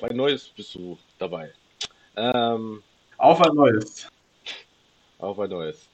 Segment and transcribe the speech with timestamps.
[0.00, 1.52] auf ein neues bist du dabei.
[2.16, 2.82] Ähm,
[3.18, 4.08] auf ein neues.
[5.18, 5.88] Auf ein neues.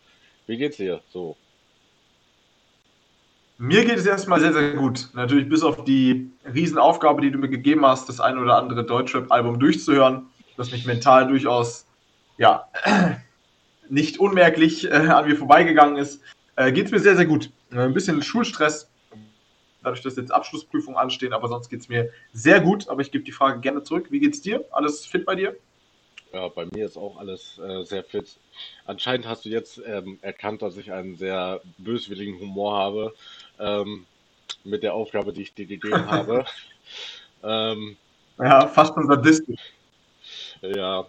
[0.47, 1.37] Wie geht's dir so?
[3.59, 5.09] Mir geht es erstmal sehr, sehr gut.
[5.15, 9.59] Natürlich bis auf die Riesenaufgabe, die du mir gegeben hast, das ein oder andere Deutschrap-Album
[9.59, 10.27] durchzuhören,
[10.57, 11.87] das mich mental durchaus,
[12.37, 12.69] ja,
[13.89, 16.23] nicht unmerklich äh, an mir vorbeigegangen ist,
[16.55, 17.51] äh, geht es mir sehr, sehr gut.
[17.73, 18.89] Ein bisschen Schulstress,
[19.87, 22.89] dadurch, dass jetzt Abschlussprüfungen anstehen, aber sonst geht es mir sehr gut.
[22.89, 24.09] Aber ich gebe die Frage gerne zurück.
[24.11, 24.65] Wie geht's dir?
[24.73, 25.57] Alles fit bei dir?
[26.33, 28.37] Ja, bei mir ist auch alles äh, sehr fit.
[28.85, 33.15] Anscheinend hast du jetzt ähm, erkannt, dass ich einen sehr böswilligen Humor habe
[33.61, 34.07] ähm,
[34.65, 36.45] mit der Aufgabe, die ich dir gegeben habe.
[37.45, 37.97] ähm,
[38.39, 39.61] ja, fast schon sadistisch.
[40.63, 41.07] Ja,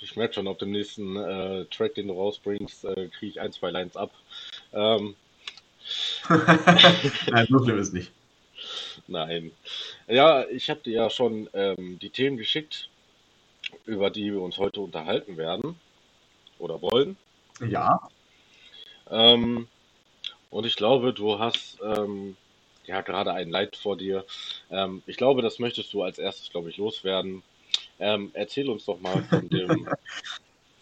[0.00, 3.52] ich merke schon, auf dem nächsten äh, Track, den du rausbringst, äh, kriege ich ein,
[3.52, 4.12] zwei Lines ab.
[4.72, 5.16] Ähm,
[7.30, 8.12] Nein, so schlimm ist nicht.
[9.06, 9.52] Nein.
[10.06, 12.88] Ja, ich habe dir ja schon ähm, die Themen geschickt,
[13.84, 15.78] über die wir uns heute unterhalten werden
[16.58, 17.16] oder wollen.
[17.68, 18.08] Ja.
[19.10, 19.68] Ähm,
[20.50, 22.36] und ich glaube, du hast ähm,
[22.86, 24.24] ja gerade ein Leid vor dir.
[24.70, 27.42] Ähm, ich glaube, das möchtest du als erstes, glaube ich, loswerden.
[27.98, 29.88] Ähm, erzähl uns doch mal von dem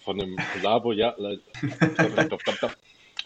[0.04, 1.14] von dem Collabo, ja,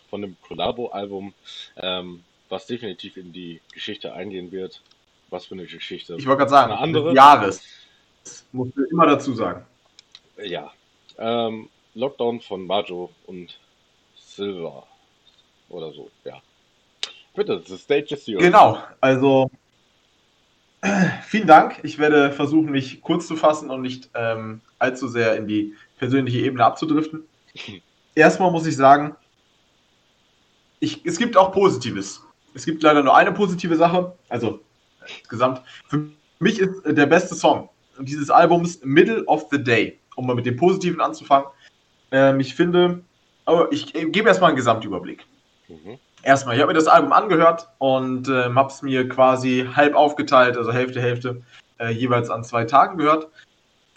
[0.09, 1.35] von dem Collabo-Album,
[1.77, 4.81] ähm, was definitiv in die Geschichte eingehen wird.
[5.31, 6.15] Was für eine Geschichte?
[6.19, 7.15] Ich wollte gerade sagen, eine andere.
[7.15, 7.63] Jahres.
[8.23, 9.65] Das musst du immer dazu sagen.
[10.43, 10.73] Ja.
[11.19, 13.59] Ähm, Lockdown von Majo und
[14.15, 14.87] Silver
[15.69, 16.41] oder so, ja.
[17.35, 18.43] Bitte, the stage is yours.
[18.43, 19.51] Genau, also
[21.25, 21.81] vielen Dank.
[21.83, 26.39] Ich werde versuchen, mich kurz zu fassen und nicht ähm, allzu sehr in die persönliche
[26.39, 27.25] Ebene abzudriften.
[28.15, 29.17] Erstmal muss ich sagen,
[30.81, 32.23] ich, es gibt auch Positives.
[32.55, 34.61] Es gibt leider nur eine positive Sache, also
[35.19, 35.63] insgesamt.
[35.89, 36.07] Für
[36.39, 40.57] mich ist der beste Song dieses Albums Middle of the Day, um mal mit dem
[40.57, 41.49] Positiven anzufangen.
[42.11, 43.03] Ähm, ich finde,
[43.45, 45.27] aber ich, ich gebe erstmal einen Gesamtüberblick.
[45.69, 45.99] Mhm.
[46.23, 50.57] Erstmal, ich habe mir das Album angehört und ähm, habe es mir quasi halb aufgeteilt,
[50.57, 51.43] also Hälfte, Hälfte,
[51.79, 53.29] äh, jeweils an zwei Tagen gehört.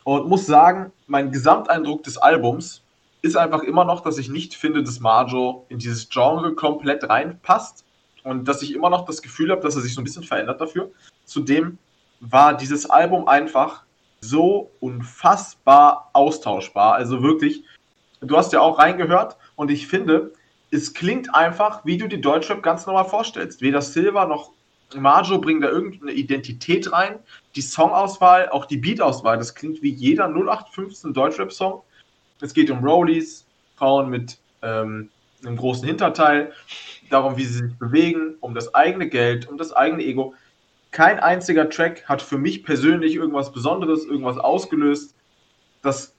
[0.03, 2.83] Und muss sagen, mein Gesamteindruck des Albums
[3.21, 7.85] ist einfach immer noch, dass ich nicht finde, dass Marjo in dieses Genre komplett reinpasst
[8.23, 10.61] und dass ich immer noch das Gefühl habe, dass er sich so ein bisschen verändert
[10.61, 10.91] dafür.
[11.25, 11.77] Zudem
[12.19, 13.83] war dieses Album einfach
[14.21, 16.93] so unfassbar austauschbar.
[16.93, 17.63] Also wirklich,
[18.21, 20.33] du hast ja auch reingehört und ich finde,
[20.71, 23.61] es klingt einfach, wie du die Deutschrap ganz normal vorstellst.
[23.61, 24.51] Weder Silver noch
[24.95, 27.19] Marjo bringen da irgendeine Identität rein.
[27.55, 31.83] Die Songauswahl, auch die Beatauswahl, das klingt wie jeder 0815 Deutschrap-Song.
[32.41, 33.45] Es geht um Rollies,
[33.75, 35.09] Frauen mit ähm,
[35.43, 36.51] einem großen Hinterteil,
[37.09, 40.33] darum, wie sie sich bewegen, um das eigene Geld, um das eigene Ego.
[40.91, 45.15] Kein einziger Track hat für mich persönlich irgendwas Besonderes, irgendwas ausgelöst.
[45.81, 46.13] Das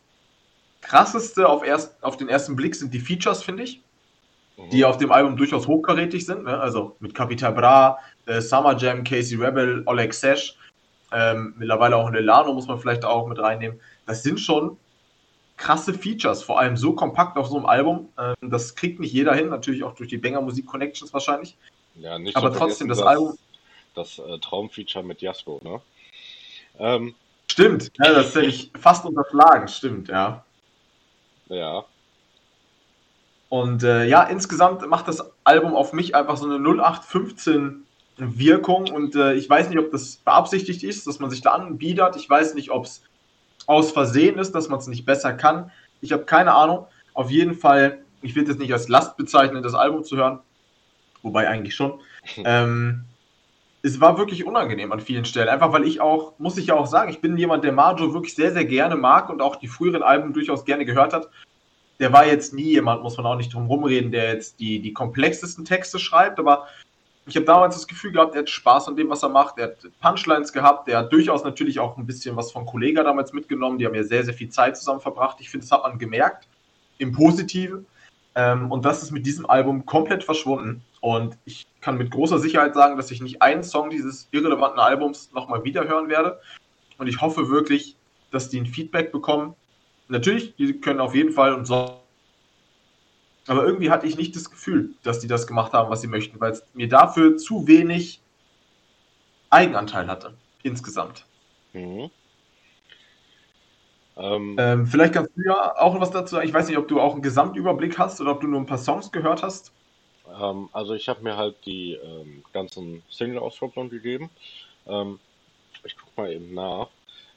[0.80, 3.82] krasseste auf, erst, auf den ersten Blick sind die Features, finde ich,
[4.56, 4.70] mhm.
[4.70, 6.44] die auf dem Album durchaus hochkarätig sind.
[6.44, 6.58] Ne?
[6.58, 10.56] Also mit Capital Bra, äh, Summer Jam, Casey Rebel, Oleg Sesh,
[11.12, 13.80] ähm, mittlerweile auch Lelano muss man vielleicht auch mit reinnehmen.
[14.06, 14.76] Das sind schon
[15.60, 18.08] krasse Features, vor allem so kompakt auf so einem Album.
[18.18, 21.56] Ähm, das kriegt nicht jeder hin, natürlich auch durch die Banger Musik Connections wahrscheinlich.
[21.96, 23.38] Ja, nicht Aber trotzdem, das, das Album.
[23.94, 25.80] Das äh, Traumfeature mit Jasko, ne?
[26.78, 27.14] Ähm,
[27.50, 30.44] stimmt, ja, das hätte ich fast unterschlagen, stimmt, ja.
[31.48, 31.84] Ja.
[33.50, 37.84] Und äh, ja, insgesamt macht das Album auf mich einfach so eine 0815
[38.16, 42.16] Wirkung und äh, ich weiß nicht, ob das beabsichtigt ist, dass man sich da anbiedert.
[42.16, 43.02] Ich weiß nicht, ob es
[43.66, 45.70] aus Versehen ist, dass man es nicht besser kann.
[46.00, 46.86] Ich habe keine Ahnung.
[47.14, 50.40] Auf jeden Fall, ich will es nicht als Last bezeichnen, das Album zu hören.
[51.22, 52.00] Wobei eigentlich schon.
[52.44, 53.04] ähm,
[53.82, 55.48] es war wirklich unangenehm an vielen Stellen.
[55.48, 58.34] Einfach weil ich auch, muss ich ja auch sagen, ich bin jemand, der Marjo wirklich
[58.34, 61.30] sehr, sehr gerne mag und auch die früheren Alben durchaus gerne gehört hat.
[61.98, 64.92] Der war jetzt nie jemand, muss man auch nicht drum rumreden, der jetzt die, die
[64.92, 66.66] komplexesten Texte schreibt, aber
[67.30, 69.58] ich habe damals das Gefühl gehabt, er hat Spaß an dem, was er macht.
[69.58, 70.88] Er hat Punchlines gehabt.
[70.88, 73.78] Er hat durchaus natürlich auch ein bisschen was von Kollega damals mitgenommen.
[73.78, 75.38] Die haben ja sehr, sehr viel Zeit zusammen verbracht.
[75.40, 76.46] Ich finde, das hat man gemerkt.
[76.98, 77.86] Im Positiven.
[78.34, 80.82] Ähm, und das ist mit diesem Album komplett verschwunden.
[81.00, 85.30] Und ich kann mit großer Sicherheit sagen, dass ich nicht einen Song dieses irrelevanten Albums
[85.32, 86.40] nochmal wiederhören werde.
[86.98, 87.96] Und ich hoffe wirklich,
[88.30, 89.54] dass die ein Feedback bekommen.
[90.08, 91.92] Natürlich, die können auf jeden Fall und sollen
[93.46, 96.40] aber irgendwie hatte ich nicht das Gefühl, dass die das gemacht haben, was sie möchten,
[96.40, 98.20] weil es mir dafür zu wenig
[99.48, 101.24] Eigenanteil hatte, insgesamt.
[101.72, 102.10] Mhm.
[104.16, 106.46] Ähm, ähm, vielleicht kannst du ja auch was dazu sagen.
[106.46, 108.78] Ich weiß nicht, ob du auch einen Gesamtüberblick hast oder ob du nur ein paar
[108.78, 109.72] Songs gehört hast.
[110.38, 114.30] Ähm, also ich habe mir halt die ähm, ganzen Single-Auskopplungen gegeben.
[114.86, 115.18] Ähm,
[115.84, 116.88] ich gucke mal eben nach.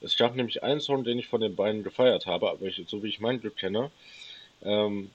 [0.01, 3.01] Es gab nämlich einen Song, den ich von den beiden gefeiert habe, aber ich, so
[3.01, 3.89] wie ich mein Glück kenne,
[4.61, 5.09] ähm,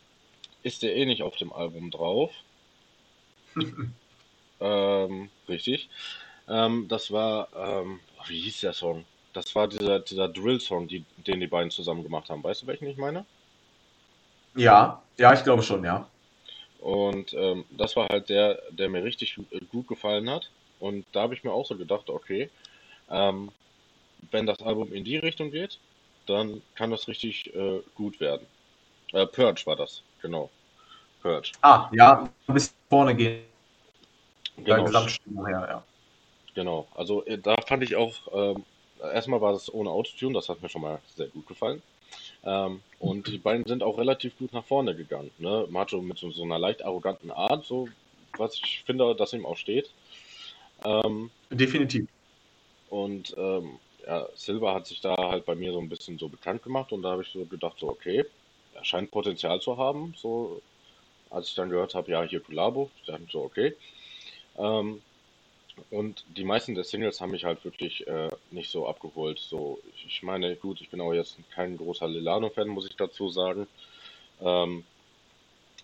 [0.62, 2.32] ist der eh nicht auf dem Album drauf.
[4.60, 5.88] ähm, richtig.
[6.48, 9.04] Ähm, das war, ähm, wie hieß der Song?
[9.32, 12.42] Das war dieser, dieser Drill-Song, die, den die beiden zusammen gemacht haben.
[12.42, 13.24] Weißt du, welchen ich meine?
[14.54, 16.08] Ja, ja, ich glaube schon, ja.
[16.80, 19.38] Und ähm, das war halt der, der mir richtig
[19.70, 20.50] gut gefallen hat.
[20.80, 22.50] Und da habe ich mir auch so gedacht, okay,
[23.10, 23.50] ähm,
[24.30, 25.78] wenn das Album in die Richtung geht,
[26.26, 28.46] dann kann das richtig äh, gut werden.
[29.12, 30.50] Äh, Purge war das, genau.
[31.22, 31.52] Purge.
[31.62, 33.42] Ah, ja, bis vorne gehen.
[34.56, 34.88] Genau.
[35.46, 35.84] Her, ja.
[36.54, 38.64] Genau, also äh, da fand ich auch, ähm,
[39.00, 41.82] erstmal war das ohne Autotune, das hat mir schon mal sehr gut gefallen.
[42.44, 45.30] Ähm, und die beiden sind auch relativ gut nach vorne gegangen.
[45.38, 45.66] Ne?
[45.70, 47.88] Macho mit so, so einer leicht arroganten Art, so
[48.36, 49.90] was ich finde, dass ihm auch steht.
[50.84, 52.08] Ähm, Definitiv.
[52.90, 56.62] Und ähm, ja, Silva hat sich da halt bei mir so ein bisschen so bekannt
[56.62, 58.24] gemacht und da habe ich so gedacht, so okay,
[58.78, 60.14] er scheint Potenzial zu haben.
[60.16, 60.62] So,
[61.30, 63.74] als ich dann gehört habe, ja, hier dachte ich so, okay.
[64.56, 65.02] Ähm,
[65.90, 69.38] und die meisten der Singles haben mich halt wirklich äh, nicht so abgeholt.
[69.38, 73.66] So, ich meine, gut, ich bin auch jetzt kein großer Lilano-Fan, muss ich dazu sagen.
[74.40, 74.84] Ähm,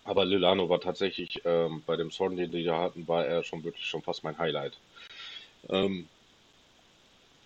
[0.03, 3.63] aber Lilano war tatsächlich ähm, bei dem Song, den die da hatten, war er schon
[3.63, 4.77] wirklich schon fast mein Highlight.
[5.69, 6.07] Ähm,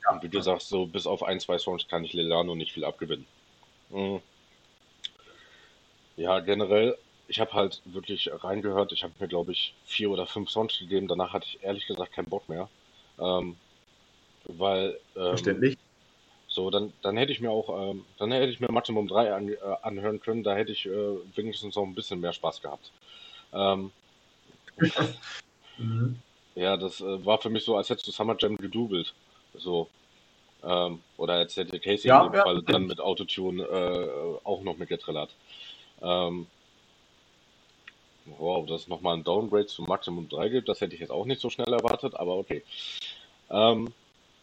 [0.04, 0.12] ja.
[0.12, 2.84] Und wie du sagst, so bis auf ein, zwei Songs kann ich Lilano nicht viel
[2.84, 3.28] abgewinnen.
[3.90, 4.22] Mhm.
[6.19, 6.98] Ja, generell
[7.30, 8.92] ich habe halt wirklich reingehört.
[8.92, 11.07] Ich habe mir, glaube ich, vier oder fünf Songs gegeben.
[11.07, 12.68] Danach hatte ich ehrlich gesagt keinen Bock mehr.
[13.19, 13.56] Ähm,
[14.45, 15.00] weil.
[15.16, 15.77] Ähm, Verständlich.
[16.48, 19.50] So, dann, dann hätte ich mir auch, ähm, dann hätte ich mir Maximum 3 an,
[19.50, 20.44] äh, anhören können.
[20.44, 22.92] Da hätte ich äh, wenigstens noch ein bisschen mehr Spaß gehabt.
[23.54, 23.92] Ähm,
[25.77, 26.19] mhm.
[26.56, 29.13] Ja, das äh, war für mich so, als hättest du Summer Jam gedoubelt.
[29.54, 29.88] So.
[30.63, 32.62] Ähm, oder als hätte Casey ja, ja.
[32.62, 35.30] Dann mit Autotune äh, auch noch mitgetrillert.
[36.01, 36.48] Ähm,
[38.38, 41.25] Wow, dass es nochmal ein Downgrade zu Maximum 3 gibt, das hätte ich jetzt auch
[41.25, 42.63] nicht so schnell erwartet, aber okay.
[43.50, 43.92] Ähm,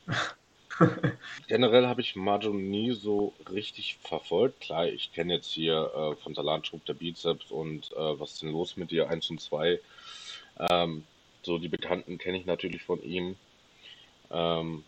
[1.47, 4.61] generell habe ich Majo nie so richtig verfolgt.
[4.61, 8.53] Klar, ich kenne jetzt hier äh, von Salatschub der Bizeps und äh, was ist denn
[8.53, 9.81] los mit dir 1 und 2.
[10.71, 11.05] Ähm,
[11.43, 13.37] so die Bekannten kenne ich natürlich von ihm.
[14.31, 14.85] Ähm,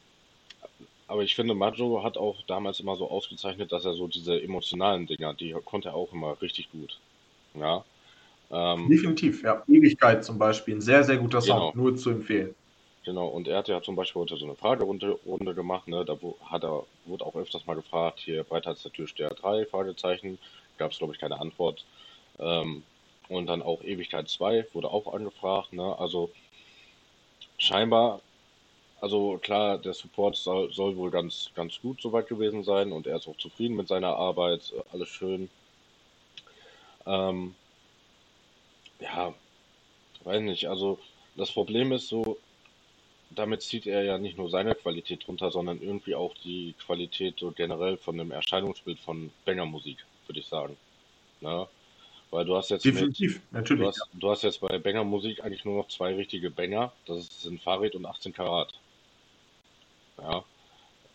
[1.09, 5.07] aber ich finde, Majo hat auch damals immer so ausgezeichnet, dass er so diese emotionalen
[5.07, 6.99] Dinger, die konnte er auch immer richtig gut.
[7.55, 7.83] Ja.
[8.51, 9.63] Ähm, Definitiv, ja.
[9.67, 11.73] Ewigkeit zum Beispiel, ein sehr, sehr guter Song, genau.
[11.75, 12.55] nur zu empfehlen.
[13.05, 16.05] Genau, und er hat ja zum Beispiel heute so eine Fragerunde Runde gemacht, ne?
[16.05, 20.39] Da hat er, wurde auch öfters mal gefragt, hier breiter als der Türsteher 3, Fragezeichen,
[20.77, 21.87] gab es glaube ich keine Antwort.
[22.39, 22.83] Ähm,
[23.31, 25.99] und dann auch Ewigkeit 2 wurde auch angefragt, ne?
[25.99, 26.31] Also
[27.57, 28.21] scheinbar,
[29.01, 33.17] also klar, der Support soll, soll wohl ganz, ganz gut soweit gewesen sein und er
[33.17, 35.49] ist auch zufrieden mit seiner Arbeit, alles schön.
[37.07, 37.55] Ähm,
[39.01, 39.35] ja,
[40.25, 40.67] weiß nicht.
[40.69, 40.99] Also
[41.37, 42.39] das Problem ist so,
[43.31, 47.53] damit zieht er ja nicht nur seine Qualität runter, sondern irgendwie auch die Qualität so
[47.53, 50.77] generell von dem Erscheinungsbild von Banger-Musik, würde ich sagen.
[51.41, 51.61] Na?
[51.61, 51.69] Ne?
[52.31, 53.83] Weil du hast jetzt Definitiv, mit, natürlich.
[53.83, 54.05] Du hast, ja.
[54.21, 56.93] du hast jetzt bei Banger-Musik eigentlich nur noch zwei richtige Banger.
[57.07, 58.75] Das sind Farid und 18 Karat.
[60.21, 60.45] Ja.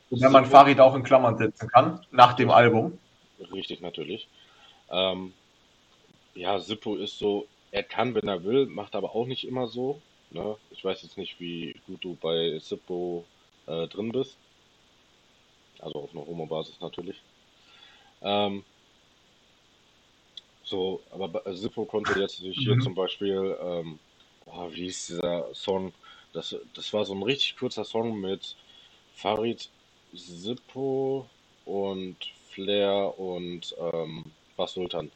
[0.10, 3.00] Und wenn man Farid auch in Klammern setzen kann, nach dem Album.
[3.52, 4.28] Richtig, natürlich.
[4.90, 5.34] Ähm,
[6.36, 10.02] ja, Sippo ist so, er kann, wenn er will, macht aber auch nicht immer so.
[10.30, 10.56] Ne?
[10.72, 13.26] Ich weiß jetzt nicht, wie gut du bei Sippo
[13.66, 14.38] äh, drin bist.
[15.80, 17.22] Also auf einer Homo-Basis natürlich.
[18.22, 18.64] Ähm,
[20.64, 22.82] so, aber Sippo konnte jetzt sich hier mhm.
[22.82, 24.00] zum Beispiel, ähm,
[24.46, 25.94] oh, wie hieß dieser Song?
[26.32, 28.56] Das, das war so ein richtig kurzer Song mit
[29.16, 29.70] Farid
[30.14, 31.30] Sippo
[31.66, 32.18] und
[32.50, 35.12] Flair und ähm, Bas Sultan.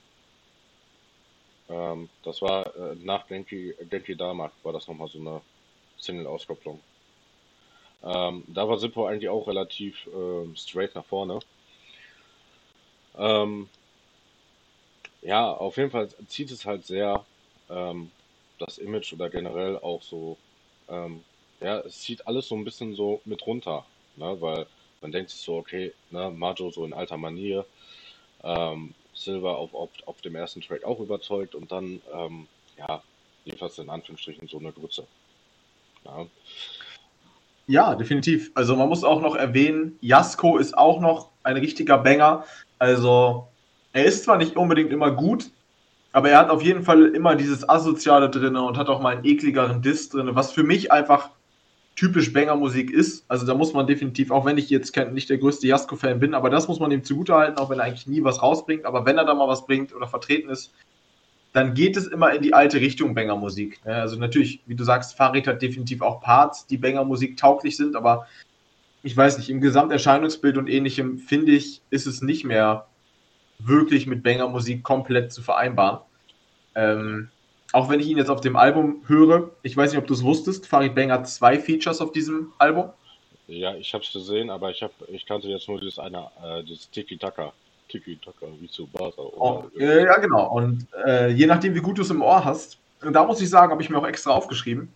[1.70, 5.42] Ähm, das war äh, nach Genki, Genki Dama war das nochmal so eine
[6.00, 6.80] Single-Auskopplung.
[8.04, 11.40] Ähm, da war Sippo eigentlich auch relativ äh, straight nach vorne.
[13.18, 13.68] Ähm,
[15.22, 17.26] ja, auf jeden Fall zieht es halt sehr
[17.70, 18.12] ähm,
[18.60, 20.38] das Image oder generell auch so,
[20.90, 21.24] ähm,
[21.60, 23.86] ja, es zieht alles so ein bisschen so mit runter,
[24.16, 24.66] ne, weil
[25.02, 27.66] man denkt sich so, okay, ne, Majo so in alter Manier,
[28.44, 32.48] ähm, Silver auf, auf, auf dem ersten Track auch überzeugt und dann, ähm,
[32.78, 33.02] ja,
[33.46, 35.08] jedenfalls in Anführungsstrichen so eine Grütze.
[36.06, 36.28] Ja.
[37.68, 38.52] ja, definitiv.
[38.54, 42.46] Also man muss auch noch erwähnen, Jasko ist auch noch ein richtiger Banger.
[42.78, 43.48] Also
[43.94, 45.50] er ist zwar nicht unbedingt immer gut,
[46.12, 49.26] aber er hat auf jeden Fall immer dieses Asoziale drin und hat auch mal einen
[49.26, 51.32] ekligeren Diss drin, was für mich einfach
[51.98, 53.26] typisch Banger-Musik ist.
[53.28, 56.50] Also da muss man definitiv, auch wenn ich jetzt nicht der größte Jasko-Fan bin, aber
[56.50, 58.86] das muss man ihm zugutehalten, auch wenn er eigentlich nie was rausbringt.
[58.86, 60.72] Aber wenn er da mal was bringt oder vertreten ist,
[61.54, 63.82] dann geht es immer in die alte Richtung Banger-Musik.
[63.84, 68.28] Also natürlich, wie du sagst, Farid hat definitiv auch Parts, die Banger-Musik tauglich sind, aber
[69.02, 72.86] ich weiß nicht, im Gesamterscheinungsbild und ähnlichem finde ich, ist es nicht mehr
[73.58, 76.00] wirklich mit Banger-Musik komplett zu vereinbaren.
[76.76, 77.30] Ähm,
[77.74, 80.24] auch wenn ich ihn jetzt auf dem Album höre, ich weiß nicht, ob du es
[80.24, 82.90] wusstest, Farid Bang hat zwei Features auf diesem Album.
[83.48, 86.64] Ja, ich habe es gesehen, aber ich, hab, ich kannte jetzt nur dieses eine, äh,
[86.64, 87.54] dieses Tiki-Taka.
[87.88, 89.22] Tiki-Taka, wie zu Basa.
[89.22, 90.52] Oh, äh, ja, genau.
[90.52, 93.50] Und äh, je nachdem, wie gut du es im Ohr hast, und da muss ich
[93.50, 94.92] sagen, habe ich mir auch extra aufgeschrieben.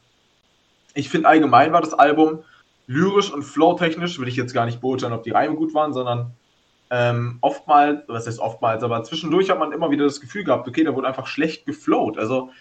[0.94, 2.44] Ich finde allgemein war das Album
[2.88, 6.34] lyrisch und flowtechnisch, würde ich jetzt gar nicht beurteilen, ob die Reime gut waren, sondern
[6.92, 10.84] ähm, oftmals, was heißt oftmals, aber zwischendurch hat man immer wieder das Gefühl gehabt, okay,
[10.84, 12.18] da wurde einfach schlecht geflowt.
[12.18, 12.52] Also,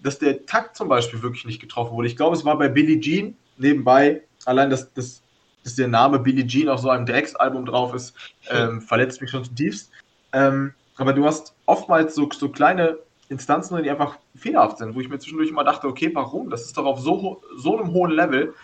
[0.00, 2.06] dass der Takt zum Beispiel wirklich nicht getroffen wurde.
[2.06, 5.20] Ich glaube, es war bei Billie Jean nebenbei, allein dass, dass,
[5.64, 8.14] dass der Name Billie Jean auf so einem Drecksalbum drauf ist,
[8.50, 9.90] ähm, verletzt mich schon zutiefst.
[10.32, 15.08] Ähm, aber du hast oftmals so, so kleine Instanzen, die einfach fehlerhaft sind, wo ich
[15.08, 16.50] mir zwischendurch immer dachte, okay, warum?
[16.50, 18.54] Das ist doch auf so, so einem hohen Level.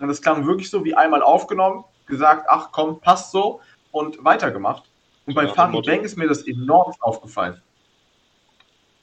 [0.00, 3.60] Und das klang wirklich so wie einmal aufgenommen, gesagt, ach komm, passt so
[3.92, 4.84] und weitergemacht.
[5.26, 7.60] Und bei Farid Bang ist mir das enorm aufgefallen.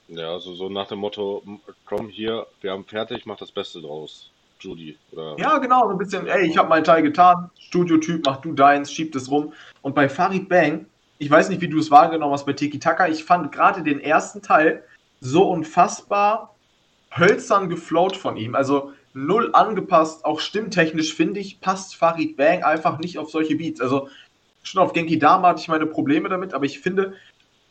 [0.08, 1.42] Ja, also so nach dem Motto,
[1.84, 4.30] komm hier, wir haben fertig, mach das Beste draus.
[4.60, 4.96] Judy.
[5.12, 8.52] Oder ja, genau, so ein bisschen, ey, ich habe meinen Teil getan, Studiotyp, mach du
[8.52, 9.52] deins, schieb das rum.
[9.82, 10.86] Und bei Farid Bang,
[11.18, 14.00] ich weiß nicht, wie du es wahrgenommen hast bei Tiki Taka, ich fand gerade den
[14.00, 14.82] ersten Teil
[15.20, 16.54] so unfassbar
[17.16, 18.54] hölzern geflowt von ihm.
[18.54, 23.80] Also null angepasst, auch stimmtechnisch finde ich, passt Farid Bang einfach nicht auf solche Beats.
[23.80, 24.08] Also
[24.66, 27.14] schon auf Genki Dama hatte ich meine Probleme damit, aber ich finde,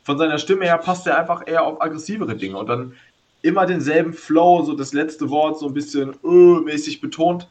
[0.03, 2.93] von seiner Stimme her passt er einfach eher auf aggressivere Dinge und dann
[3.41, 7.47] immer denselben Flow, so das letzte Wort so ein bisschen öh, mäßig betont.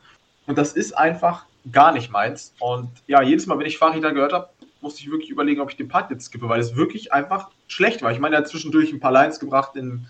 [0.46, 2.54] Und das ist einfach gar nicht meins.
[2.58, 4.48] Und ja, jedes Mal, wenn ich Farida gehört habe,
[4.80, 8.02] musste ich wirklich überlegen, ob ich den Part jetzt skippe, weil es wirklich einfach schlecht
[8.02, 8.12] war.
[8.12, 10.06] Ich meine, er hat zwischendurch ein paar Lines gebracht im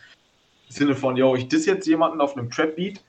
[0.69, 3.03] Sinne von, yo, ich diss jetzt jemanden auf einem Trap-Beat,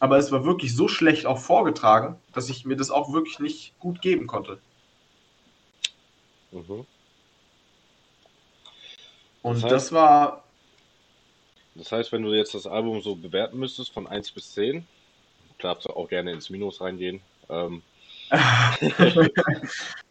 [0.00, 3.78] aber es war wirklich so schlecht auch vorgetragen, dass ich mir das auch wirklich nicht
[3.78, 4.58] gut geben konnte.
[6.54, 6.86] Mhm.
[9.42, 10.44] Und das, heißt, das war.
[11.74, 14.86] Das heißt, wenn du jetzt das Album so bewerten müsstest von 1 bis 10,
[15.58, 17.20] darfst du auch gerne ins Minus reingehen.
[17.50, 17.82] Ähm.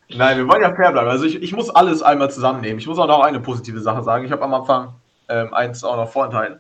[0.09, 1.09] Nein, wir wollen ja fair bleiben.
[1.09, 2.77] Also ich, ich muss alles einmal zusammennehmen.
[2.77, 4.25] Ich muss auch noch eine positive Sache sagen.
[4.25, 4.93] Ich habe am Anfang
[5.29, 6.59] ähm, eins auch noch vorenthalten.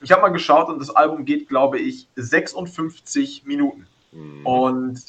[0.00, 3.86] Ich habe mal geschaut und das Album geht, glaube ich, 56 Minuten.
[4.12, 4.46] Mhm.
[4.46, 5.00] Und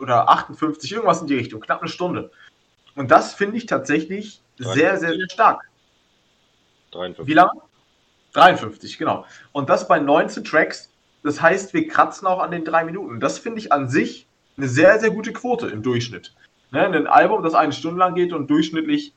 [0.00, 2.30] oder 58, irgendwas in die Richtung, knapp eine Stunde.
[2.94, 4.74] Und das finde ich tatsächlich 53.
[4.74, 5.62] sehr, sehr, sehr stark.
[6.92, 7.26] 53.
[7.26, 7.60] Wie lange?
[8.32, 9.24] 53, genau.
[9.52, 10.90] Und das bei 19 Tracks.
[11.22, 13.20] Das heißt, wir kratzen auch an den drei Minuten.
[13.20, 16.34] Das finde ich an sich eine sehr, sehr gute Quote im Durchschnitt.
[16.70, 19.12] Ne, ein Album, das eine Stunde lang geht und durchschnittlich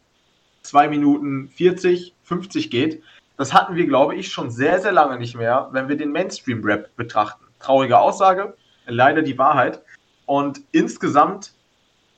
[0.64, 3.04] 2 Minuten 40, 50 geht,
[3.38, 6.96] das hatten wir, glaube ich, schon sehr, sehr lange nicht mehr, wenn wir den Mainstream-Rap
[6.96, 7.46] betrachten.
[7.60, 9.82] Traurige Aussage, leider die Wahrheit.
[10.26, 11.54] Und insgesamt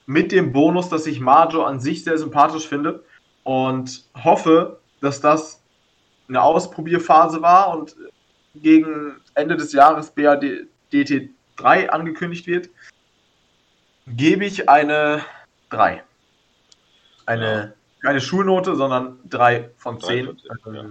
[0.05, 3.03] mit dem Bonus, dass ich Marjo an sich sehr sympathisch finde
[3.43, 5.62] und hoffe, dass das
[6.27, 7.95] eine Ausprobierphase war und
[8.55, 12.69] gegen Ende des Jahres BAD DT3 angekündigt wird,
[14.07, 15.21] gebe ich eine
[15.71, 16.03] 3.
[17.25, 17.74] Eine, ja.
[18.01, 20.25] keine Schulnote, sondern 3 von 10.
[20.25, 20.31] 3
[20.63, 20.85] von 10 ja.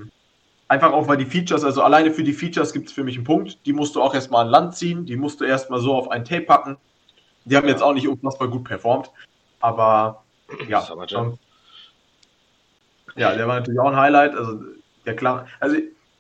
[0.67, 3.25] Einfach auch, weil die Features, also alleine für die Features gibt es für mich einen
[3.25, 3.65] Punkt.
[3.67, 6.25] Die musst du auch erstmal an Land ziehen, die musst du erstmal so auf ein
[6.25, 6.79] Tape packen.
[7.45, 9.11] Die haben jetzt auch nicht unfassbar gut performt,
[9.61, 10.25] aber
[10.69, 10.87] ja.
[11.13, 11.39] Ähm,
[13.17, 14.35] ja, der war natürlich auch ein Highlight.
[14.35, 14.61] Also,
[15.07, 15.47] der klar.
[15.61, 15.77] Also,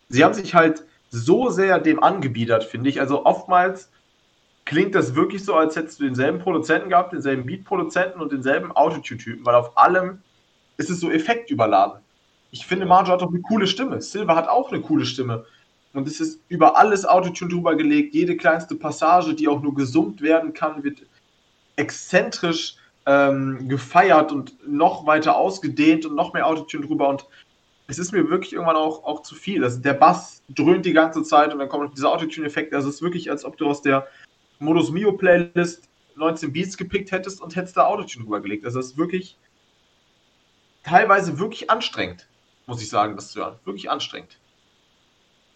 [0.08, 3.00] sie haben sich halt so sehr dem angebiedert, finde ich.
[3.00, 3.90] Also, oftmals
[4.64, 9.44] klingt das wirklich so, als hättest du denselben Produzenten gehabt, denselben Beat-Produzenten und denselben Autotune-Typen,
[9.44, 10.22] weil auf allem
[10.76, 12.00] ist es so effektüberladen.
[12.50, 14.00] Ich finde, Marjo hat auch eine coole Stimme.
[14.00, 15.44] Silver hat auch eine coole Stimme.
[15.92, 18.14] Und es ist über alles Autotune drüber gelegt.
[18.14, 21.02] Jede kleinste Passage, die auch nur gesummt werden kann, wird
[21.76, 22.76] exzentrisch
[23.06, 27.08] ähm, gefeiert und noch weiter ausgedehnt und noch mehr Autotune drüber.
[27.08, 27.26] Und
[27.86, 29.62] es ist mir wirklich irgendwann auch, auch zu viel.
[29.62, 32.72] Also der Bass dröhnt die ganze Zeit und dann kommt dieser Autotune-Effekt.
[32.72, 34.06] Also es ist wirklich, als ob du aus der
[34.58, 38.64] Modus Mio Playlist 19 Beats gepickt hättest und hättest da Autotune drüber gelegt.
[38.64, 39.36] Also es ist wirklich
[40.84, 42.26] teilweise wirklich anstrengend,
[42.66, 43.56] muss ich sagen, das zu hören.
[43.64, 44.38] Wirklich anstrengend.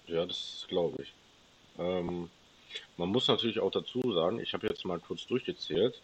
[0.07, 1.15] Ja, das glaube ich.
[1.79, 2.29] Ähm,
[2.99, 6.01] man muss natürlich auch dazu sagen, ich habe jetzt mal kurz durchgezählt.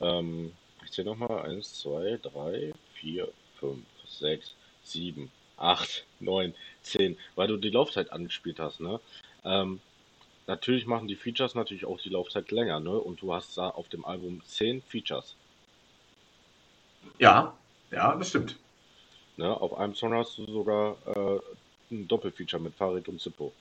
[0.00, 0.52] Ähm,
[0.84, 1.42] ich zähle nochmal.
[1.42, 3.28] 1, 2, 3, 4,
[3.60, 7.18] 5, 6, 7, 8, 9, 10.
[7.34, 9.00] Weil du die Laufzeit angespielt hast, ne?
[9.44, 9.80] Ähm,
[10.46, 12.96] natürlich machen die Features natürlich auch die Laufzeit länger, ne?
[12.96, 15.34] Und du hast da auf dem Album 10 Features.
[17.18, 17.54] Ja,
[17.90, 18.56] ja, das stimmt.
[19.36, 19.48] Ne?
[19.60, 21.40] Auf einem Song hast du sogar äh,
[21.90, 23.52] ein Doppelfeature mit Farid und Zippo.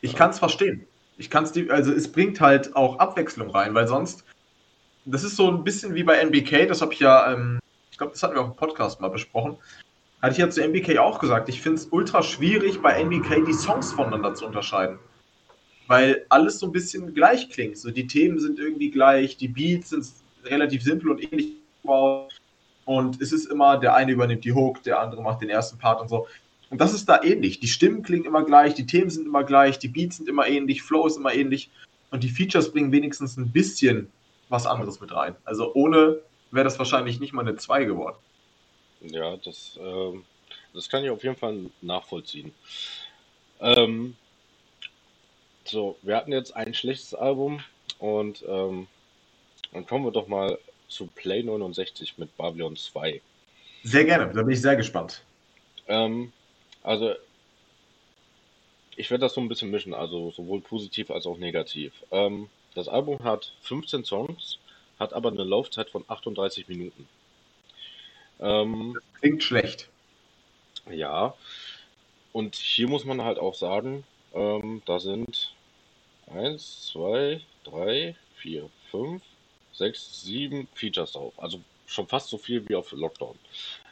[0.00, 0.86] Ich kann es verstehen.
[1.20, 4.24] Ich kann es, also es bringt halt auch Abwechslung rein, weil sonst,
[5.04, 7.58] das ist so ein bisschen wie bei NBK, das habe ich ja, ähm,
[7.90, 9.58] ich glaube, das hatten wir auch im Podcast mal besprochen.
[10.22, 13.52] Hatte ich ja zu NBK auch gesagt, ich finde es ultra schwierig, bei NBK die
[13.52, 14.98] Songs voneinander zu unterscheiden.
[15.88, 17.76] Weil alles so ein bisschen gleich klingt.
[17.76, 20.06] So, die Themen sind irgendwie gleich, die Beats sind
[20.44, 21.52] relativ simpel und ähnlich.
[22.86, 26.00] Und es ist immer, der eine übernimmt die Hook, der andere macht den ersten Part
[26.00, 26.26] und so.
[26.70, 27.60] Und das ist da ähnlich.
[27.60, 30.82] Die Stimmen klingen immer gleich, die Themen sind immer gleich, die Beats sind immer ähnlich,
[30.82, 31.68] Flow ist immer ähnlich.
[32.10, 34.10] Und die Features bringen wenigstens ein bisschen
[34.48, 35.36] was anderes mit rein.
[35.44, 38.16] Also ohne wäre das wahrscheinlich nicht mal eine 2 geworden.
[39.00, 40.24] Ja, das, ähm,
[40.72, 42.52] das kann ich auf jeden Fall nachvollziehen.
[43.60, 44.16] Ähm,
[45.64, 47.62] so, wir hatten jetzt ein schlechtes Album
[47.98, 48.86] und ähm,
[49.72, 50.58] dann kommen wir doch mal
[50.88, 53.20] zu Play 69 mit Babylon 2.
[53.84, 55.22] Sehr gerne, da bin ich sehr gespannt.
[55.86, 56.32] Ähm,
[56.82, 57.14] also,
[58.96, 61.92] ich werde das so ein bisschen mischen, also sowohl positiv als auch negativ.
[62.10, 64.58] Ähm, das Album hat 15 Songs,
[64.98, 67.08] hat aber eine Laufzeit von 38 Minuten.
[68.40, 69.88] Ähm, das klingt schlecht.
[70.90, 71.34] Ja,
[72.32, 75.52] und hier muss man halt auch sagen, ähm, da sind
[76.28, 79.22] 1, 2, 3, 4, 5,
[79.72, 81.34] 6, 7 Features drauf.
[81.36, 83.36] Also schon fast so viel wie auf Lockdown.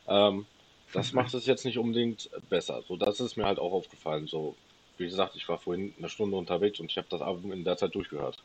[0.06, 0.46] Ähm,
[0.92, 2.82] das macht es jetzt nicht unbedingt besser.
[2.86, 4.26] So, das ist mir halt auch aufgefallen.
[4.26, 4.56] So,
[4.96, 7.76] wie gesagt, ich war vorhin eine Stunde unterwegs und ich habe das Album in der
[7.76, 8.36] Zeit durchgehört.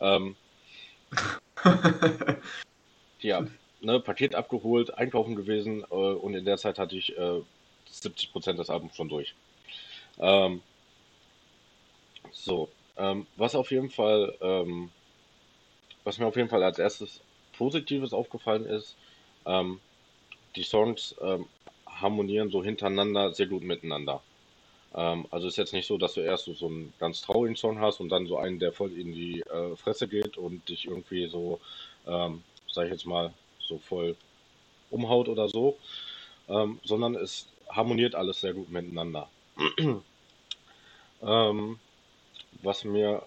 [0.00, 0.36] Ähm,
[3.20, 3.46] ja,
[3.80, 7.40] ne, Paket abgeholt, einkaufen gewesen äh, und in der Zeit hatte ich äh,
[7.90, 9.34] 70% des Albums schon durch.
[10.18, 10.60] Ähm,
[12.30, 14.90] so, ähm, was auf jeden Fall, ähm,
[16.04, 17.22] was mir auf jeden Fall als erstes
[17.56, 18.96] Positives aufgefallen ist,
[19.46, 19.80] ähm,
[20.56, 21.46] die Songs ähm,
[22.00, 24.22] harmonieren so hintereinander sehr gut miteinander.
[24.94, 27.80] Ähm, also ist jetzt nicht so, dass du erst so, so einen ganz traurigen Song
[27.80, 31.28] hast und dann so einen, der voll in die äh, Fresse geht und dich irgendwie
[31.28, 31.60] so,
[32.06, 34.16] ähm, sag ich jetzt mal, so voll
[34.90, 35.76] umhaut oder so,
[36.48, 39.28] ähm, sondern es harmoniert alles sehr gut miteinander.
[41.22, 41.78] ähm,
[42.62, 43.22] was mir,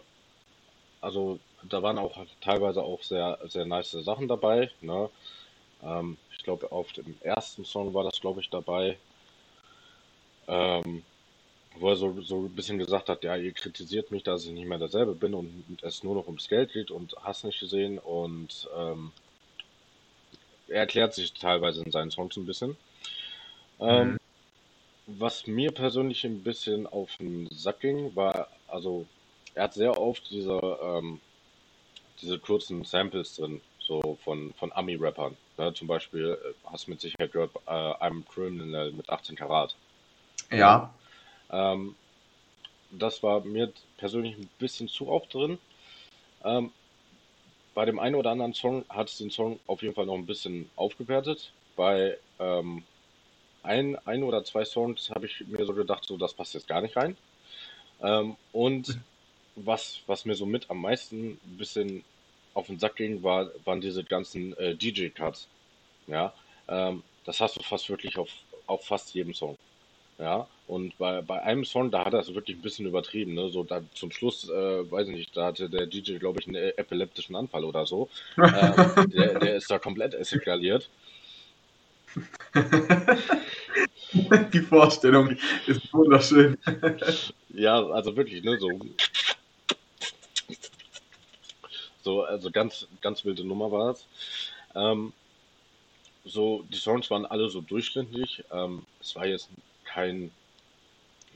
[0.99, 4.71] also da waren auch teilweise auch sehr, sehr nice Sachen dabei.
[4.81, 5.09] Ne?
[5.83, 8.97] Ähm, ich glaube, auf dem ersten Song war das, glaube ich, dabei,
[10.47, 11.03] ähm,
[11.75, 14.65] wo er so, so ein bisschen gesagt hat, ja, ihr kritisiert mich, dass ich nicht
[14.65, 18.67] mehr derselbe bin und es nur noch ums Geld geht und hast nicht gesehen und
[18.75, 19.11] ähm,
[20.67, 22.75] er erklärt sich teilweise in seinen Songs ein bisschen.
[23.79, 24.17] Ähm, mhm.
[25.05, 29.05] Was mir persönlich ein bisschen auf den Sack ging, war, also
[29.53, 31.19] er hat sehr oft diese, ähm,
[32.19, 35.35] diese kurzen Samples drin, so von, von Ami-Rappern.
[35.57, 35.73] Ne?
[35.73, 39.75] Zum Beispiel, äh, hast du mit Sicherheit gehört, äh, I'm Criminal mit 18 Karat.
[40.51, 40.93] Ja.
[41.51, 41.95] Ähm,
[42.91, 45.57] das war mir persönlich ein bisschen zu oft drin.
[46.43, 46.71] Ähm,
[47.73, 50.25] bei dem einen oder anderen Song hat es den Song auf jeden Fall noch ein
[50.25, 51.53] bisschen aufgewertet.
[51.75, 52.83] Bei ähm,
[53.63, 56.81] ein, ein oder zwei Songs habe ich mir so gedacht, so das passt jetzt gar
[56.81, 57.15] nicht rein.
[58.01, 58.99] Ähm, und
[59.55, 62.03] was, was mir so mit am meisten ein bisschen
[62.53, 65.47] auf den Sack ging, war, waren diese ganzen äh, DJ-Cuts.
[66.07, 66.33] Ja,
[66.67, 68.29] ähm, das hast du fast wirklich auf,
[68.67, 69.57] auf fast jedem Song.
[70.17, 73.33] Ja, und bei, bei einem Song, da hat er es wirklich ein bisschen übertrieben.
[73.33, 73.49] Ne?
[73.49, 76.55] So da zum Schluss, äh, weiß ich nicht, da hatte der DJ, glaube ich, einen
[76.55, 78.07] äh, epileptischen Anfall oder so.
[78.37, 80.89] ähm, der, der ist da komplett eskaliert.
[84.53, 86.57] Die Vorstellung ist wunderschön.
[87.49, 88.69] ja, also wirklich, ne, so
[92.03, 94.05] So, also ganz, ganz wilde Nummer war es.
[94.75, 95.13] Ähm,
[96.25, 98.43] so, die Songs waren alle so durchschnittlich.
[98.51, 99.49] Ähm, es war jetzt
[99.83, 100.31] kein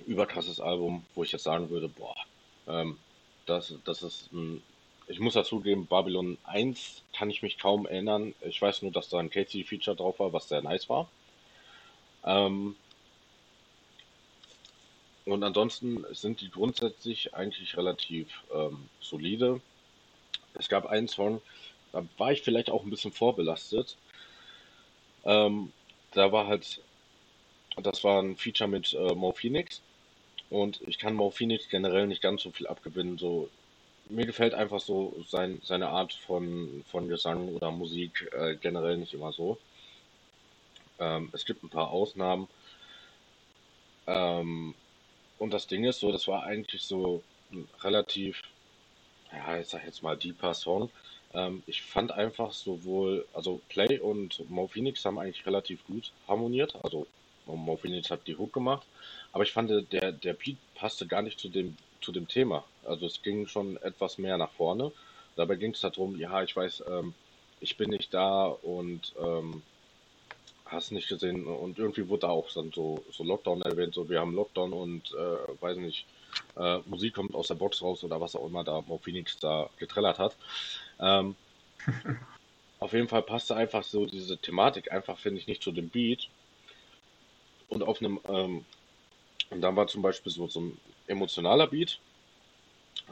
[0.05, 2.15] überkrasses Album, wo ich jetzt sagen würde, boah,
[2.67, 2.97] ähm,
[3.45, 4.61] das, das ist ein,
[5.07, 8.33] ich muss dazugeben, Babylon 1 kann ich mich kaum erinnern.
[8.41, 11.07] Ich weiß nur, dass da ein Casey-Feature drauf war, was sehr nice war.
[12.23, 12.75] Ähm,
[15.25, 19.61] und ansonsten sind die grundsätzlich eigentlich relativ ähm, solide.
[20.57, 21.41] Es gab einen Song,
[21.91, 23.97] da war ich vielleicht auch ein bisschen vorbelastet.
[25.23, 25.71] Ähm,
[26.13, 26.81] da war halt,
[27.81, 29.81] das war ein Feature mit äh, Mo Phoenix.
[30.49, 33.17] Und ich kann Mo Phoenix generell nicht ganz so viel abgewinnen.
[33.17, 33.49] So,
[34.09, 39.13] mir gefällt einfach so sein, seine Art von, von Gesang oder Musik äh, generell nicht
[39.13, 39.57] immer so.
[40.99, 42.47] Ähm, es gibt ein paar Ausnahmen.
[44.07, 44.75] Ähm,
[45.39, 47.23] und das Ding ist so, das war eigentlich so
[47.81, 48.41] relativ,
[49.35, 50.89] ja, ich sag jetzt mal deeper Song.
[51.33, 56.75] Ähm, ich fand einfach sowohl, also Play und Mo Phoenix haben eigentlich relativ gut harmoniert.
[56.83, 57.07] Also
[57.45, 58.85] Mo Phoenix hat die Hook gemacht,
[59.31, 62.63] aber ich fand, der, der Beat passte gar nicht zu dem, zu dem Thema.
[62.85, 64.91] Also es ging schon etwas mehr nach vorne.
[65.35, 67.13] Dabei ging es darum, ja, ich weiß, ähm,
[67.59, 69.61] ich bin nicht da und ähm,
[70.65, 71.45] hast nicht gesehen.
[71.45, 75.61] Und irgendwie wurde auch dann so, so Lockdown erwähnt, so wir haben Lockdown und äh,
[75.61, 76.05] weiß nicht,
[76.57, 79.69] äh, Musik kommt aus der Box raus oder was auch immer da Mo Phoenix da
[79.77, 80.35] getrellert hat.
[80.99, 81.35] Ähm,
[82.79, 86.29] auf jeden Fall passte einfach so diese Thematik einfach, finde ich, nicht zu dem Beat.
[87.69, 88.65] Und auf einem, ähm,
[89.49, 91.99] und dann war zum Beispiel so, so ein emotionaler Beat.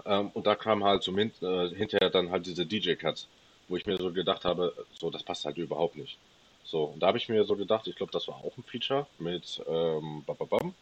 [0.06, 3.28] Ähm, und da kam halt zum Hin äh, hinterher dann halt diese DJ-Cuts,
[3.68, 6.18] wo ich mir so gedacht habe, so, das passt halt überhaupt nicht.
[6.64, 9.06] So, und da habe ich mir so gedacht, ich glaube, das war auch ein Feature
[9.20, 10.74] mit ähm, bababam,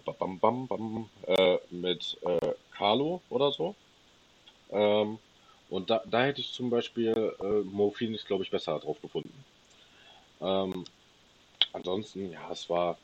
[0.00, 3.74] bababam, bam, bam, äh, mit äh, Carlo oder so.
[4.70, 5.18] Ähm,
[5.68, 9.44] und da, da hätte ich zum Beispiel äh, Mo Phoenix, glaube ich, besser drauf gefunden.
[10.40, 10.84] Ähm,
[11.72, 12.98] ansonsten, ja, es war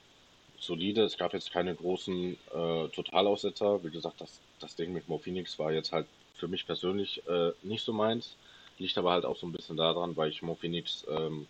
[0.59, 1.03] solide.
[1.03, 3.85] Es gab jetzt keine großen äh, Totalaussetzer.
[3.85, 7.53] Wie gesagt, das, das Ding mit Mo Phoenix war jetzt halt für mich persönlich äh,
[7.63, 8.37] nicht so meins.
[8.79, 11.47] Liegt aber halt auch so ein bisschen daran, weil ich Mo Phoenix ähm,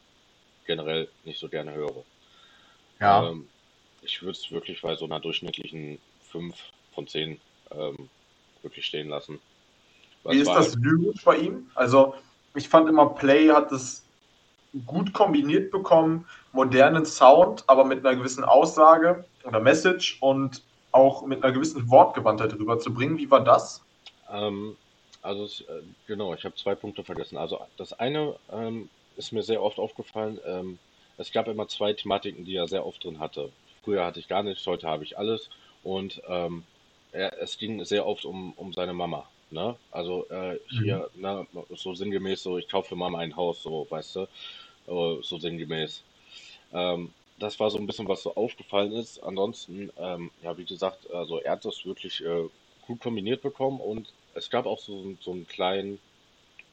[0.66, 2.04] generell nicht so gerne höre.
[3.00, 3.30] Ja.
[3.30, 3.48] Ähm,
[4.06, 5.98] ich würde es wirklich bei so einer durchschnittlichen
[6.30, 6.54] 5
[6.94, 7.40] von 10
[7.72, 8.08] ähm,
[8.62, 9.40] wirklich stehen lassen.
[10.24, 11.70] Wie ist das lyrisch bei ihm?
[11.74, 12.14] Also,
[12.54, 14.04] ich fand immer, Play hat es
[14.86, 21.44] gut kombiniert bekommen, modernen Sound, aber mit einer gewissen Aussage oder Message und auch mit
[21.44, 23.18] einer gewissen Wortgewandtheit rüberzubringen.
[23.18, 23.82] Wie war das?
[24.30, 24.76] Ähm,
[25.22, 27.36] also, äh, genau, ich habe zwei Punkte vergessen.
[27.36, 30.40] Also, das eine ähm, ist mir sehr oft aufgefallen.
[30.44, 30.78] Ähm,
[31.18, 33.50] es gab immer zwei Thematiken, die er sehr oft drin hatte.
[33.86, 35.48] Früher hatte ich gar nichts, heute habe ich alles.
[35.84, 36.64] Und ähm,
[37.12, 39.28] er, es ging sehr oft um, um seine Mama.
[39.52, 39.76] Ne?
[39.92, 41.22] Also äh, hier, mhm.
[41.22, 41.46] ne,
[41.76, 44.20] so sinngemäß, so ich kaufe für Mama ein Haus, so, weißt du,
[44.88, 46.02] äh, so sinngemäß.
[46.72, 49.22] Ähm, das war so ein bisschen, was so aufgefallen ist.
[49.22, 52.48] Ansonsten, ähm, ja, wie gesagt, also er hat das wirklich äh,
[52.88, 56.00] gut kombiniert bekommen und es gab auch so, so einen kleinen,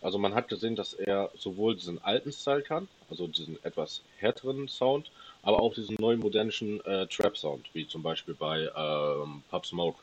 [0.02, 4.68] also man hat gesehen, dass er sowohl diesen alten Style kann, also diesen etwas härteren
[4.68, 5.12] Sound,
[5.44, 10.00] aber auch diesen neuen modernischen äh, Trap-Sound, wie zum Beispiel bei ähm, Pub Smoke,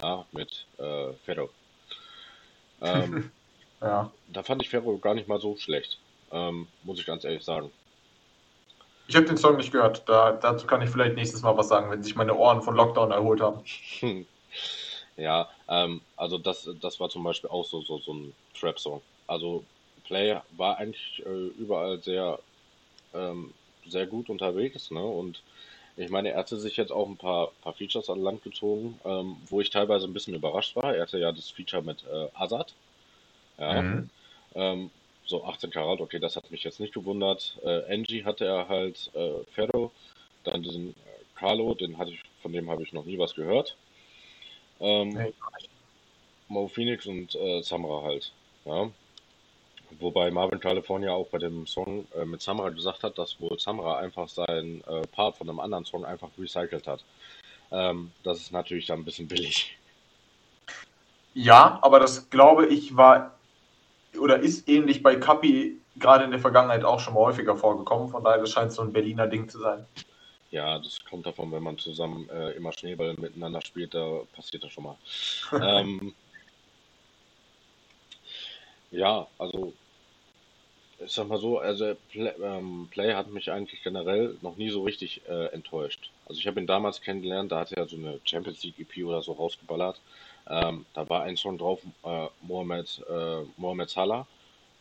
[0.00, 1.50] ja, mit äh, Ferro.
[2.80, 3.30] Ähm,
[3.80, 4.10] ja.
[4.28, 5.98] Da fand ich Ferro gar nicht mal so schlecht,
[6.30, 7.70] ähm, muss ich ganz ehrlich sagen.
[9.08, 10.08] Ich habe den Song nicht gehört.
[10.08, 13.10] Da, dazu kann ich vielleicht nächstes Mal was sagen, wenn sich meine Ohren von Lockdown
[13.10, 13.64] erholt haben.
[15.16, 19.02] ja, ähm, also das, das war zum Beispiel auch so, so, so ein Trap-Song.
[19.26, 19.64] Also
[20.04, 22.38] Play war eigentlich äh, überall sehr,
[23.12, 23.52] ähm,
[23.90, 25.04] sehr gut unterwegs, ne?
[25.04, 25.42] Und
[25.96, 29.36] ich meine, er hatte sich jetzt auch ein paar, paar Features an Land gezogen, ähm,
[29.48, 30.94] wo ich teilweise ein bisschen überrascht war.
[30.94, 32.72] Er hatte ja das Feature mit äh, Azad.
[33.58, 33.82] Ja.
[33.82, 34.10] Mhm.
[34.54, 34.90] Ähm,
[35.26, 37.58] so 18 Karat, okay, das hat mich jetzt nicht gewundert.
[37.62, 39.92] Äh, Angie hatte er halt äh, Ferro,
[40.44, 40.94] dann diesen äh,
[41.36, 43.76] Carlo, den hatte ich, von dem habe ich noch nie was gehört.
[44.80, 45.34] Ähm, hey.
[46.48, 48.32] Mo Phoenix und äh, Samra halt.
[48.64, 48.90] Ja.
[49.98, 53.98] Wobei Marvin California auch bei dem Song äh, mit Samra gesagt hat, dass wohl Samra
[53.98, 57.04] einfach seinen äh, Part von einem anderen Song einfach recycelt hat.
[57.72, 59.76] Ähm, das ist natürlich dann ein bisschen billig.
[61.34, 63.34] Ja, aber das glaube ich war
[64.18, 68.08] oder ist ähnlich bei Kapi gerade in der Vergangenheit auch schon mal häufiger vorgekommen.
[68.08, 69.86] Von daher, das scheint so ein Berliner Ding zu sein.
[70.50, 74.72] Ja, das kommt davon, wenn man zusammen äh, immer Schneeball miteinander spielt, da passiert das
[74.72, 74.96] schon mal.
[75.52, 76.14] ähm,
[78.90, 79.72] ja, also
[81.04, 84.82] ich sag mal so, also Play, ähm, Play hat mich eigentlich generell noch nie so
[84.82, 86.10] richtig äh, enttäuscht.
[86.26, 89.22] Also ich habe ihn damals kennengelernt, da hat er so eine Champions League EP oder
[89.22, 90.00] so rausgeballert.
[90.48, 94.26] Ähm, da war ein Song drauf, äh, Mohamed, äh, Mohamed Salah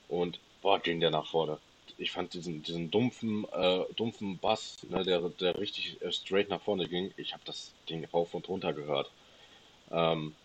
[0.09, 1.57] und boah, ging der nach vorne.
[1.97, 6.61] Ich fand diesen, diesen dumpfen, äh, dumpfen Bass, ne, der, der richtig äh, straight nach
[6.61, 7.11] vorne ging.
[7.17, 9.09] Ich habe das Ding rauf und runter gehört.
[9.91, 10.35] Ähm,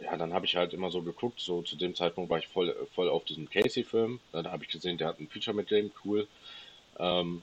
[0.00, 2.74] ja, dann habe ich halt immer so geguckt, so zu dem Zeitpunkt war ich voll,
[2.94, 4.20] voll auf diesem Casey-Film.
[4.32, 6.26] Dann habe ich gesehen, der hat ein Feature mit dem, cool.
[6.98, 7.42] Ähm,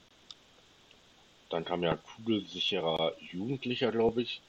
[1.50, 4.40] dann kam ja Kugelsicherer Jugendlicher, glaube ich,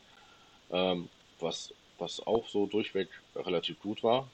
[0.72, 4.28] ähm, was, was auch so durchweg relativ gut war.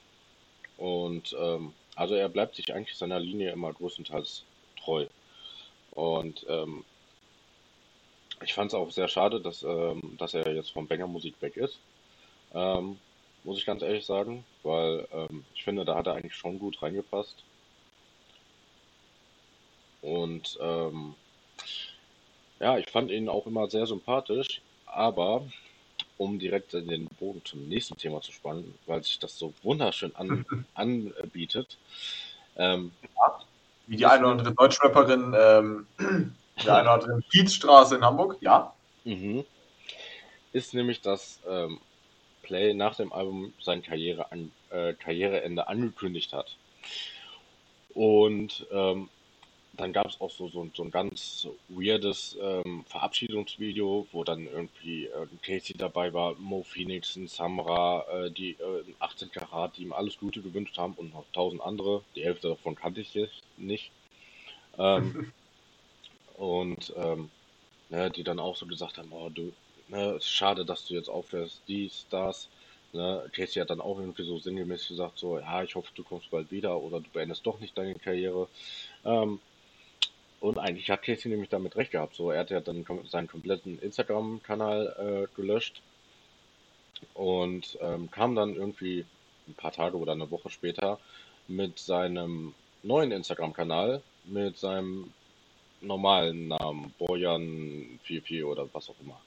[0.78, 4.44] Und ähm, also er bleibt sich eigentlich seiner Linie immer größtenteils
[4.84, 5.08] treu.
[5.92, 6.84] Und ähm,
[8.44, 11.58] ich fand es auch sehr schade, dass, ähm, dass er jetzt vom Banger Musik weg
[11.58, 11.78] ist.
[12.54, 12.98] Ähm,
[13.44, 16.82] muss ich ganz ehrlich sagen, weil ähm, ich finde, da hat er eigentlich schon gut
[16.82, 17.44] reingepasst.
[20.02, 21.16] Und ähm,
[22.60, 25.44] ja, ich fand ihn auch immer sehr sympathisch, aber
[26.18, 30.46] um direkt den Bogen zum nächsten Thema zu spannen, weil sich das so wunderschön an,
[30.76, 31.78] anbietet.
[32.58, 32.92] Ähm,
[33.88, 35.88] Wie die eine oder andere Deutschrapperin, ähm,
[36.62, 38.74] die eine oder andere Kiezstraße in Hamburg, ja.
[39.04, 39.44] Mhm.
[40.54, 41.80] Ist nämlich, dass ähm,
[42.52, 46.58] Play nach dem Album sein Karriere an, äh, Karriereende angekündigt hat.
[47.94, 49.08] Und ähm,
[49.72, 55.06] dann gab es auch so, so, so ein ganz weirdes ähm, Verabschiedungsvideo, wo dann irgendwie
[55.06, 60.18] äh, Casey dabei war, Mo Phoenix, Samra, äh, die äh, 18 Karat, die ihm alles
[60.18, 62.04] Gute gewünscht haben und noch tausend andere.
[62.18, 63.92] Die Hälfte davon kannte ich jetzt nicht.
[64.78, 65.32] Ähm,
[66.36, 67.30] und ähm,
[67.88, 69.54] ne, die dann auch so gesagt haben, oh du,
[69.92, 72.50] ne, schade, dass du jetzt aufhörst, dies, das.
[72.94, 76.30] Ne, Casey hat dann auch irgendwie so sinngemäß gesagt, so, ja, ich hoffe, du kommst
[76.32, 78.48] bald wieder oder du beendest doch nicht deine Karriere.
[79.06, 79.40] Ähm,
[80.40, 82.16] und eigentlich hat Casey nämlich damit recht gehabt.
[82.16, 85.82] So, er hat ja dann seinen kompletten Instagram-Kanal äh, gelöscht
[87.14, 89.06] und ähm, kam dann irgendwie
[89.48, 91.00] ein paar Tage oder eine Woche später
[91.48, 95.14] mit seinem neuen Instagram-Kanal, mit seinem
[95.82, 99.20] normalen Namen, Bojan44 oder was auch immer.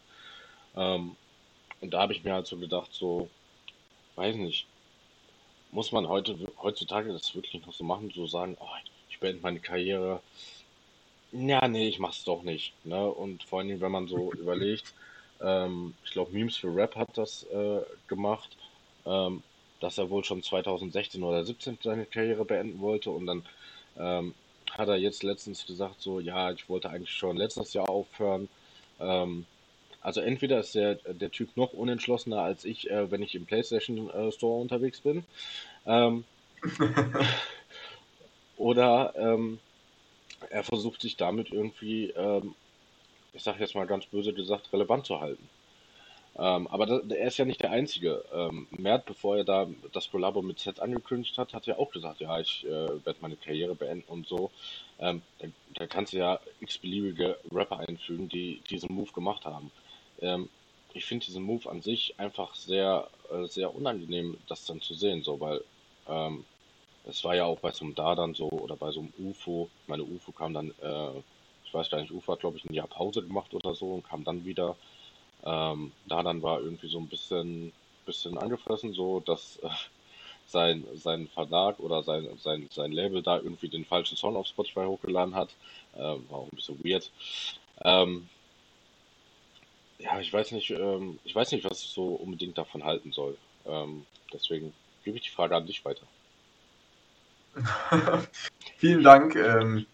[0.76, 1.16] Ähm,
[1.80, 3.28] und da habe ich mir halt so gedacht, so,
[4.16, 4.66] weiß nicht,
[5.70, 8.66] muss man heute heutzutage das wirklich noch so machen, so sagen, oh,
[9.10, 10.20] ich beende meine Karriere,
[11.32, 12.72] ja, nee, ich mach's doch nicht.
[12.84, 13.10] Ne?
[13.10, 14.94] Und vor allem, wenn man so überlegt,
[15.40, 18.56] ähm, ich glaube, Memes für Rap hat das äh, gemacht,
[19.04, 19.42] ähm,
[19.80, 23.44] dass er wohl schon 2016 oder 17 seine Karriere beenden wollte und dann
[23.98, 24.34] ähm,
[24.70, 28.48] hat er jetzt letztens gesagt, so, ja, ich wollte eigentlich schon letztes Jahr aufhören.
[29.00, 29.44] Ähm,
[30.04, 34.10] also entweder ist der, der Typ noch unentschlossener als ich, äh, wenn ich im PlayStation
[34.10, 35.24] äh, Store unterwegs bin.
[35.86, 36.24] Ähm,
[38.58, 39.58] oder ähm,
[40.50, 42.54] er versucht sich damit irgendwie, ähm,
[43.32, 45.48] ich sage jetzt mal ganz böse gesagt, relevant zu halten.
[46.36, 48.24] Ähm, aber da, er ist ja nicht der Einzige.
[48.34, 52.20] Ähm, Mert, bevor er da das Kollabo mit Z angekündigt hat, hat ja auch gesagt,
[52.20, 54.50] ja, ich äh, werde meine Karriere beenden und so.
[54.98, 59.70] Ähm, da, da, kannst du ja x-beliebige Rapper einfügen, die diesen Move gemacht haben.
[60.24, 60.48] Ähm,
[60.94, 65.22] ich finde diesen Move an sich einfach sehr, äh, sehr unangenehm, das dann zu sehen,
[65.22, 65.62] so, weil
[66.08, 66.44] ähm,
[67.04, 69.68] es war ja auch bei so einem Dadan so oder bei so einem UFO.
[69.86, 71.18] Meine UFO kam dann, äh,
[71.64, 74.08] ich weiß gar nicht, UFO hat glaube ich ein Jahr Pause gemacht oder so und
[74.08, 74.76] kam dann wieder.
[75.44, 77.72] Ähm, Dadan war irgendwie so ein bisschen,
[78.06, 79.68] bisschen angefressen, so dass äh,
[80.46, 84.84] sein, sein Verlag oder sein, sein, sein Label da irgendwie den falschen Song auf Spotify
[84.86, 85.50] hochgeladen hat.
[85.96, 87.10] Ähm, war auch ein bisschen weird.
[87.82, 88.28] Ähm,
[90.04, 93.36] ja, ich weiß nicht, ähm, ich weiß nicht, was ich so unbedingt davon halten soll.
[93.66, 96.06] Ähm, deswegen gebe ich die Frage an dich weiter.
[98.76, 99.34] Vielen Dank.
[99.36, 99.86] Ähm,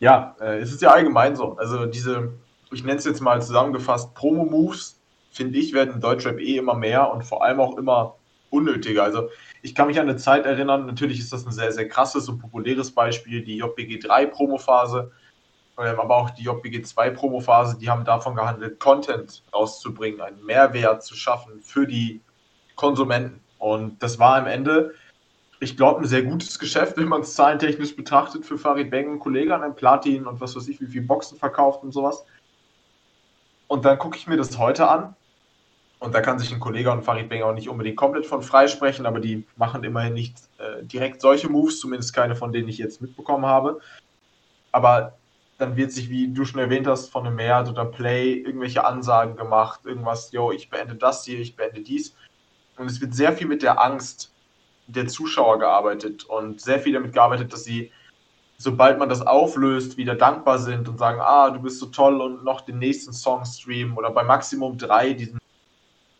[0.00, 1.56] ja, äh, es ist ja allgemein so.
[1.56, 2.32] Also diese,
[2.72, 4.98] ich nenne es jetzt mal zusammengefasst, Promo-Moves,
[5.30, 8.16] finde ich, werden in Deutschrap eh immer mehr und vor allem auch immer
[8.50, 9.02] unnötiger.
[9.02, 9.30] Also
[9.62, 12.38] ich kann mich an eine Zeit erinnern, natürlich ist das ein sehr, sehr krasses und
[12.38, 15.20] populäres Beispiel, die JBG 3 Promo-Phase, ähm,
[15.76, 21.14] aber auch die JBG 2 Promo-Phase, die haben davon gehandelt, Content rauszubringen, einen Mehrwert zu
[21.14, 22.20] schaffen für die
[22.76, 23.40] Konsumenten.
[23.58, 24.94] Und das war am Ende
[25.62, 29.20] ich glaube, ein sehr gutes Geschäft, wenn man es zahlentechnisch betrachtet, für Farid Bang und
[29.20, 32.24] Kollege an einem Platin und was weiß ich, wie viele Boxen verkauft und sowas.
[33.68, 35.14] Und dann gucke ich mir das heute an.
[36.00, 39.06] Und da kann sich ein Kollege und Farid Bang auch nicht unbedingt komplett von freisprechen,
[39.06, 43.00] aber die machen immerhin nicht äh, direkt solche Moves, zumindest keine von denen ich jetzt
[43.00, 43.80] mitbekommen habe.
[44.72, 45.16] Aber
[45.62, 49.36] dann wird sich, wie du schon erwähnt hast, von einem Mert oder Play irgendwelche Ansagen
[49.36, 52.14] gemacht, irgendwas, yo, ich beende das hier, ich beende dies.
[52.76, 54.32] Und es wird sehr viel mit der Angst
[54.88, 57.92] der Zuschauer gearbeitet und sehr viel damit gearbeitet, dass sie,
[58.58, 62.44] sobald man das auflöst, wieder dankbar sind und sagen, ah, du bist so toll und
[62.44, 65.38] noch den nächsten Song streamen oder bei Maximum 3 diesen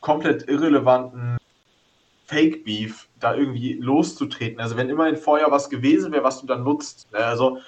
[0.00, 1.36] komplett irrelevanten
[2.26, 4.60] Fake Beef da irgendwie loszutreten.
[4.60, 7.10] Also wenn immerhin vorher was gewesen wäre, was du dann nutzt.
[7.12, 7.18] Ne?
[7.18, 7.58] Also,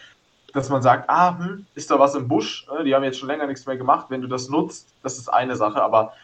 [0.54, 2.66] dass man sagt, ah, hm, ist da was im Busch?
[2.72, 2.84] Ne?
[2.84, 4.06] Die haben jetzt schon länger nichts mehr gemacht.
[4.08, 6.14] Wenn du das nutzt, das ist eine Sache, aber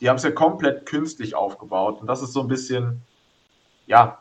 [0.00, 2.00] die haben es ja komplett künstlich aufgebaut.
[2.00, 3.00] Und das ist so ein bisschen,
[3.86, 4.18] ja,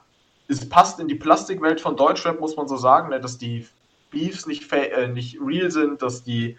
[0.47, 3.67] es passt in die Plastikwelt von Deutschrap, muss man so sagen, ne, dass die
[4.09, 6.57] Beefs nicht, äh, nicht real sind, dass die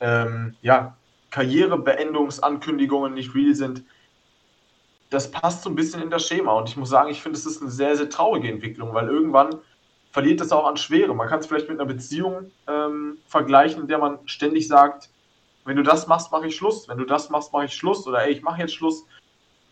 [0.00, 0.96] ähm, ja,
[1.30, 3.84] Karrierebeendungsankündigungen nicht real sind.
[5.10, 6.52] Das passt so ein bisschen in das Schema.
[6.52, 9.56] Und ich muss sagen, ich finde, es ist eine sehr, sehr traurige Entwicklung, weil irgendwann
[10.12, 11.14] verliert es auch an Schwere.
[11.14, 15.10] Man kann es vielleicht mit einer Beziehung ähm, vergleichen, in der man ständig sagt,
[15.64, 16.88] wenn du das machst, mache ich Schluss.
[16.88, 18.06] Wenn du das machst, mache ich Schluss.
[18.06, 19.04] Oder ey, ich mache jetzt Schluss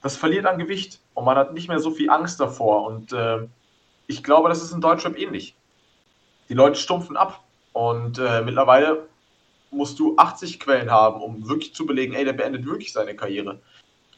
[0.02, 2.86] das verliert an Gewicht und man hat nicht mehr so viel Angst davor.
[2.86, 3.46] Und äh,
[4.06, 5.54] ich glaube, das ist in Deutschland ähnlich.
[6.48, 9.06] Die Leute stumpfen ab und äh, mittlerweile
[9.70, 13.60] musst du 80 Quellen haben, um wirklich zu belegen, ey, der beendet wirklich seine Karriere.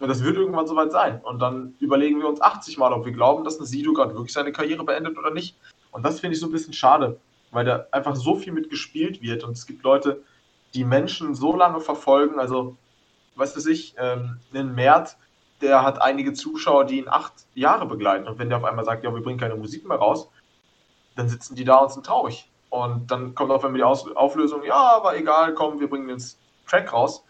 [0.01, 1.21] Und das wird irgendwann soweit sein.
[1.23, 4.33] Und dann überlegen wir uns 80 Mal, ob wir glauben, dass ein Sido gerade wirklich
[4.33, 5.57] seine Karriere beendet oder nicht.
[5.93, 7.21] Und das finde ich so ein bisschen schade,
[7.53, 9.45] weil da einfach so viel mit gespielt wird.
[9.45, 10.23] Und es gibt Leute,
[10.75, 12.41] die Menschen so lange verfolgen.
[12.41, 12.77] Also,
[13.37, 15.17] weißt du ich, ähm, einen Mert,
[15.61, 18.27] der hat einige Zuschauer, die ihn acht Jahre begleiten.
[18.27, 20.29] Und wenn der auf einmal sagt, ja, wir bringen keine Musik mehr raus,
[21.15, 22.51] dann sitzen die da und sind traurig.
[22.71, 26.23] Und dann kommt auf einmal die Aus Auflösung, ja, aber egal, komm, wir bringen den
[26.67, 27.23] Track raus.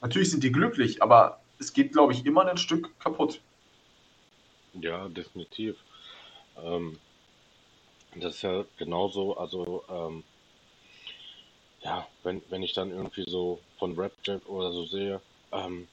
[0.00, 3.40] Natürlich sind die glücklich, aber es geht, glaube ich, immer ein Stück kaputt.
[4.74, 5.76] Ja, definitiv.
[6.62, 6.98] Ähm,
[8.16, 10.24] das ist ja genauso, also ähm,
[11.82, 15.20] ja, wenn, wenn ich dann irgendwie so von Rapjack oder so sehe,
[15.52, 15.86] ähm,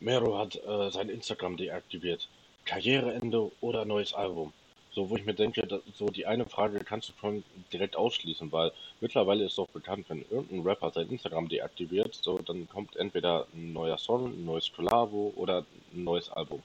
[0.00, 2.28] Mero hat äh, sein Instagram deaktiviert.
[2.64, 4.52] Karriereende oder neues Album.
[4.92, 8.50] So, wo ich mir denke, dass, so die eine Frage kannst du schon direkt ausschließen,
[8.50, 13.46] weil mittlerweile ist doch bekannt, wenn irgendein Rapper sein Instagram deaktiviert, so dann kommt entweder
[13.54, 16.62] ein neuer Song, ein neues Collabo oder ein neues Album.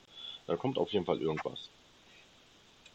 [0.48, 1.70] Da kommt auf jeden Fall irgendwas.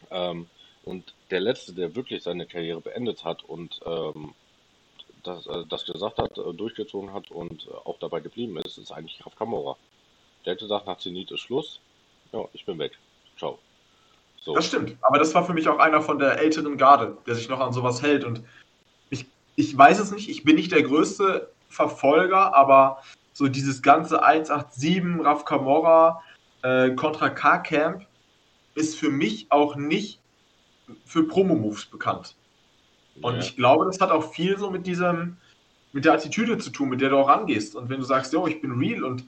[0.09, 0.47] Ähm,
[0.83, 4.33] und der letzte, der wirklich seine Karriere beendet hat und ähm,
[5.23, 8.91] das, äh, das gesagt hat, äh, durchgezogen hat und äh, auch dabei geblieben ist, ist
[8.91, 9.77] eigentlich Raf Kamora.
[10.45, 11.79] Der hat gesagt, nach Zenit ist Schluss.
[12.31, 12.93] Ja, ich bin weg.
[13.37, 13.59] Ciao.
[14.43, 14.55] So.
[14.55, 17.47] Das stimmt, aber das war für mich auch einer von der älteren Garde, der sich
[17.47, 18.23] noch an sowas hält.
[18.23, 18.41] Und
[19.11, 24.23] ich, ich weiß es nicht, ich bin nicht der größte Verfolger, aber so dieses ganze
[24.23, 26.23] 187, Raf Kamora,
[26.63, 28.07] äh, Contra K-Camp
[28.73, 30.20] ist für mich auch nicht
[31.05, 32.35] für Promo-Moves bekannt.
[33.21, 33.39] Und ja.
[33.39, 35.37] ich glaube, das hat auch viel so mit diesem,
[35.91, 37.75] mit der Attitüde zu tun, mit der du auch rangehst.
[37.75, 39.25] Und wenn du sagst, yo, ich bin real und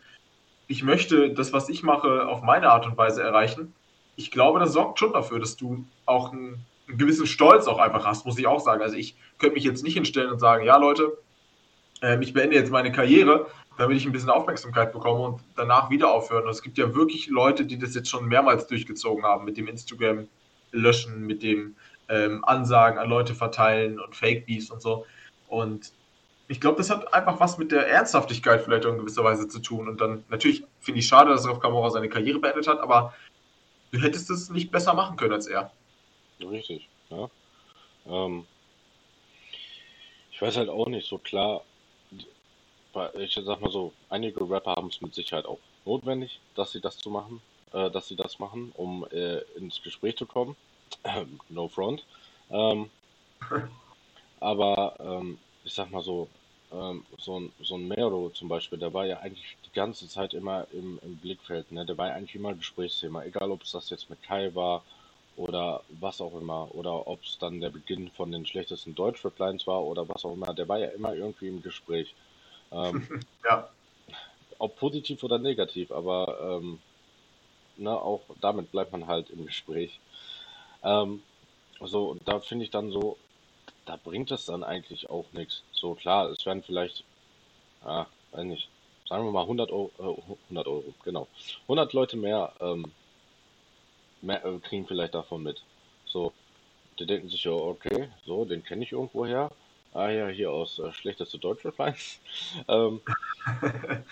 [0.68, 3.74] ich möchte das, was ich mache, auf meine Art und Weise erreichen,
[4.16, 8.06] ich glaube, das sorgt schon dafür, dass du auch einen, einen, gewissen Stolz auch einfach
[8.06, 8.82] hast, muss ich auch sagen.
[8.82, 11.18] Also ich könnte mich jetzt nicht hinstellen und sagen, ja Leute,
[12.02, 16.12] äh, ich beende jetzt meine Karriere, damit ich ein bisschen Aufmerksamkeit bekomme und danach wieder
[16.12, 16.44] aufhören.
[16.44, 19.68] Und es gibt ja wirklich Leute, die das jetzt schon mehrmals durchgezogen haben, mit dem
[19.68, 20.28] Instagram
[20.74, 21.76] löschen, mit dem
[22.10, 25.06] ähm, Ansagen an Leute verteilen und Fake Beefs und so.
[25.48, 25.94] Und
[26.48, 29.88] ich glaube, das hat einfach was mit der Ernsthaftigkeit vielleicht in gewisser Weise zu tun.
[29.88, 33.14] Und dann natürlich finde ich schade, dass Raf Kamora seine Karriere beendet hat, aber
[33.92, 35.72] du hättest es nicht besser machen können als er.
[36.42, 37.30] Richtig, ja.
[38.06, 38.46] Ähm,
[40.32, 41.64] ich weiß halt auch nicht so klar,
[43.18, 46.98] ich sag mal so, einige Rapper haben es mit Sicherheit auch notwendig, dass sie das
[46.98, 47.42] zu machen,
[47.74, 50.56] äh, dass sie das machen, um äh, ins Gespräch zu kommen.
[51.50, 52.06] no front.
[52.50, 52.90] Ähm,
[54.40, 56.28] aber ähm, ich sag mal so,
[56.72, 60.34] ähm, so, ein, so ein Mero zum Beispiel, der war ja eigentlich die ganze Zeit
[60.34, 61.86] immer im, im Blickfeld, ne?
[61.86, 64.84] Der war ja eigentlich immer Gesprächsthema, egal ob es das jetzt mit Kai war
[65.36, 69.84] oder was auch immer, oder ob es dann der Beginn von den schlechtesten Deutsch-Replines war
[69.84, 72.14] oder was auch immer, der war ja immer irgendwie im Gespräch.
[72.72, 73.08] Ähm,
[73.44, 73.70] ja.
[74.60, 76.80] Ob positiv oder negativ, aber ähm,
[77.78, 80.00] ne, auch damit bleibt man halt im Gespräch.
[80.84, 81.24] Ähm,
[81.80, 83.18] so, und da finde ich dann so,
[83.86, 85.64] da bringt es dann eigentlich auch nichts.
[85.74, 87.04] So klar, es werden vielleicht,
[87.84, 88.70] ah, weiß nicht,
[89.08, 91.28] sagen wir mal 100 Euro, äh, 100 Euro, genau.
[91.64, 92.86] 100 Leute mehr, ähm,
[94.22, 95.62] mehr äh, kriegen vielleicht davon mit.
[96.06, 96.34] So,
[97.00, 99.52] die denken sich ja, okay, so, den kenne ich irgendwo her.
[99.94, 102.20] Ah ja, hier aus äh, schlechteste deutsche Fans.
[102.68, 103.02] ähm,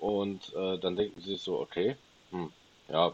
[0.00, 1.96] und äh, dann denken sie sich so, okay,
[2.30, 2.52] hm,
[2.88, 3.12] ja,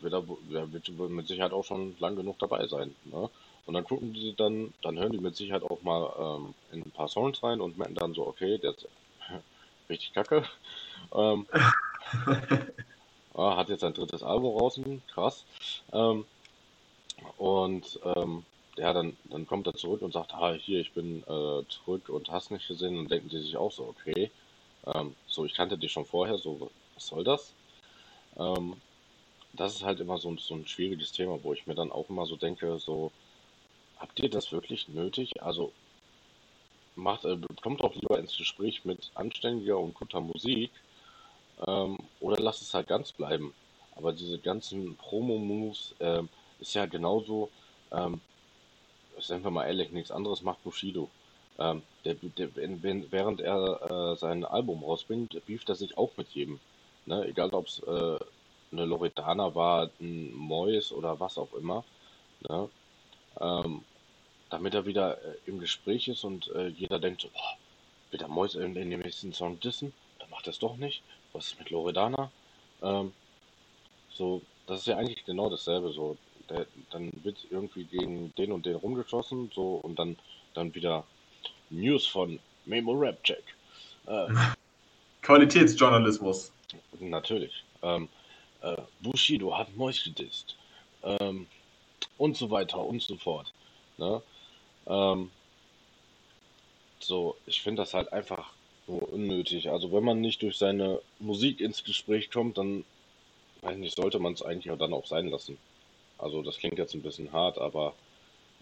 [0.00, 2.94] wird er, wird mit Sicherheit auch schon lang genug dabei sein.
[3.04, 3.28] Ne?
[3.66, 6.90] Und dann gucken die dann, dann hören die mit Sicherheit auch mal ähm, in ein
[6.90, 8.88] paar Songs rein und merken dann so, okay, der ist
[9.88, 10.44] richtig kacke.
[11.14, 11.46] Ähm,
[13.34, 15.44] ah, hat jetzt sein drittes Album draußen, krass.
[15.92, 16.24] Ähm,
[17.36, 18.44] und ähm,
[18.76, 22.30] ja, dann, dann kommt er zurück und sagt, ah, hier, ich bin äh, zurück und
[22.30, 22.98] hast nicht gesehen.
[22.98, 24.30] Und denken die sich auch so, okay,
[24.86, 27.52] ähm, so, ich kannte dich schon vorher, so, was soll das?
[28.38, 28.76] Ähm,
[29.52, 32.26] das ist halt immer so, so ein schwieriges Thema, wo ich mir dann auch immer
[32.26, 33.10] so denke, so,
[33.98, 35.42] habt ihr das wirklich nötig?
[35.42, 35.72] Also
[36.94, 40.70] macht, äh, kommt doch lieber ins Gespräch mit anständiger und guter Musik
[41.66, 43.54] ähm, oder lasst es halt ganz bleiben.
[43.96, 46.22] Aber diese ganzen Promo-Moves äh,
[46.60, 47.50] ist ja genauso,
[47.92, 48.20] ähm,
[49.18, 51.10] sagen wir mal ehrlich, nichts anderes macht Bushido.
[51.58, 56.30] Ähm, der, der, wenn, während er äh, sein Album rausbringt, beeft er sich auch mit
[56.30, 56.60] jedem.
[57.06, 57.26] Ne?
[57.26, 58.18] Egal ob es äh,
[58.72, 61.84] eine Loredana war, ein Mois oder was auch immer.
[62.48, 62.68] Ne?
[63.40, 63.82] Ähm,
[64.50, 67.56] damit er wieder äh, im Gespräch ist und äh, jeder denkt so, boah,
[68.10, 69.92] wird der Mois in, in dem nächsten Song dissen?
[70.18, 71.02] Dann macht er es doch nicht.
[71.32, 72.30] Was ist mit Loredana?
[72.82, 73.12] Ähm,
[74.12, 75.92] so, das ist ja eigentlich genau dasselbe.
[75.92, 76.16] So,
[76.48, 80.16] der, dann wird irgendwie gegen den und den rumgeschossen, so und dann,
[80.54, 81.04] dann wieder
[81.70, 83.42] News von Memo Rap Check.
[84.06, 84.26] Äh,
[85.22, 86.52] Qualitätsjournalismus.
[86.98, 87.64] Natürlich.
[87.82, 88.08] Ähm,
[88.62, 90.56] äh, Bushido hat Mois gedisst.
[91.02, 91.46] Ähm,
[92.18, 93.52] und so weiter und so fort.
[93.98, 94.22] Ne?
[94.86, 95.30] Ähm,
[96.98, 98.52] so, ich finde das halt einfach
[98.86, 99.70] nur unnötig.
[99.70, 102.84] Also wenn man nicht durch seine Musik ins Gespräch kommt, dann
[103.62, 105.58] weiß nicht, sollte man es eigentlich auch dann auch sein lassen.
[106.18, 107.94] Also das klingt jetzt ein bisschen hart, aber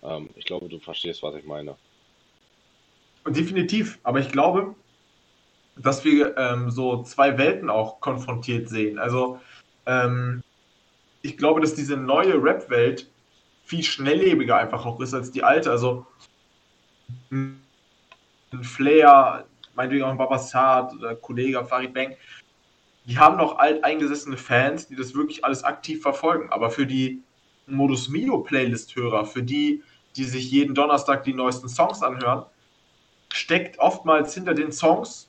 [0.02, 1.76] ähm, ich glaube, du verstehst, was ich meine.
[3.26, 4.74] Definitiv, aber ich glaube,
[5.78, 8.98] dass wir ähm, so zwei Welten auch konfrontiert sehen.
[8.98, 9.40] Also
[9.86, 10.42] ähm,
[11.22, 13.10] ich glaube, dass diese neue Rap-Welt
[13.64, 15.70] viel schnelllebiger einfach auch ist als die alte.
[15.70, 16.06] Also
[17.30, 17.60] ein
[18.62, 22.16] Flair, meinetwegen auch ein Babassat oder Kollege Farid Bang,
[23.04, 26.50] die haben noch alteingesessene Fans, die das wirklich alles aktiv verfolgen.
[26.50, 27.22] Aber für die
[27.66, 29.82] Modus Mio Playlist-Hörer, für die,
[30.16, 32.44] die sich jeden Donnerstag die neuesten Songs anhören,
[33.32, 35.27] steckt oftmals hinter den Songs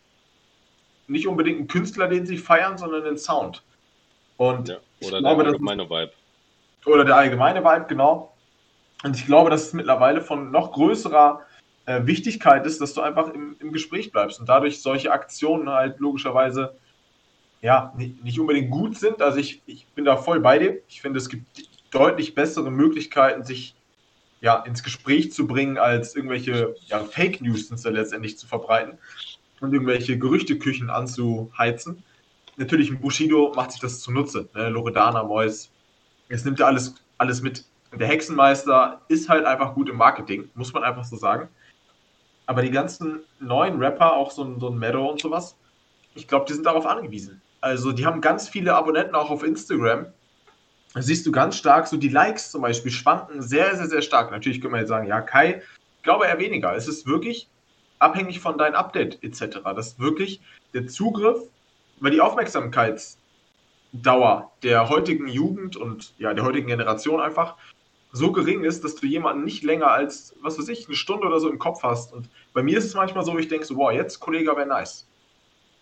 [1.09, 3.63] nicht unbedingt ein Künstler, den sie feiern, sondern den Sound.
[4.37, 6.11] Und ja, oder glaube, der allgemeine ist, Vibe.
[6.85, 8.33] Oder der allgemeine Vibe, genau.
[9.03, 11.41] Und ich glaube, dass es mittlerweile von noch größerer
[11.85, 15.99] äh, Wichtigkeit ist, dass du einfach im, im, Gespräch bleibst und dadurch solche Aktionen halt
[15.99, 16.75] logischerweise
[17.61, 19.21] ja nicht, nicht unbedingt gut sind.
[19.21, 20.79] Also ich, ich bin da voll bei dir.
[20.87, 21.45] Ich finde, es gibt
[21.91, 23.75] deutlich bessere Möglichkeiten, sich
[24.41, 28.97] ja, ins Gespräch zu bringen, als irgendwelche ja, Fake News sind ja letztendlich zu verbreiten
[29.61, 32.03] und irgendwelche Gerüchteküchen anzuheizen.
[32.57, 34.49] Natürlich, Bushido macht sich das zunutze.
[34.53, 34.69] Ne?
[34.69, 35.69] Loredana, Mois,
[36.27, 37.65] es nimmt ja alles, alles mit.
[37.97, 41.49] Der Hexenmeister ist halt einfach gut im Marketing, muss man einfach so sagen.
[42.45, 45.55] Aber die ganzen neuen Rapper, auch so so ein Meadow und sowas,
[46.15, 47.41] ich glaube, die sind darauf angewiesen.
[47.61, 50.07] Also, die haben ganz viele Abonnenten auch auf Instagram.
[50.93, 54.31] Da siehst du ganz stark, so die Likes zum Beispiel schwanken sehr, sehr, sehr stark.
[54.31, 55.61] Natürlich können wir jetzt sagen, ja, Kai,
[55.97, 56.75] ich glaube eher weniger.
[56.75, 57.49] Es ist wirklich
[57.99, 59.59] abhängig von deinem Update etc.
[59.63, 60.41] Dass wirklich
[60.73, 61.43] der Zugriff,
[61.99, 67.57] weil die Aufmerksamkeitsdauer der heutigen Jugend und ja, der heutigen Generation einfach
[68.11, 71.39] so gering ist, dass du jemanden nicht länger als, was weiß ich, eine Stunde oder
[71.39, 72.11] so im Kopf hast.
[72.11, 75.07] Und bei mir ist es manchmal so, ich denke so, wow, jetzt Kollege wäre nice.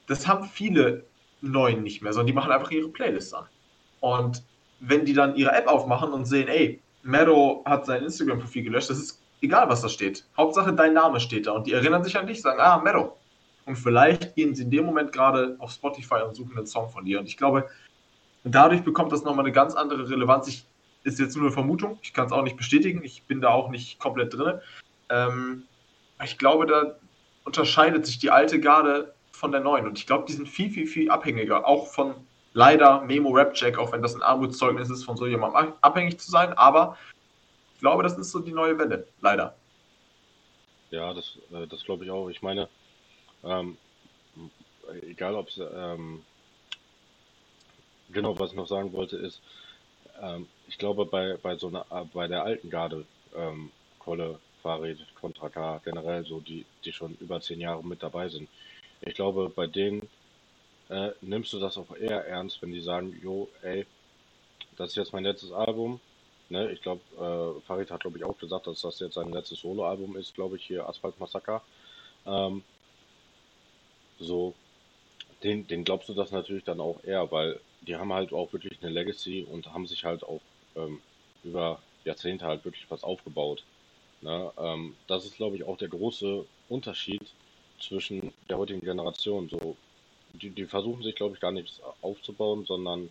[0.07, 1.05] Das haben viele
[1.41, 3.45] Neuen nicht mehr, sondern die machen einfach ihre Playlist an.
[4.01, 4.43] Und
[4.79, 8.99] wenn die dann ihre App aufmachen und sehen, ey, Meadow hat sein Instagram-Profil gelöscht, das
[8.99, 10.25] ist egal, was da steht.
[10.35, 13.17] Hauptsache dein Name steht da und die erinnern sich an dich, sagen, ah, Meadow.
[13.65, 17.03] Und vielleicht gehen sie in dem Moment gerade auf Spotify und suchen einen Song von
[17.03, 17.19] dir.
[17.19, 17.67] Und ich glaube,
[18.45, 20.47] dadurch bekommt das nochmal eine ganz andere Relevanz.
[20.47, 20.65] Ich,
[21.03, 23.69] ist jetzt nur eine Vermutung, ich kann es auch nicht bestätigen, ich bin da auch
[23.69, 24.59] nicht komplett drin.
[25.09, 25.63] Ähm,
[26.23, 26.97] ich glaube, da
[27.45, 29.85] unterscheidet sich die alte Garde von der neuen.
[29.85, 32.15] Und ich glaube, die sind viel, viel, viel abhängiger, auch von
[32.53, 36.31] leider Memo Rap Check, auch wenn das ein Armutszeugnis ist, von so jemandem abhängig zu
[36.31, 36.53] sein.
[36.53, 36.97] Aber
[37.77, 39.55] ich glaube, das ist so die neue Welle, leider.
[40.89, 42.27] Ja, das, äh, das glaube ich auch.
[42.27, 42.67] Ich meine,
[43.43, 43.77] ähm,
[45.03, 46.25] egal ob es, ähm,
[48.09, 49.41] genau, was ich noch sagen wollte, ist,
[50.19, 53.05] ähm, ich glaube, bei, bei so einer, bei der alten Garde,
[53.35, 58.27] ähm, Kolle, Farid, Contra K, generell so, die, die schon über zehn Jahre mit dabei
[58.27, 58.49] sind.
[59.01, 60.09] Ich glaube, bei denen
[60.89, 63.85] äh, nimmst du das auch eher ernst, wenn die sagen, jo, ey,
[64.77, 65.99] das ist jetzt mein letztes Album.
[66.49, 69.59] Ne, ich glaube, äh, Farid hat, glaube ich, auch gesagt, dass das jetzt sein letztes
[69.59, 71.61] Soloalbum ist, glaube ich, hier Asphalt Massaker.
[72.25, 72.63] Ähm,
[74.19, 74.53] so,
[75.43, 78.81] den, den glaubst du das natürlich dann auch eher, weil die haben halt auch wirklich
[78.81, 80.41] eine Legacy und haben sich halt auch
[80.75, 81.01] ähm,
[81.43, 83.63] über Jahrzehnte halt wirklich was aufgebaut.
[84.21, 84.51] Ne?
[84.57, 87.21] Ähm, das ist, glaube ich, auch der große Unterschied
[87.79, 89.49] zwischen der heutigen Generation.
[89.49, 89.75] So,
[90.33, 93.09] die, die versuchen sich, glaube ich, gar nichts aufzubauen, sondern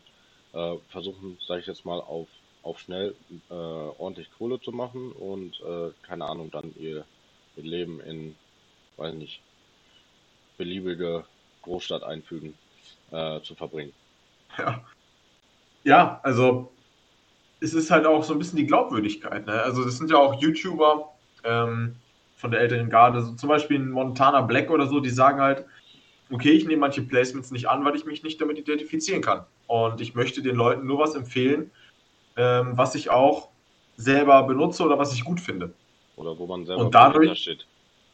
[0.52, 2.28] äh, versuchen, sage ich jetzt mal, auf,
[2.66, 3.14] auf schnell
[3.48, 7.04] äh, ordentlich Kohle zu machen und äh, keine Ahnung, dann ihr,
[7.56, 8.34] ihr Leben in,
[8.96, 9.40] weiß nicht,
[10.58, 11.24] beliebige
[11.62, 12.54] Großstadt einfügen
[13.12, 13.92] äh, zu verbringen.
[14.58, 14.84] Ja.
[15.84, 16.72] Ja, also
[17.60, 19.46] es ist halt auch so ein bisschen die Glaubwürdigkeit.
[19.46, 19.52] Ne?
[19.62, 21.12] Also das sind ja auch YouTuber
[21.44, 21.94] ähm,
[22.34, 25.64] von der älteren Garde, so zum Beispiel Montana Black oder so, die sagen halt,
[26.30, 29.44] okay, ich nehme manche Placements nicht an, weil ich mich nicht damit identifizieren kann.
[29.68, 31.70] Und ich möchte den Leuten nur was empfehlen,
[32.36, 33.48] ähm, was ich auch
[33.96, 35.72] selber benutze oder was ich gut finde.
[36.16, 37.66] Oder wo man selber und dadurch, steht.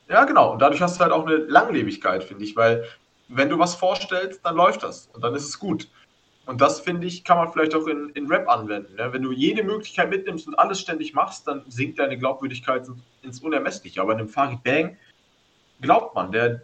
[0.08, 0.52] Ja, genau.
[0.52, 2.84] Und dadurch hast du halt auch eine Langlebigkeit, finde ich, weil
[3.28, 5.88] wenn du was vorstellst, dann läuft das und dann ist es gut.
[6.44, 8.96] Und das, finde ich, kann man vielleicht auch in, in Rap anwenden.
[8.96, 9.12] Ne?
[9.12, 12.86] Wenn du jede Möglichkeit mitnimmst und alles ständig machst, dann sinkt deine Glaubwürdigkeit
[13.22, 14.00] ins Unermessliche.
[14.00, 14.96] Aber in einem Farid Bang
[15.80, 16.62] glaubt man, der,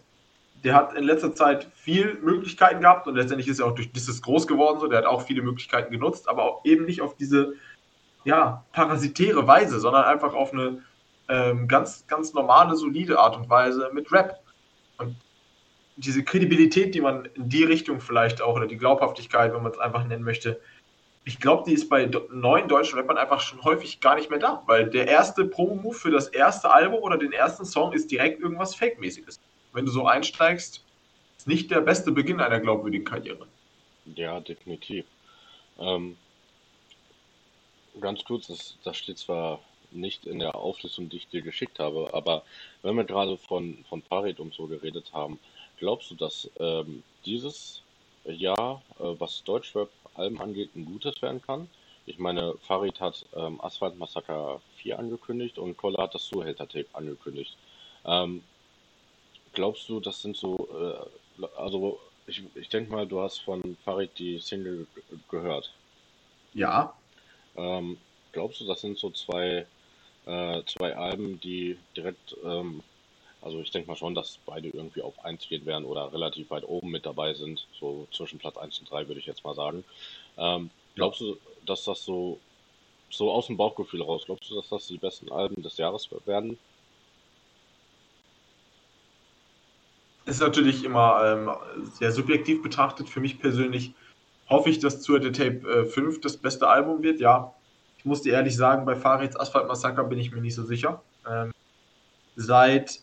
[0.65, 4.23] der hat in letzter Zeit viel Möglichkeiten gehabt und letztendlich ist er auch durch dieses
[4.23, 7.55] groß geworden, so der hat auch viele Möglichkeiten genutzt, aber auch eben nicht auf diese
[8.25, 10.83] ja, parasitäre Weise, sondern einfach auf eine
[11.29, 14.41] ähm, ganz, ganz normale, solide Art und Weise mit Rap.
[14.99, 15.17] Und
[15.97, 19.79] diese Kredibilität, die man in die Richtung vielleicht auch, oder die Glaubhaftigkeit, wenn man es
[19.79, 20.61] einfach nennen möchte,
[21.25, 24.63] ich glaube, die ist bei neuen deutschen Rappern einfach schon häufig gar nicht mehr da,
[24.67, 28.75] weil der erste Promo-Move für das erste Album oder den ersten Song ist direkt irgendwas
[28.75, 29.39] Fake-mäßiges.
[29.73, 30.83] Wenn du so einsteigst,
[31.37, 33.47] ist nicht der beste Beginn einer glaubwürdigen Karriere.
[34.17, 35.05] Ja, definitiv.
[35.79, 36.17] Ähm,
[38.01, 39.61] ganz kurz, das, das steht zwar
[39.91, 42.43] nicht in der Auflistung, die ich dir geschickt habe, aber
[42.83, 45.39] wenn wir gerade von, von Farid und so geredet haben,
[45.79, 47.83] glaubst du, dass ähm, dieses
[48.25, 51.69] Jahr, äh, was Deutschrap Alben angeht, ein gutes werden kann.
[52.07, 56.89] Ich meine, Farid hat ähm, Asphalt Massaker 4 angekündigt und Koller hat das Zuhälter Tape
[56.93, 57.57] angekündigt.
[58.05, 58.43] Ähm,
[59.59, 60.69] glaubst du, das sind so,
[61.41, 61.99] äh, also
[62.29, 64.87] ich, ich denke mal, du hast von Farid die Single
[65.29, 65.73] gehört.
[66.55, 66.95] Ja.
[67.57, 67.97] Ähm,
[68.31, 69.67] glaubst du, das sind so zwei,
[70.27, 72.85] äh, zwei Alben, die direkt ähm,
[73.41, 76.69] also ich denke mal schon, dass beide irgendwie auf 1 gehen werden oder relativ weit
[76.69, 77.67] oben mit dabei sind.
[77.81, 79.85] So zwischen Platz 1 und 3 würde ich jetzt mal sagen.
[80.37, 82.39] Ähm, glaubst du, dass das so,
[83.11, 86.59] so aus dem Bauchgefühl raus, glaubst du, dass das die besten Alben des Jahres werden?
[90.29, 91.51] Ist natürlich immer ähm,
[91.95, 93.09] sehr subjektiv betrachtet.
[93.09, 93.95] Für mich persönlich
[94.49, 97.19] hoffe ich, dass Tour de Tape äh, 5 das beste Album wird.
[97.19, 97.55] Ja,
[97.97, 101.03] ich muss dir ehrlich sagen, bei Farids Asphalt Massaker bin ich mir nicht so sicher.
[101.27, 101.51] Ähm,
[102.37, 103.01] seit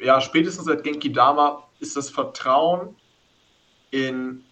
[0.00, 2.96] ja, spätestens seit Genki Dama ist das Vertrauen
[3.90, 4.42] in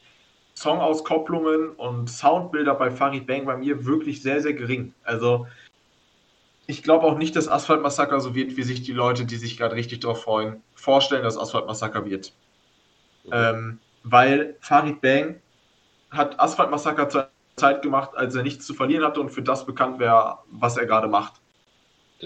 [0.55, 4.93] Songauskopplungen und Soundbilder bei Farid Bang bei mir wirklich sehr, sehr gering.
[5.03, 5.47] Also
[6.73, 9.59] ich glaube auch nicht, dass Asphalt Massaker so wird, wie sich die Leute, die sich
[9.59, 12.33] gerade richtig darauf freuen, vorstellen, dass Asphalt Massaker wird.
[13.25, 13.31] Mhm.
[13.33, 15.41] Ähm, weil Farid Bang
[16.11, 19.67] hat Asphalt Massaker zur Zeit gemacht, als er nichts zu verlieren hatte und für das
[19.67, 21.35] bekannt wäre, was er gerade macht.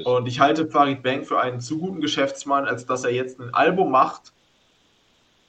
[0.05, 3.53] Und ich halte Farid Bang für einen zu guten Geschäftsmann, als dass er jetzt ein
[3.53, 4.33] Album macht,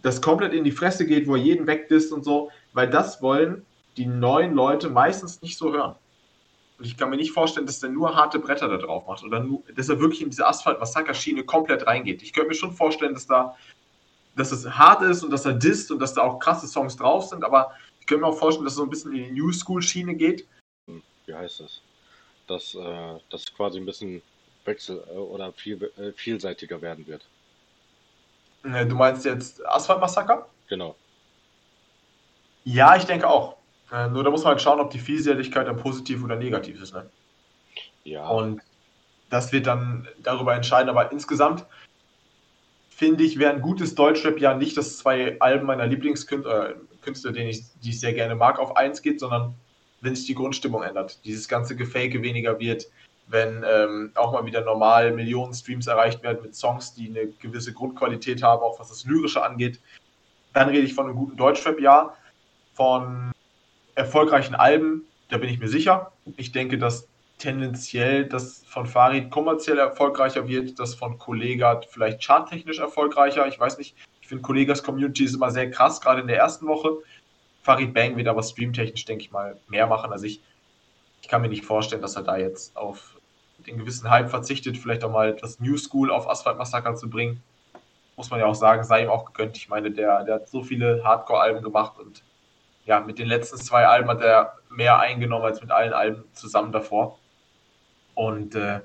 [0.02, 3.64] das komplett in die Fresse geht, wo er jeden wegdisst und so, weil das wollen
[3.96, 5.96] die neuen Leute meistens nicht so hören.
[6.78, 9.40] Und ich kann mir nicht vorstellen, dass der nur harte Bretter da drauf macht oder
[9.40, 12.22] nur, dass er wirklich in diese Asphalt-Massaker-Schiene komplett reingeht.
[12.22, 13.58] Ich könnte mir schon vorstellen, dass da,
[14.36, 17.26] dass es hart ist und dass er disst und dass da auch krasse Songs drauf
[17.26, 19.52] sind, aber ich könnte mir auch vorstellen, dass es so ein bisschen in die New
[19.52, 20.48] School-Schiene geht.
[21.26, 21.82] Wie heißt das?
[22.48, 24.22] Dass äh, das quasi ein bisschen
[24.64, 27.26] wechsel- äh, oder viel, äh, vielseitiger werden wird.
[28.64, 30.48] Äh, du meinst jetzt Asphalt-Massaker?
[30.70, 30.96] Genau.
[32.64, 33.57] Ja, ich denke auch.
[33.92, 36.94] Nur da muss man halt schauen, ob die Vielseitigkeit dann positiv oder negativ ist.
[36.94, 37.10] Ne?
[38.04, 38.28] Ja.
[38.28, 38.62] Und
[39.30, 40.90] das wird dann darüber entscheiden.
[40.90, 41.66] Aber insgesamt
[42.90, 46.76] finde ich, wäre ein gutes Deutschrap-Jahr nicht, dass zwei Alben meiner Lieblingskünstler,
[47.06, 49.56] äh, den ich, die ich sehr gerne mag, auf eins geht, sondern
[50.02, 51.24] wenn sich die Grundstimmung ändert.
[51.26, 52.88] Dieses ganze Gefake weniger wird,
[53.28, 57.74] wenn ähm, auch mal wieder normal Millionen Streams erreicht werden mit Songs, die eine gewisse
[57.74, 59.80] Grundqualität haben, auch was das Lyrische angeht.
[60.54, 62.18] Dann rede ich von einem guten Deutschrap-Jahr,
[62.74, 63.32] von
[63.98, 66.12] erfolgreichen Alben, da bin ich mir sicher.
[66.38, 67.08] Ich denke, dass
[67.40, 73.48] tendenziell das von Farid kommerziell erfolgreicher wird, das von Kollega vielleicht charttechnisch erfolgreicher.
[73.48, 76.68] Ich weiß nicht, ich finde Kollegas Community ist immer sehr krass, gerade in der ersten
[76.68, 76.98] Woche.
[77.64, 80.12] Farid Bang wird aber streamtechnisch, denke ich mal, mehr machen.
[80.12, 80.42] Also ich,
[81.22, 83.16] ich kann mir nicht vorstellen, dass er da jetzt auf
[83.66, 87.42] den gewissen Hype verzichtet, vielleicht auch mal das New School auf Asphalt Massaker zu bringen.
[88.16, 89.58] Muss man ja auch sagen, sei ihm auch gegönnt.
[89.58, 92.24] Ich meine, der, der hat so viele Hardcore-Alben gemacht und
[92.88, 96.72] ja, mit den letzten zwei Alben hat er mehr eingenommen als mit allen Alben zusammen
[96.72, 97.20] davor.
[98.16, 98.80] Und äh,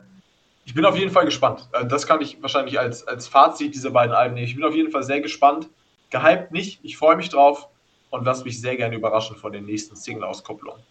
[0.65, 1.69] ich bin auf jeden Fall gespannt.
[1.73, 4.47] Äh, das kann ich wahrscheinlich als, als Fazit dieser beiden Alben nehmen.
[4.47, 5.69] Ich bin auf jeden Fall sehr gespannt.
[6.11, 7.69] Gehypt nicht, ich freue mich drauf
[8.11, 10.83] und lasse mich sehr gerne überraschen von den nächsten Single-Auskopplungen.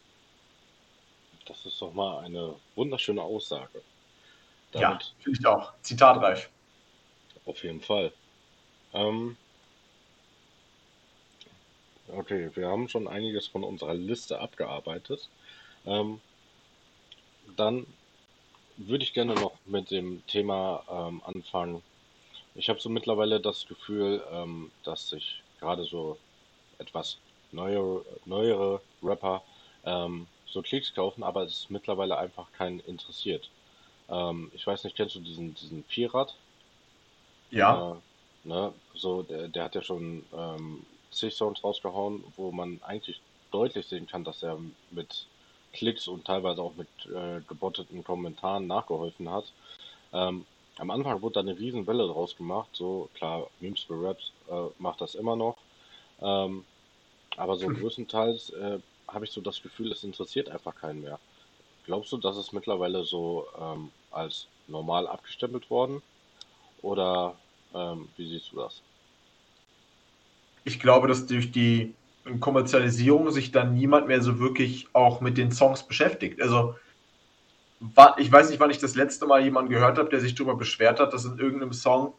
[1.46, 3.82] Das ist doch mal eine wunderschöne Aussage.
[4.72, 5.74] Damit ja, finde ich auch.
[5.82, 6.50] Zitatreif.
[7.46, 8.14] Auf jeden Fall.
[8.94, 9.36] Ähm,
[12.16, 15.30] okay, wir haben schon einiges von unserer Liste abgearbeitet.
[15.86, 16.22] Ähm,
[17.56, 17.86] dann
[18.78, 21.82] würde ich gerne noch mit dem Thema ähm, anfangen.
[22.56, 26.18] Ich habe so mittlerweile das Gefühl, ähm, dass sich gerade so
[26.78, 27.18] etwas
[27.52, 29.42] neuere, neuere Rapper
[29.86, 33.50] ähm, so Klicks kaufen, aber es ist mittlerweile einfach keinen interessiert.
[34.10, 36.36] Ähm, ich weiß nicht, kennst du diesen, diesen Vierrad?
[37.52, 37.92] Ja.
[37.92, 43.22] Äh, ne, so, der, der hat ja schon ähm, zig Songs rausgehauen, wo man eigentlich
[43.52, 44.58] deutlich sehen kann, dass er
[44.92, 45.28] mit
[45.74, 49.46] Klicks und teilweise auch mit äh, gebotteten Kommentaren nachgeholfen hat.
[50.14, 50.46] Ähm,
[50.78, 54.68] am Anfang wurde da eine riesen Welle draus gemacht, so klar, Memes für Raps äh,
[54.80, 55.58] macht das immer noch.
[56.22, 56.66] Ähm,
[57.38, 61.20] aber so größtenteils äh, habe ich so das Gefühl, es interessiert einfach keinen mehr.
[61.86, 66.02] Glaubst du, dass es mittlerweile so ähm, als normal abgestempelt worden?
[66.82, 67.36] Oder
[67.74, 68.82] ähm, wie siehst du das?
[70.64, 71.94] Ich glaube, dass durch die
[72.40, 76.42] Kommerzialisierung sich dann niemand mehr so wirklich auch mit den Songs beschäftigt.
[76.42, 76.76] Also,
[78.18, 81.00] ich weiß nicht, wann ich das letzte Mal jemanden gehört habe, der sich darüber beschwert
[81.00, 82.14] hat, dass in irgendeinem Song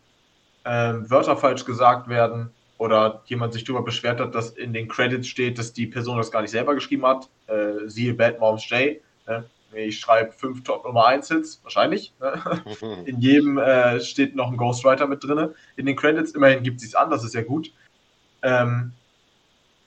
[0.64, 5.28] äh, Wörter falsch gesagt werden oder jemand sich darüber beschwert hat, dass in den Credits
[5.28, 7.28] steht, dass die Person das gar nicht selber geschrieben hat.
[7.46, 9.00] Äh, siehe Bad Moms J.
[9.28, 9.44] Ne?
[9.72, 12.12] Ich schreibe fünf Top Nummer 1 Hits, wahrscheinlich.
[12.20, 12.62] Ne?
[13.06, 15.50] In jedem äh, steht noch ein Ghostwriter mit drin.
[15.76, 17.72] In den Credits, immerhin gibt es es an, das ist ja gut.
[18.42, 18.92] Ähm,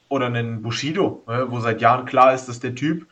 [0.09, 1.45] oder einen Bushido, ne?
[1.49, 3.07] wo seit Jahren klar ist, dass der Typ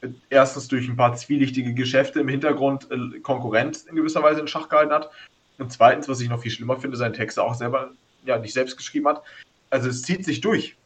[0.00, 4.48] äh, erstens durch ein paar zwielichtige Geschäfte im Hintergrund äh, Konkurrenz in gewisser Weise in
[4.48, 5.10] Schach gehalten hat.
[5.58, 7.90] Und zweitens, was ich noch viel schlimmer finde, seinen Text auch selber,
[8.24, 9.22] ja, nicht selbst geschrieben hat.
[9.70, 10.76] Also es zieht sich durch.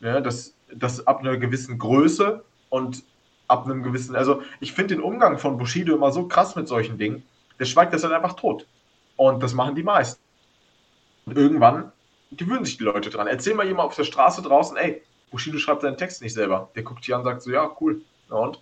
[0.00, 3.04] Ja, dass, dass ab einer gewissen Größe und
[3.46, 6.98] ab einem gewissen, also ich finde den Umgang von Bushido immer so krass mit solchen
[6.98, 7.22] Dingen,
[7.60, 8.66] der schweigt das halt einfach tot.
[9.16, 10.20] Und das machen die meisten.
[11.26, 11.92] Und irgendwann
[12.36, 13.26] gewöhnen sich die Leute dran.
[13.26, 16.70] Erzähl mal jemand auf der Straße draußen, ey, Bushido schreibt seinen Text nicht selber.
[16.74, 18.02] Der guckt hier an und sagt so, ja, cool.
[18.30, 18.60] Ja, und?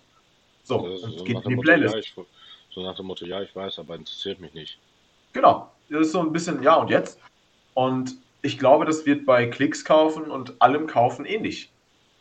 [0.63, 1.93] So, und so geht in die Motto, Playlist.
[1.93, 2.13] ja, ich,
[2.69, 4.77] so nach dem Motto, ja, ich weiß, aber interessiert mich nicht.
[5.33, 5.71] Genau.
[5.89, 7.19] Das ist so ein bisschen, ja, und jetzt?
[7.73, 11.69] Und ich glaube, das wird bei Klicks kaufen und allem kaufen ähnlich.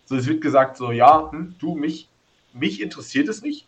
[0.04, 2.08] So, es wird gesagt, so, ja, hm, du, mich,
[2.52, 3.66] mich interessiert es nicht,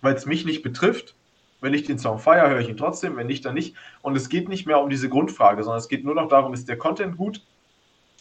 [0.00, 1.14] weil es mich nicht betrifft.
[1.60, 3.74] Wenn ich den Song feiere, höre ich ihn trotzdem, wenn nicht, dann nicht.
[4.02, 6.68] Und es geht nicht mehr um diese Grundfrage, sondern es geht nur noch darum, ist
[6.68, 7.40] der Content gut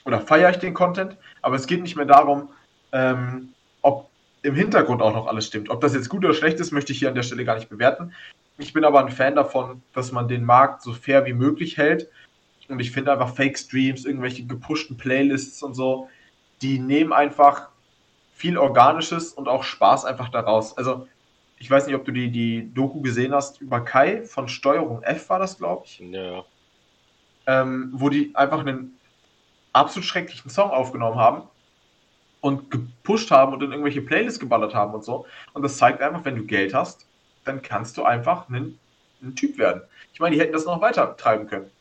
[0.06, 2.50] oder feiere ich den Content, aber es geht nicht mehr darum,
[2.92, 3.50] ähm,
[3.82, 4.10] ob
[4.44, 5.70] im Hintergrund auch noch alles stimmt.
[5.70, 7.70] Ob das jetzt gut oder schlecht ist, möchte ich hier an der Stelle gar nicht
[7.70, 8.14] bewerten.
[8.58, 12.10] Ich bin aber ein Fan davon, dass man den Markt so fair wie möglich hält.
[12.70, 16.10] Und ich finde einfach Fake-Streams, irgendwelche gepushten Playlists und so,
[16.62, 17.70] die nehmen einfach
[18.34, 20.78] viel Organisches und auch Spaß einfach daraus.
[20.78, 21.08] Also,
[21.66, 25.32] ich weiß nicht, ob du die, die Doku gesehen hast über Kai von Steuerung F
[25.32, 26.46] war das, glaube ich Ja,
[27.48, 29.00] ähm, wo die einfach einen
[29.74, 31.42] absolut schrecklichen Song aufgenommen haben
[32.40, 35.26] und gepusht haben und in irgendwelche Playlists geballert haben und so.
[35.54, 37.08] Und das zeigt einfach, wenn du Geld hast,
[37.46, 38.78] dann kannst du einfach ein,
[39.24, 39.82] ein Typ werden.
[40.14, 41.72] Ich meine, die hätten das noch weiter treiben können.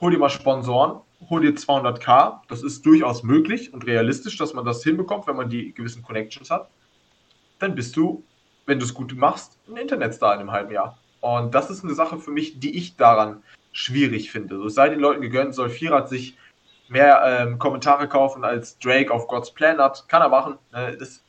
[0.00, 2.38] Hol dir mal Sponsoren, hol dir 200k.
[2.46, 6.52] Das ist durchaus möglich und realistisch, dass man das hinbekommt, wenn man die gewissen Connections
[6.52, 6.68] hat.
[7.58, 8.22] Dann bist du,
[8.66, 10.98] wenn du es gut machst, ein Internetstar in einem halben Jahr.
[11.20, 13.42] Und das ist eine Sache für mich, die ich daran
[13.72, 14.58] schwierig finde.
[14.58, 16.36] So es sei den Leuten gegönnt, soll Vierrad sich
[16.88, 20.08] mehr ähm, Kommentare kaufen als Drake auf God's Plan hat.
[20.08, 20.58] Kann er machen.
[20.72, 21.22] Äh, das,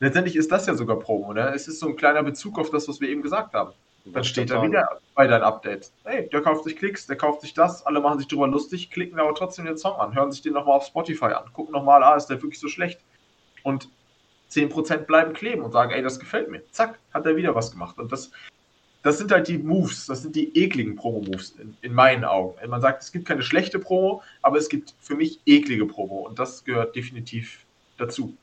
[0.00, 1.32] letztendlich ist das ja sogar Promo.
[1.32, 1.52] Ne?
[1.54, 3.72] Es ist so ein kleiner Bezug auf das, was wir eben gesagt haben.
[4.12, 5.92] Dann steht er wieder bei deinen Updates.
[6.04, 9.18] Hey, der kauft sich Klicks, der kauft sich das, alle machen sich drüber lustig, klicken
[9.18, 12.16] aber trotzdem den Song an, hören sich den nochmal auf Spotify an, gucken nochmal, ah,
[12.16, 13.00] ist der wirklich so schlecht?
[13.64, 13.90] Und
[14.50, 16.62] 10% bleiben kleben und sagen, ey, das gefällt mir.
[16.70, 17.98] Zack, hat er wieder was gemacht.
[17.98, 18.30] Und das,
[19.02, 22.56] das sind halt die Moves, das sind die ekligen Promo-Moves in, in meinen Augen.
[22.68, 26.38] Man sagt, es gibt keine schlechte Promo, aber es gibt für mich eklige Promo und
[26.38, 27.64] das gehört definitiv
[27.96, 28.36] dazu.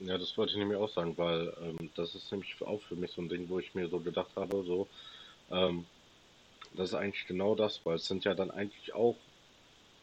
[0.00, 3.12] Ja, das wollte ich nämlich auch sagen, weil ähm, das ist nämlich auch für mich
[3.12, 4.86] so ein Ding, wo ich mir so gedacht habe, so,
[5.50, 5.86] ähm,
[6.74, 9.16] das ist eigentlich genau das, weil es sind ja dann eigentlich auch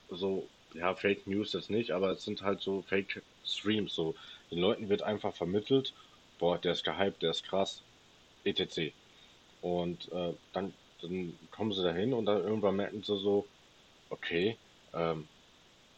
[0.10, 4.16] so, ja, Fake News jetzt nicht, aber es sind halt so Fake Streams, so,
[4.54, 5.94] den Leuten wird einfach vermittelt,
[6.40, 7.82] boah, der ist gehypt, der ist krass,
[8.44, 8.94] etc.
[9.62, 13.46] Und äh, dann, dann kommen sie dahin und dann irgendwann merken sie so,
[14.10, 14.58] okay,
[14.94, 15.28] ähm,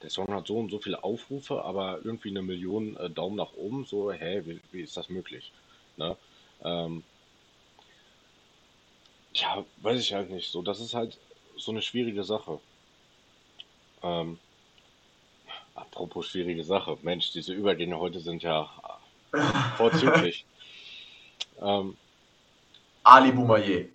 [0.02, 3.54] der Song hat so und so viele Aufrufe, aber irgendwie eine Million äh, Daumen nach
[3.54, 3.86] oben.
[3.86, 5.52] So, hä, wie, wie ist das möglich?
[5.98, 6.16] Ne?
[6.64, 7.04] Ähm,
[9.34, 10.52] ja, weiß ich halt nicht.
[10.52, 11.18] So, das ist halt
[11.58, 12.60] so eine schwierige Sache.
[14.04, 14.38] Ähm,
[15.76, 16.98] apropos schwierige Sache.
[17.02, 18.70] Mensch, diese Übergänge heute sind ja
[19.78, 20.46] vorzüglich.
[21.62, 21.96] ähm,
[23.04, 23.86] Ali Boumaier.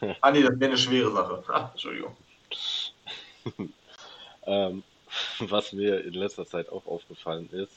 [0.20, 1.44] ah nee, das wäre eine schwere Sache.
[1.48, 2.16] Ah, Entschuldigung.
[4.46, 4.82] ähm,
[5.40, 7.72] was mir in letzter Zeit auch aufgefallen ist,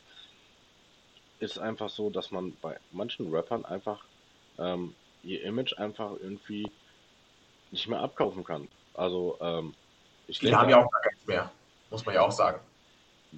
[1.39, 4.03] ist einfach so, dass man bei manchen Rappern einfach
[4.57, 6.69] ähm, ihr Image einfach irgendwie
[7.71, 8.67] nicht mehr abkaufen kann.
[8.93, 9.73] Also, ähm,
[10.27, 11.51] ich Die denke, haben ja auch gar keins mehr,
[11.89, 12.59] muss man ja auch sagen.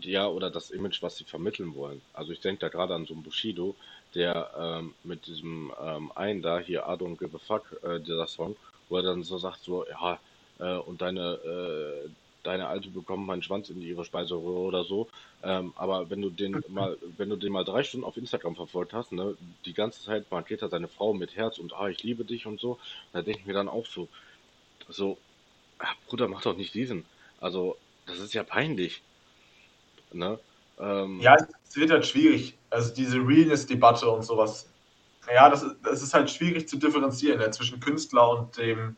[0.05, 2.01] Ja, oder das Image, was sie vermitteln wollen.
[2.13, 3.75] Also ich denke da gerade an so einen Bushido,
[4.15, 8.27] der ähm, mit diesem ähm, einen da, hier I don't give a fuck, äh, dieser
[8.27, 8.55] Song,
[8.89, 10.19] wo er dann so sagt, so, ja,
[10.59, 12.09] äh, und deine, äh,
[12.43, 15.07] deine Alte bekommt meinen Schwanz in ihre Speiseröhre oder so.
[15.43, 18.93] Ähm, aber wenn du den mal, wenn du den mal drei Stunden auf Instagram verfolgt
[18.93, 19.35] hast, ne,
[19.65, 22.59] die ganze Zeit markiert er seine Frau mit Herz und ah, ich liebe dich und
[22.59, 22.79] so,
[23.11, 24.07] da denke ich mir dann auch so,
[24.89, 25.17] so,
[26.07, 27.05] Bruder, mach doch nicht diesen.
[27.39, 29.01] Also, das ist ja peinlich.
[30.13, 30.39] Ne?
[30.79, 32.59] Ähm, Ja, es wird halt schwierig.
[32.69, 34.73] Also diese Realness-Debatte und sowas.
[35.33, 38.97] Ja, das, ist- das ist halt schwierig zu differenzieren ja, zwischen Künstler und dem,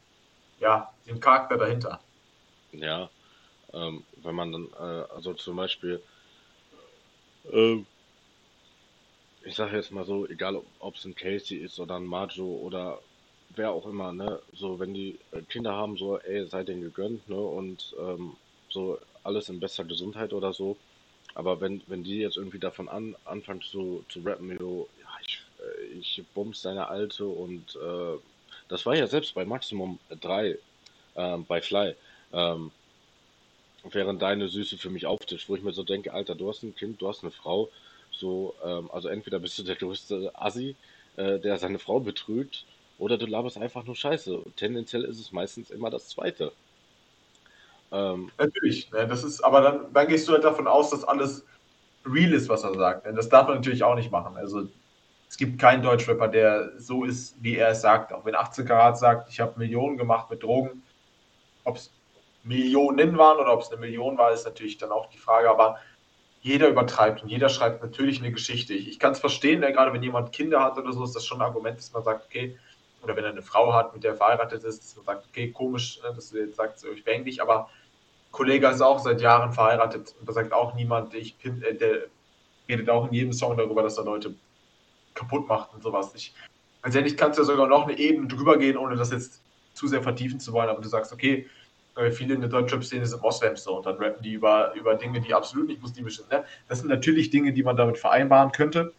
[0.57, 2.03] ja, dem Charakter dahinter.
[2.72, 3.12] Ja,
[3.74, 6.03] ähm, wenn man dann, äh, also zum Beispiel,
[7.43, 7.84] äh,
[9.41, 13.01] ich sage jetzt mal so, egal ob es ein Casey ist oder ein Majo oder
[13.49, 17.28] wer auch immer, ne, so wenn die äh, Kinder haben, so, ey, sei denen gegönnt,
[17.28, 18.38] ne, und ähm,
[18.70, 20.80] so alles in bester Gesundheit oder so.
[21.39, 25.41] Aber wenn, wenn die jetzt irgendwie davon an, anfangen zu, zu rappen, so, ja, ich,
[25.61, 28.17] äh, ich bums deine Alte und äh,
[28.67, 30.57] das war ja selbst bei Maximum 3
[31.15, 31.95] äh, bei Fly.
[32.33, 32.71] Ähm,
[33.89, 36.75] während deine Süße für mich auftischt, wo ich mir so denke, Alter, du hast ein
[36.75, 37.69] Kind, du hast eine Frau,
[38.11, 40.75] so, ähm, also entweder bist du der größte Assi,
[41.15, 42.65] äh, der seine Frau betrügt,
[42.97, 44.43] oder du laberst einfach nur Scheiße.
[44.57, 46.51] Tendenziell ist es meistens immer das Zweite.
[47.91, 49.07] Ähm, natürlich, ne?
[49.07, 51.45] das ist, aber dann, dann gehst du halt davon aus, dass alles
[52.05, 53.05] real ist, was er sagt.
[53.05, 53.13] Ne?
[53.13, 54.37] Das darf man natürlich auch nicht machen.
[54.37, 54.67] Also
[55.27, 58.13] es gibt keinen Deutschrapper, der so ist, wie er es sagt.
[58.13, 60.83] Auch wenn 18 Karat sagt, ich habe Millionen gemacht mit Drogen,
[61.63, 61.91] ob es
[62.43, 65.49] Millionen waren oder ob es eine Million war, ist natürlich dann auch die Frage.
[65.49, 65.77] Aber
[66.41, 68.73] jeder übertreibt und jeder schreibt natürlich eine Geschichte.
[68.73, 69.73] Ich, ich kann es verstehen, ne?
[69.73, 72.25] gerade wenn jemand Kinder hat oder so, ist das schon ein Argument, dass man sagt,
[72.25, 72.57] okay,
[73.01, 75.51] oder wenn er eine Frau hat, mit der er verheiratet ist, dass man sagt, okay,
[75.51, 77.69] komisch, ne, dass du jetzt sagst, ich bang dich, aber
[78.32, 82.07] Kollege ist auch seit Jahren verheiratet und da sagt auch niemand, ich bin, äh, der
[82.67, 84.36] redet auch in jedem Song darüber, dass er Leute
[85.15, 86.13] kaputt macht und sowas.
[86.15, 86.34] Ich,
[86.84, 89.41] letztendlich kannst du ja sogar noch eine Ebene drüber gehen, ohne das jetzt
[89.73, 91.47] zu sehr vertiefen zu wollen, aber du sagst, okay,
[91.95, 95.21] äh, viele in der Deutschrap-Szene sind Moslems so und dann rappen die über, über Dinge,
[95.21, 96.30] die absolut nicht muslimisch sind.
[96.32, 96.45] Ne?
[96.67, 98.93] Das sind natürlich Dinge, die man damit vereinbaren könnte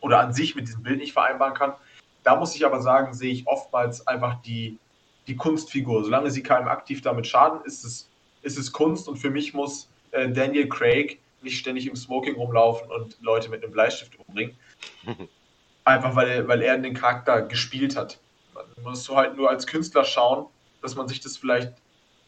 [0.00, 1.74] oder an sich mit diesem Bild nicht vereinbaren kann.
[2.22, 4.78] Da muss ich aber sagen, sehe ich oftmals einfach die,
[5.26, 6.04] die Kunstfigur.
[6.04, 8.10] Solange sie keinem aktiv damit schaden, ist es,
[8.46, 12.90] ist es Kunst und für mich muss äh, Daniel Craig nicht ständig im Smoking rumlaufen
[12.90, 14.56] und Leute mit einem Bleistift umbringen.
[15.84, 18.18] Einfach weil er, weil er den Charakter gespielt hat.
[18.54, 20.46] Man muss halt nur als Künstler schauen,
[20.80, 21.72] dass man sich das vielleicht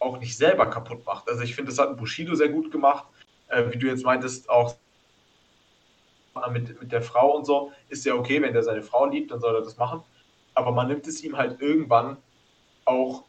[0.00, 1.28] auch nicht selber kaputt macht.
[1.28, 3.04] Also ich finde, das hat Bushido sehr gut gemacht.
[3.48, 4.74] Äh, wie du jetzt meintest, auch
[6.50, 9.40] mit, mit der Frau und so, ist ja okay, wenn der seine Frau liebt, dann
[9.40, 10.02] soll er das machen.
[10.54, 12.16] Aber man nimmt es ihm halt irgendwann
[12.84, 13.24] auch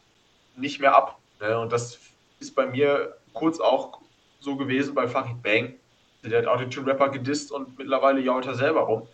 [0.56, 1.18] nicht mehr ab.
[1.40, 1.58] Ne?
[1.58, 1.98] Und das
[2.40, 4.00] ist bei mir kurz auch
[4.40, 5.74] so gewesen bei Farid Bang.
[6.24, 9.08] Der hat Autotune-Rapper gedisst und mittlerweile jault er selber rum.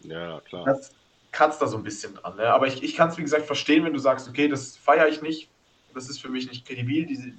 [0.00, 0.64] Ja, klar.
[0.64, 0.92] Das
[1.30, 2.36] kratzt da so ein bisschen dran.
[2.36, 2.52] Ne?
[2.52, 5.22] Aber ich, ich kann es, wie gesagt, verstehen, wenn du sagst, okay, das feiere ich
[5.22, 5.48] nicht,
[5.94, 7.06] das ist für mich nicht kredibil.
[7.06, 7.34] Die,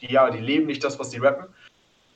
[0.00, 1.52] die, ja, die leben nicht das, was sie rappen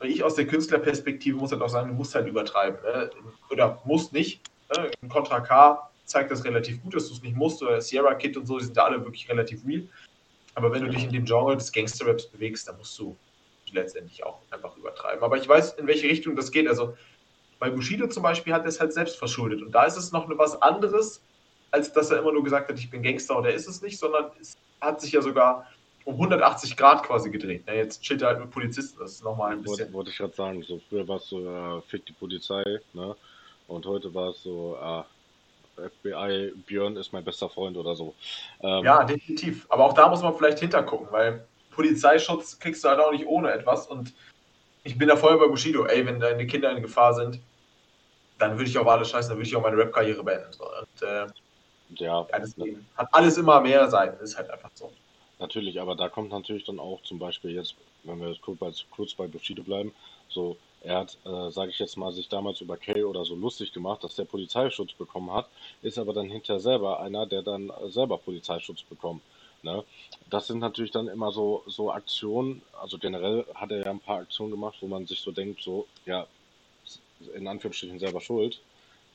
[0.06, 2.78] ich aus der Künstlerperspektive muss halt auch sagen, du musst halt übertreiben.
[2.82, 3.10] Ne?
[3.50, 4.40] Oder musst nicht.
[4.76, 4.90] Ne?
[5.08, 7.62] Contra K zeigt das relativ gut, dass du es nicht musst.
[7.62, 9.86] Oder Sierra Kid und so, die sind da alle wirklich relativ real.
[10.54, 13.16] Aber wenn du dich in dem Genre des Gangster-Raps bewegst, dann musst du
[13.72, 15.22] letztendlich auch einfach übertreiben.
[15.22, 16.68] Aber ich weiß, in welche Richtung das geht.
[16.68, 16.96] Also
[17.58, 19.62] bei Bushido zum Beispiel hat er es halt selbst verschuldet.
[19.62, 21.22] Und da ist es noch was anderes,
[21.70, 23.98] als dass er immer nur gesagt hat, ich bin Gangster und er ist es nicht,
[23.98, 25.66] sondern es hat sich ja sogar
[26.04, 27.66] um 180 Grad quasi gedreht.
[27.66, 27.76] Ne?
[27.76, 29.78] Jetzt chillt er halt mit Polizisten, das ist nochmal ein bisschen.
[29.78, 33.16] Wollte, wollte ich gerade sagen, so früher war es so, äh, fick die Polizei, ne?
[33.66, 35.02] Und heute war es so, äh,
[35.76, 38.14] FBI, Björn ist mein bester Freund oder so.
[38.60, 39.66] Ähm, ja, definitiv.
[39.68, 43.52] Aber auch da muss man vielleicht hintergucken, weil Polizeischutz kriegst du halt auch nicht ohne
[43.52, 43.86] etwas.
[43.86, 44.12] Und
[44.84, 47.40] ich bin da voll bei Bushido, ey, wenn deine Kinder in Gefahr sind,
[48.38, 50.50] dann würde ich auf alles scheißen, dann würde ich auch meine Rap-Karriere beenden.
[50.60, 51.26] Und, äh,
[51.96, 52.36] ja, ja
[52.96, 54.92] hat alles immer mehr Seiten, ist halt einfach so.
[55.38, 58.70] Natürlich, aber da kommt natürlich dann auch zum Beispiel jetzt, wenn wir jetzt kurz bei,
[58.90, 59.92] kurz bei Bushido bleiben,
[60.28, 63.72] so, er hat, äh, sage ich jetzt mal, sich damals über Kay oder so lustig
[63.72, 65.48] gemacht, dass der Polizeischutz bekommen hat,
[65.82, 69.22] ist aber dann hinterher selber einer, der dann selber Polizeischutz bekommt.
[69.62, 69.82] Ne?
[70.28, 74.18] Das sind natürlich dann immer so, so Aktionen, also generell hat er ja ein paar
[74.20, 76.26] Aktionen gemacht, wo man sich so denkt, so, ja,
[77.34, 78.60] in Anführungsstrichen selber schuld.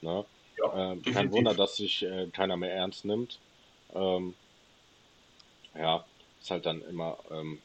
[0.02, 0.26] Ne?
[0.58, 3.38] Ja, äh, kein Wunder, dass sich äh, keiner mehr ernst nimmt.
[3.94, 4.34] Ähm,
[5.76, 6.04] ja,
[6.42, 7.60] ist halt dann immer, ähm,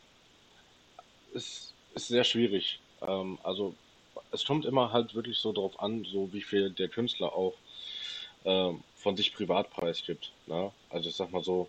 [1.33, 2.81] ist, ist sehr schwierig.
[3.01, 3.75] Ähm, also
[4.31, 7.55] es kommt immer halt wirklich so drauf an, so wie viel der Künstler auch
[8.45, 10.33] ähm, von sich privat preisgibt.
[10.47, 10.71] Ne?
[10.91, 11.69] Also ich sag mal so,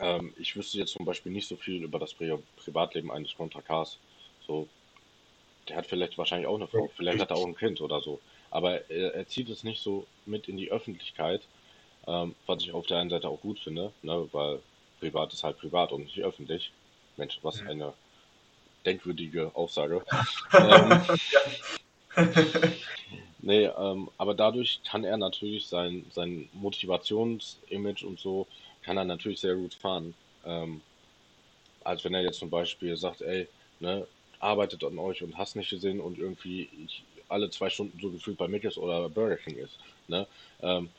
[0.00, 3.60] ähm, ich wüsste jetzt zum Beispiel nicht so viel über das Pri Privatleben eines Contra
[3.60, 3.98] Cars.
[4.46, 4.68] So,
[5.68, 8.20] der hat vielleicht wahrscheinlich auch eine Frau, vielleicht hat er auch ein Kind oder so.
[8.50, 11.42] Aber er, er zieht es nicht so mit in die Öffentlichkeit,
[12.06, 14.28] ähm, was ich auf der einen Seite auch gut finde, ne?
[14.32, 14.60] weil
[15.00, 16.70] privat ist halt privat und nicht öffentlich.
[17.16, 17.68] Mensch, was mhm.
[17.68, 17.94] eine
[18.84, 20.02] denkwürdige Aussage.
[20.52, 21.00] ähm,
[23.40, 28.46] nee, ähm, aber dadurch kann er natürlich sein, sein Motivationsimage und so,
[28.82, 30.14] kann er natürlich sehr gut fahren.
[30.44, 30.80] Ähm,
[31.82, 33.48] als wenn er jetzt zum Beispiel sagt, ey,
[33.80, 34.06] ne,
[34.40, 38.36] arbeitet an euch und hast nicht gesehen und irgendwie ich, alle zwei Stunden so gefühlt
[38.36, 39.78] bei Mickes oder Burger King ist.
[40.08, 40.26] Ne?
[40.60, 40.90] Ähm,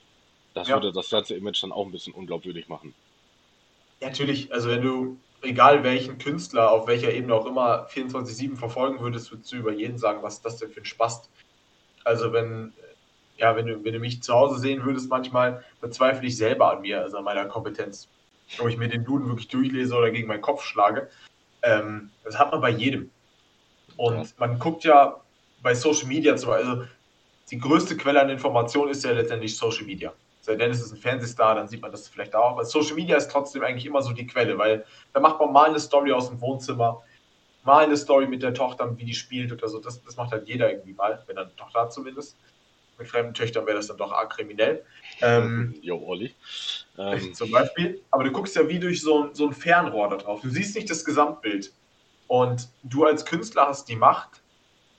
[0.54, 0.76] das ja.
[0.76, 2.94] würde das ganze Image dann auch ein bisschen unglaubwürdig machen.
[4.02, 9.00] Ja, natürlich, also wenn du egal welchen Künstler, auf welcher Ebene auch immer, 24-7 verfolgen
[9.00, 11.30] würdest, würdest du über jeden sagen, was ist das denn für ein Spast.
[12.04, 12.74] Also wenn,
[13.38, 16.82] ja, wenn du, wenn du mich zu Hause sehen würdest, manchmal bezweifle ich selber an
[16.82, 18.08] mir, also an meiner Kompetenz.
[18.60, 21.10] Ob ich mir den Duden wirklich durchlese oder gegen meinen Kopf schlage.
[21.64, 23.10] Ähm, das hat man bei jedem.
[23.98, 25.22] Und man guckt ja
[25.64, 26.84] bei Social Media zum Beispiel, also
[27.50, 30.14] die größte Quelle an Informationen ist ja letztendlich Social Media.
[30.46, 32.52] Sei denn es ist ein Fernsehstar, dann sieht man das vielleicht auch.
[32.52, 35.70] Aber Social Media ist trotzdem eigentlich immer so die Quelle, weil da macht man mal
[35.70, 37.02] eine Story aus dem Wohnzimmer,
[37.64, 39.80] mal eine Story mit der Tochter, wie die spielt oder so.
[39.80, 42.38] Das, das macht halt jeder irgendwie mal, wenn er eine Tochter hat zumindest.
[43.00, 44.86] Mit fremden Töchtern wäre das dann doch arg kriminell.
[45.24, 46.34] Ähm, jo, Olli.
[46.98, 47.34] Ähm.
[47.34, 48.00] Zum Beispiel.
[48.10, 50.40] Aber du guckst ja wie durch so, so ein Fernrohr da drauf.
[50.40, 51.74] Du siehst nicht das Gesamtbild.
[52.28, 54.42] Und du als Künstler hast die Macht,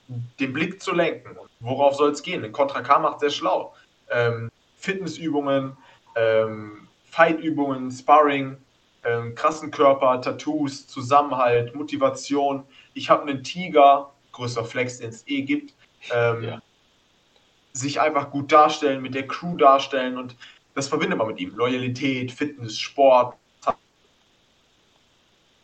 [0.07, 1.35] den Blick zu lenken.
[1.35, 2.43] Und worauf soll es gehen?
[2.43, 3.73] Den Contra K macht sehr schlau.
[4.11, 4.51] Ähm,
[4.87, 5.75] Fitnessübungen,
[6.15, 8.55] ähm, Fightübungen, Sparring,
[9.03, 12.63] ähm, krassen Körper, Tattoos, Zusammenhalt, Motivation.
[12.93, 15.73] Ich habe einen Tiger, größter Flex, den es eh gibt.
[16.13, 16.61] Ähm, ja.
[17.73, 20.37] Sich einfach gut darstellen, mit der Crew darstellen und
[20.73, 21.53] das verbindet man mit ihm.
[21.53, 23.35] Loyalität, Fitness, Sport.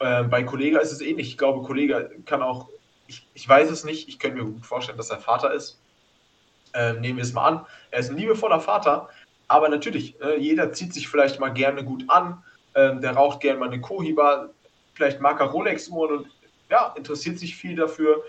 [0.02, 1.30] Ähm, bei Kollega ist es ähnlich.
[1.30, 2.68] Ich glaube, Kollega kann auch,
[3.08, 5.83] ich, ich weiß es nicht, ich könnte mir gut vorstellen, dass er Vater ist.
[6.74, 7.66] Ähm, nehmen wir es mal an.
[7.92, 9.10] Er ist ein liebevoller Vater,
[9.48, 12.44] aber natürlich, äh, jeder zieht sich vielleicht mal gerne gut an,
[12.76, 14.50] ähm, der raucht gerne mal eine Kohiba,
[14.94, 16.28] vielleicht mag er Rolex-Uhren und
[16.70, 18.24] ja, interessiert sich viel dafür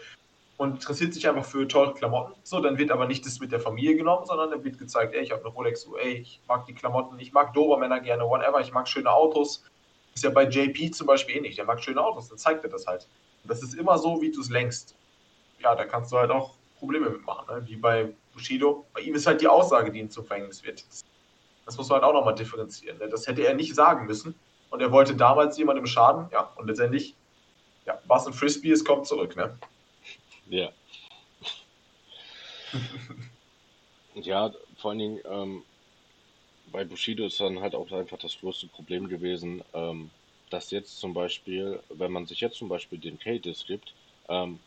[0.56, 2.34] und interessiert sich einfach für teure Klamotten.
[2.42, 5.22] So, dann wird aber nicht das mit der Familie genommen, sondern dann wird gezeigt, ey,
[5.22, 8.72] ich habe eine Rolex-Uhr, ey, ich mag die Klamotten, ich mag Dobermänner gerne, whatever, ich
[8.72, 9.64] mag schöne Autos.
[10.14, 12.86] Ist ja bei JP zum Beispiel ähnlich, der mag schöne Autos, dann zeigt er das
[12.86, 13.08] halt.
[13.44, 14.94] Das ist immer so, wie du es lenkst.
[15.58, 17.66] Ja, da kannst du halt auch Probleme mitmachen, ne?
[17.66, 18.86] wie bei Bushido.
[18.92, 20.84] Bei ihm ist halt die Aussage, die ihm zum Verhängnis wird.
[21.64, 22.98] Das muss man halt auch nochmal differenzieren.
[22.98, 23.08] Ne?
[23.08, 24.34] Das hätte er nicht sagen müssen.
[24.70, 27.14] Und er wollte damals jemandem schaden, ja, und letztendlich,
[27.86, 29.56] ja, was ein Frisbee ist, kommt zurück, ne?
[30.48, 30.70] Ja.
[34.14, 35.62] ja, vor allen Dingen, ähm,
[36.72, 40.10] bei Bushido ist dann halt auch einfach das größte Problem gewesen, ähm,
[40.50, 43.94] dass jetzt zum Beispiel, wenn man sich jetzt zum Beispiel den K-Disc gibt,
[44.28, 44.58] ähm,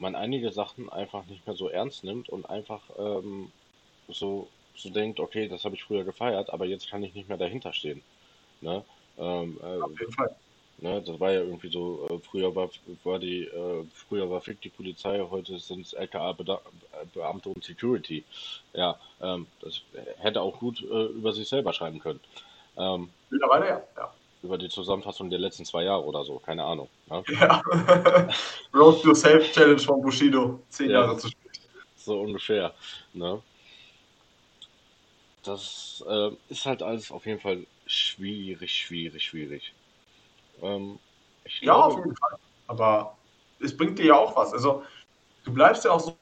[0.00, 3.52] man einige Sachen einfach nicht mehr so ernst nimmt und einfach ähm,
[4.08, 7.38] so, so denkt, okay, das habe ich früher gefeiert, aber jetzt kann ich nicht mehr
[7.38, 8.02] dahinter stehen.
[8.60, 8.84] Ne?
[9.18, 10.34] Ähm, äh, Auf jeden Fall.
[10.78, 12.70] Ne, das war ja irgendwie so, äh, früher war,
[13.04, 18.24] war die, äh, früher war Fick die Polizei, heute sind es LKA-Beamte und Security.
[18.72, 19.82] Ja, ähm, das
[20.20, 22.20] hätte auch gut äh, über sich selber schreiben können.
[22.78, 26.88] Ähm, Mittlerweile ja, ja über die Zusammenfassung der letzten zwei Jahre oder so, keine Ahnung.
[27.08, 27.22] Ne?
[27.40, 27.62] Ja.
[28.74, 31.60] Road to Self Challenge von Bushido, zehn ja, Jahre zu spät.
[31.96, 32.74] So ungefähr.
[33.12, 33.42] Ne?
[35.42, 39.74] Das äh, ist halt alles auf jeden Fall schwierig, schwierig, schwierig.
[40.62, 40.98] Ähm,
[41.44, 42.38] ja, glaube, auf jeden Fall.
[42.66, 43.16] Aber
[43.60, 44.52] es bringt dir ja auch was.
[44.52, 44.84] Also,
[45.44, 46.16] du bleibst ja auch so.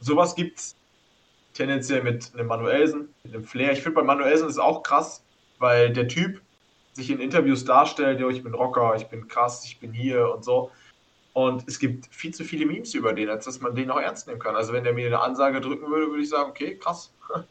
[0.00, 0.76] Sowas gibt's
[1.58, 3.72] tendenziell mit einem Manuelsen, mit einem Flair.
[3.72, 5.24] Ich finde bei Manuelsen ist auch krass,
[5.58, 6.40] weil der Typ
[6.92, 10.70] sich in Interviews darstellt, ich bin Rocker, ich bin krass, ich bin hier und so.
[11.32, 14.28] Und es gibt viel zu viele Memes über den, als dass man den auch ernst
[14.28, 14.54] nehmen kann.
[14.54, 17.12] Also wenn der mir eine Ansage drücken würde, würde ich sagen, okay, krass.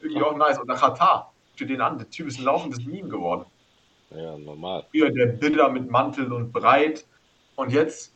[0.00, 0.58] Irgendwie auch nice.
[0.58, 3.44] Und nach Katar, für den an, der Typ ist ein laufendes Meme geworden.
[4.10, 4.86] Ja, normal.
[4.92, 7.04] Früher der Bilder mit Mantel und breit.
[7.56, 8.12] Und jetzt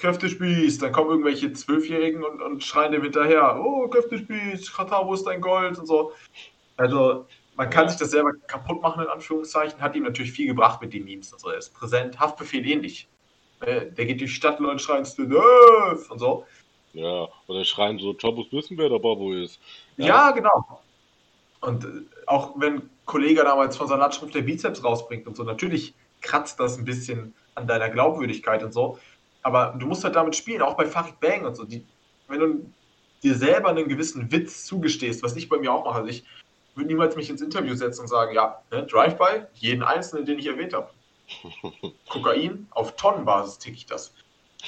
[0.00, 5.24] Köftespieß, dann kommen irgendwelche Zwölfjährigen und, und schreien dem hinterher, oh, Köftespieß, Katar, wo ist
[5.24, 6.12] dein Gold und so.
[6.76, 7.26] Also,
[7.56, 10.92] man kann sich das selber kaputt machen, in Anführungszeichen, hat ihm natürlich viel gebracht mit
[10.92, 11.50] den Memes und so.
[11.50, 13.06] Er ist präsent, Haftbefehl ähnlich.
[13.60, 16.46] Äh, der geht durch die Stadt, Leute schreien Stöf und so.
[16.92, 19.60] Ja, oder schreien so, Chabos wissen, wer der Babo ist.
[19.96, 20.80] Ja, ja genau.
[21.60, 21.88] Und äh,
[22.26, 26.78] auch wenn Kollege damals von seiner Lautschrift der Bizeps rausbringt und so, natürlich kratzt das
[26.78, 28.98] ein bisschen an deiner Glaubwürdigkeit und so.
[29.42, 31.64] Aber du musst halt damit spielen, auch bei Farid Bang und so.
[31.64, 31.86] Die,
[32.28, 32.72] wenn du
[33.22, 36.24] dir selber einen gewissen Witz zugestehst, was ich bei mir auch mache, also ich
[36.74, 40.46] würde niemals mich ins Interview setzen und sagen, ja, ne, Drive-by, jeden einzelnen, den ich
[40.46, 40.90] erwähnt habe.
[42.08, 44.14] Kokain, auf Tonnenbasis ticke ich das.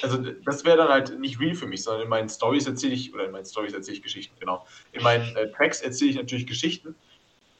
[0.01, 3.13] Also das wäre dann halt nicht real für mich, sondern in meinen Stories erzähle ich,
[3.13, 4.65] oder in meinen Stories erzähle ich Geschichten, genau.
[4.91, 6.95] In meinen äh, Tracks erzähle ich natürlich Geschichten,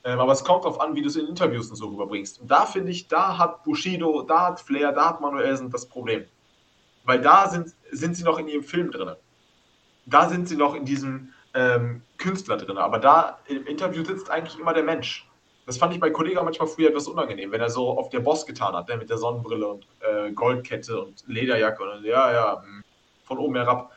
[0.03, 2.41] ähm, aber es kommt darauf an, wie du es in Interviews und so rüberbringst.
[2.41, 6.25] Und da finde ich, da hat Bushido, da hat Flair, da hat Manuelsen das Problem.
[7.03, 9.15] Weil da sind, sind sie noch in ihrem Film drin.
[10.05, 12.77] Da sind sie noch in diesem ähm, Künstler drin.
[12.77, 15.27] Aber da im Interview sitzt eigentlich immer der Mensch.
[15.65, 18.45] Das fand ich bei Kollegen manchmal früher etwas unangenehm, wenn er so auf der Boss
[18.45, 22.83] getan hat, ne, mit der Sonnenbrille und äh, Goldkette und Lederjacke und ja, ja, hm,
[23.23, 23.91] von oben herab.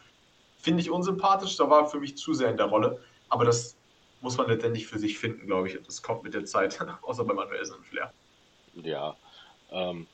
[0.59, 3.01] Finde ich unsympathisch, da war für mich zu sehr in der Rolle.
[3.29, 3.77] Aber das
[4.21, 5.79] muss man letztendlich für sich finden, glaube ich.
[5.85, 8.13] Das kommt mit der Zeit, außer bei Manuel und Flair.
[8.75, 9.17] Ja.
[9.71, 10.07] Ähm,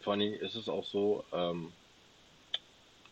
[0.00, 1.72] vor Dingen ist es auch so, ähm,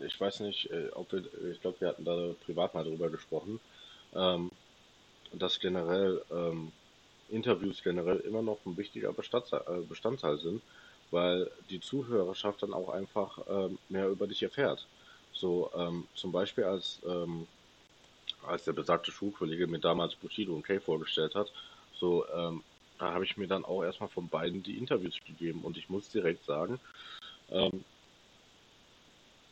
[0.03, 3.61] ich weiß nicht, äh, ob wir, ich glaube, wir hatten da privat mal drüber gesprochen,
[4.15, 4.51] ähm,
[5.33, 6.73] dass generell ähm,
[7.29, 10.61] Interviews generell immer noch ein wichtiger Bestandteil, äh, Bestandteil sind,
[11.11, 14.87] weil die Zuhörerschaft dann auch einfach ähm, mehr über dich erfährt.
[15.33, 17.47] So ähm, zum Beispiel als ähm,
[18.47, 21.51] als der besagte Schulkollege mir damals Bushido und Kay vorgestellt hat,
[21.95, 22.63] so ähm,
[22.99, 26.09] da habe ich mir dann auch erstmal von beiden die Interviews gegeben und ich muss
[26.09, 26.79] direkt sagen,
[27.51, 27.85] ähm,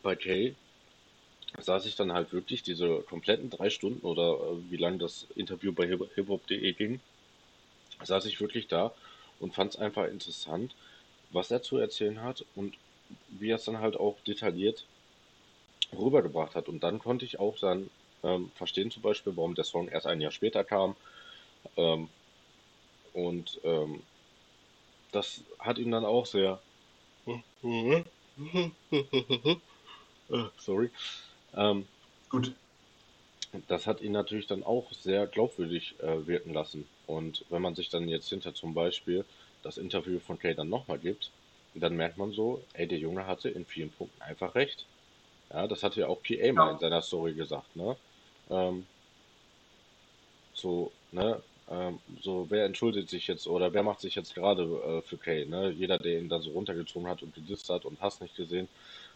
[0.03, 0.55] bei Kay
[1.59, 5.73] saß ich dann halt wirklich diese kompletten drei Stunden oder äh, wie lange das Interview
[5.73, 7.01] bei hiphop.de ging,
[8.03, 8.95] saß ich wirklich da
[9.39, 10.75] und fand es einfach interessant,
[11.31, 12.77] was er zu erzählen hat und
[13.29, 14.87] wie er es dann halt auch detailliert
[15.93, 16.69] rübergebracht hat.
[16.69, 17.91] Und dann konnte ich auch dann
[18.23, 20.97] ähm, verstehen zum Beispiel, warum der Song erst ein Jahr später kam.
[21.77, 22.09] Ähm,
[23.13, 24.03] und ähm,
[25.13, 26.61] das hat ihn dann auch sehr.
[30.59, 30.91] Sorry.
[31.55, 31.87] Ähm,
[32.29, 32.53] Gut.
[33.67, 36.87] Das hat ihn natürlich dann auch sehr glaubwürdig äh, wirken lassen.
[37.07, 39.25] Und wenn man sich dann jetzt hinter zum Beispiel
[39.65, 41.31] das Interview von Kay dann nochmal gibt,
[41.75, 44.87] dann merkt man so, ey, der Junge hatte in vielen Punkten einfach recht.
[45.53, 47.97] Ja, das hatte ja auch PA mal in seiner Story gesagt, ne?
[48.51, 48.87] Ähm,
[50.55, 51.43] so, ne?
[51.69, 55.47] Ähm, so, wer entschuldigt sich jetzt oder wer macht sich jetzt gerade äh, für Kay,
[55.47, 55.71] ne?
[55.71, 58.69] Jeder, der ihn da so runtergezogen hat und gedisst hat und hast nicht gesehen,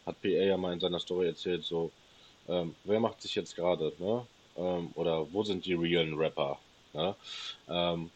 [0.07, 1.91] hat PA ja mal in seiner Story erzählt, so,
[2.49, 4.27] ähm, wer macht sich jetzt gerade, ne?
[4.57, 6.59] Ähm, oder wo sind die realen Rapper,
[6.93, 7.15] ne?
[7.69, 8.11] Ähm,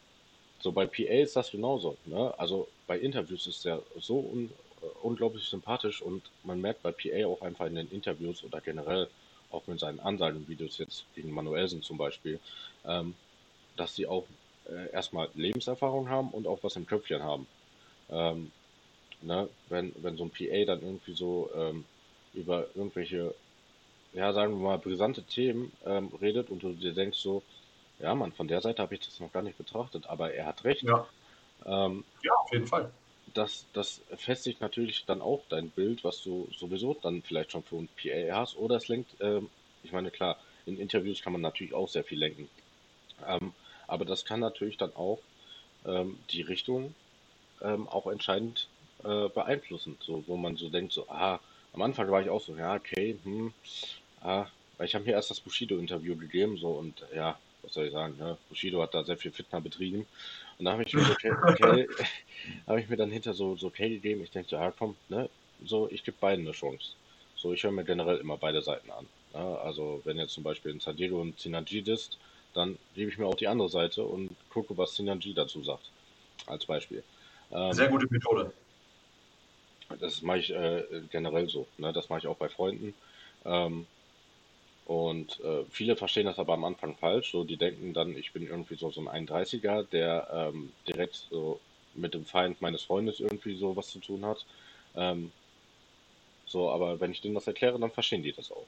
[0.61, 2.33] so bei PA ist das genauso, ne?
[2.37, 7.25] Also bei Interviews ist er so un äh, unglaublich sympathisch und man merkt bei PA
[7.27, 9.07] auch einfach in den Interviews oder generell
[9.51, 12.39] auch mit seinen Ansagenvideos jetzt gegen Manuelsen zum Beispiel,
[12.85, 13.15] ähm,
[13.77, 14.25] dass sie auch
[14.69, 17.47] äh, erstmal Lebenserfahrung haben und auch was im Köpfchen haben.
[18.09, 18.51] Ähm,
[19.21, 21.85] ne, wenn, wenn so ein PA dann irgendwie so ähm,
[22.33, 23.33] über irgendwelche,
[24.13, 27.43] ja, sagen wir mal, brisante Themen ähm, redet und du dir denkst so,
[27.99, 30.63] ja, Mann, von der Seite habe ich das noch gar nicht betrachtet, aber er hat
[30.63, 30.83] recht.
[30.83, 31.07] Ja,
[31.65, 32.91] ähm, ja auf jeden Fall.
[33.33, 37.75] Das, das festigt natürlich dann auch dein Bild, was du sowieso dann vielleicht schon für
[37.77, 39.49] ein PA hast, oder es lenkt, ähm,
[39.83, 42.49] ich meine, klar, in Interviews kann man natürlich auch sehr viel lenken.
[43.27, 43.53] Ähm,
[43.87, 45.19] aber das kann natürlich dann auch
[45.85, 46.93] ähm, die Richtung
[47.61, 48.67] ähm, auch entscheidend
[49.03, 49.97] äh, beeinflussen.
[50.01, 51.39] So, wo man so denkt, so, ah,
[51.73, 53.53] am Anfang war ich auch so, ja, okay, hm,
[54.21, 54.45] ah,
[54.77, 58.17] weil ich habe mir erst das Bushido-Interview gegeben, so und ja, was soll ich sagen,
[58.17, 58.37] ne?
[58.47, 60.05] Bushido hat da sehr viel Fitner betrieben.
[60.57, 61.87] Und da habe ich mir so okay, okay
[62.67, 64.23] habe ich mir dann hinter so, so okay gegeben.
[64.23, 65.29] Ich denke, so, ja komm, ne,
[65.65, 66.93] so, ich gebe beiden eine Chance.
[67.35, 69.07] So, ich höre mir generell immer beide Seiten an.
[69.33, 69.59] Ne?
[69.59, 72.17] Also wenn jetzt zum Beispiel ein Sadiego und Sinanji ist,
[72.53, 75.91] dann gebe ich mir auch die andere Seite und gucke, was Sinanji dazu sagt.
[76.45, 77.03] Als Beispiel.
[77.51, 78.53] Ähm, Sehr gute Methode.
[79.99, 81.67] Das mache ich äh, generell so.
[81.77, 81.91] Ne?
[81.93, 82.93] Das mache ich auch bei Freunden.
[83.45, 83.87] Ähm,
[84.85, 87.31] und äh, viele verstehen das aber am Anfang falsch.
[87.31, 91.59] So, die denken dann, ich bin irgendwie so, so ein 31er, der ähm, direkt so
[91.93, 94.45] mit dem Feind meines Freundes irgendwie so was zu tun hat.
[94.95, 95.31] Ähm,
[96.45, 98.65] so, aber wenn ich denen das erkläre, dann verstehen die das auch.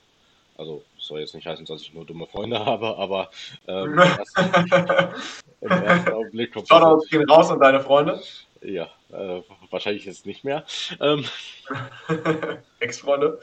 [0.57, 3.31] Also, das soll jetzt nicht heißen, dass ich nur dumme Freunde habe, aber
[3.67, 5.15] ähm, im, ersten,
[5.61, 8.21] im ersten Augenblick kommt Shoutouts gehen raus an deine Freunde.
[8.61, 9.41] Ja, äh,
[9.71, 10.65] wahrscheinlich jetzt nicht mehr.
[10.99, 11.25] Ähm,
[12.79, 13.39] Ex-Freunde?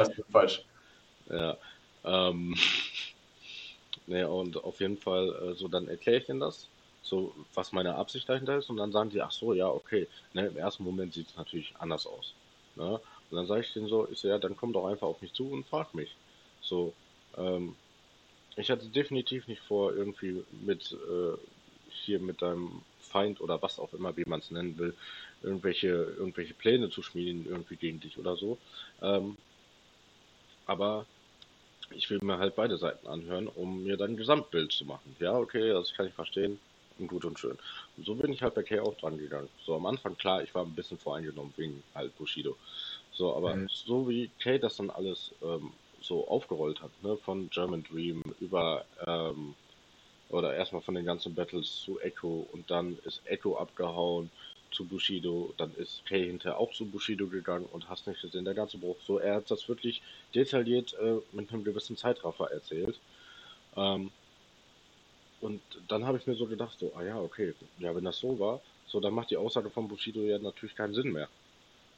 [0.00, 0.64] Ist falsch.
[1.28, 1.58] Ja.
[2.04, 2.54] Ähm,
[4.06, 6.68] ne, und auf jeden Fall, äh, so dann erkläre ich ihnen das,
[7.02, 10.08] so was meine Absicht dahinter ist, und dann sagen die, ach so, ja, okay.
[10.34, 12.34] Ne, Im ersten Moment sieht es natürlich anders aus.
[12.76, 13.00] Ne?
[13.30, 15.32] Und dann sage ich denen so, ich so, ja, dann komm doch einfach auf mich
[15.32, 16.16] zu und frag mich.
[16.60, 16.94] So,
[17.36, 17.74] ähm,
[18.56, 21.36] ich hatte definitiv nicht vor, irgendwie mit äh,
[21.88, 24.94] hier mit deinem Feind oder was auch immer, wie man es nennen will,
[25.42, 28.58] irgendwelche, irgendwelche Pläne zu schmieden, irgendwie gegen dich oder so.
[29.02, 29.36] Ähm,
[30.66, 31.06] aber
[31.90, 35.16] ich will mir halt beide Seiten anhören, um mir dann ein Gesamtbild zu machen.
[35.18, 36.60] Ja, okay, das kann ich verstehen.
[36.98, 37.56] Und gut und schön.
[37.96, 39.48] Und so bin ich halt bei Kay auch dran gegangen.
[39.64, 42.56] So am Anfang, klar, ich war ein bisschen voreingenommen wegen halt Bushido.
[43.12, 43.68] So, aber mhm.
[43.68, 48.84] so wie Kay das dann alles ähm, so aufgerollt hat, ne, von German Dream über
[49.06, 49.54] ähm,
[50.30, 54.30] oder erstmal von den ganzen Battles zu Echo und dann ist Echo abgehauen
[54.70, 58.54] zu Bushido, dann ist Kay hinterher auch zu Bushido gegangen und hast nicht gesehen, der
[58.54, 58.96] ganze Bruch.
[59.04, 60.00] So, er hat das wirklich
[60.34, 62.98] detailliert äh, mit einem gewissen Zeitraffer erzählt.
[63.76, 64.12] Ähm,
[65.40, 68.38] und dann habe ich mir so gedacht, so, ah ja, okay, ja, wenn das so
[68.38, 71.28] war, so, dann macht die Aussage von Bushido ja natürlich keinen Sinn mehr.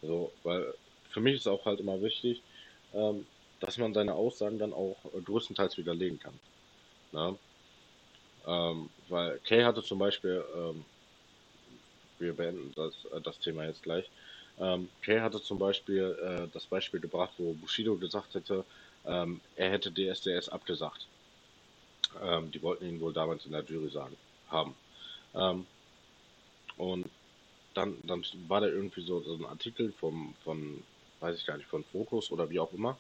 [0.01, 0.73] So, weil
[1.11, 2.43] für mich ist auch halt immer wichtig,
[2.95, 3.27] ähm,
[3.61, 6.35] dass man seine Aussagen dann auch äh, größtenteils widerlegen kann.
[7.13, 7.37] Na?
[8.47, 10.85] Ähm, weil Kay hatte zum Beispiel, ähm,
[12.19, 14.09] wir beenden das, äh, das Thema jetzt gleich.
[14.59, 18.65] Ähm, Kay hatte zum Beispiel äh, das Beispiel gebracht, wo Bushido gesagt hätte,
[19.07, 21.07] ähm, er hätte DSDS abgesagt.
[22.21, 24.17] Ähm, die wollten ihn wohl damals in der Jury sagen,
[24.49, 24.75] haben.
[25.35, 25.67] Ähm,
[26.77, 27.07] und
[27.75, 30.83] dann, dann war da irgendwie so, so ein Artikel vom, von,
[31.21, 32.99] weiß ich gar nicht, von Focus oder wie auch immer,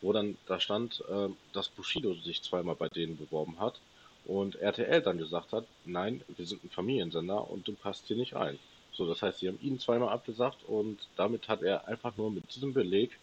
[0.00, 3.80] wo dann da stand, äh, dass Bushido sich zweimal bei denen beworben hat
[4.28, 8.34] und RTL dann gesagt hat, nein, wir sind ein Familiensender und du passt hier nicht
[8.34, 8.58] rein.
[8.92, 12.54] So, das heißt, sie haben ihn zweimal abgesagt und damit hat er einfach nur mit
[12.54, 13.18] diesem Beleg,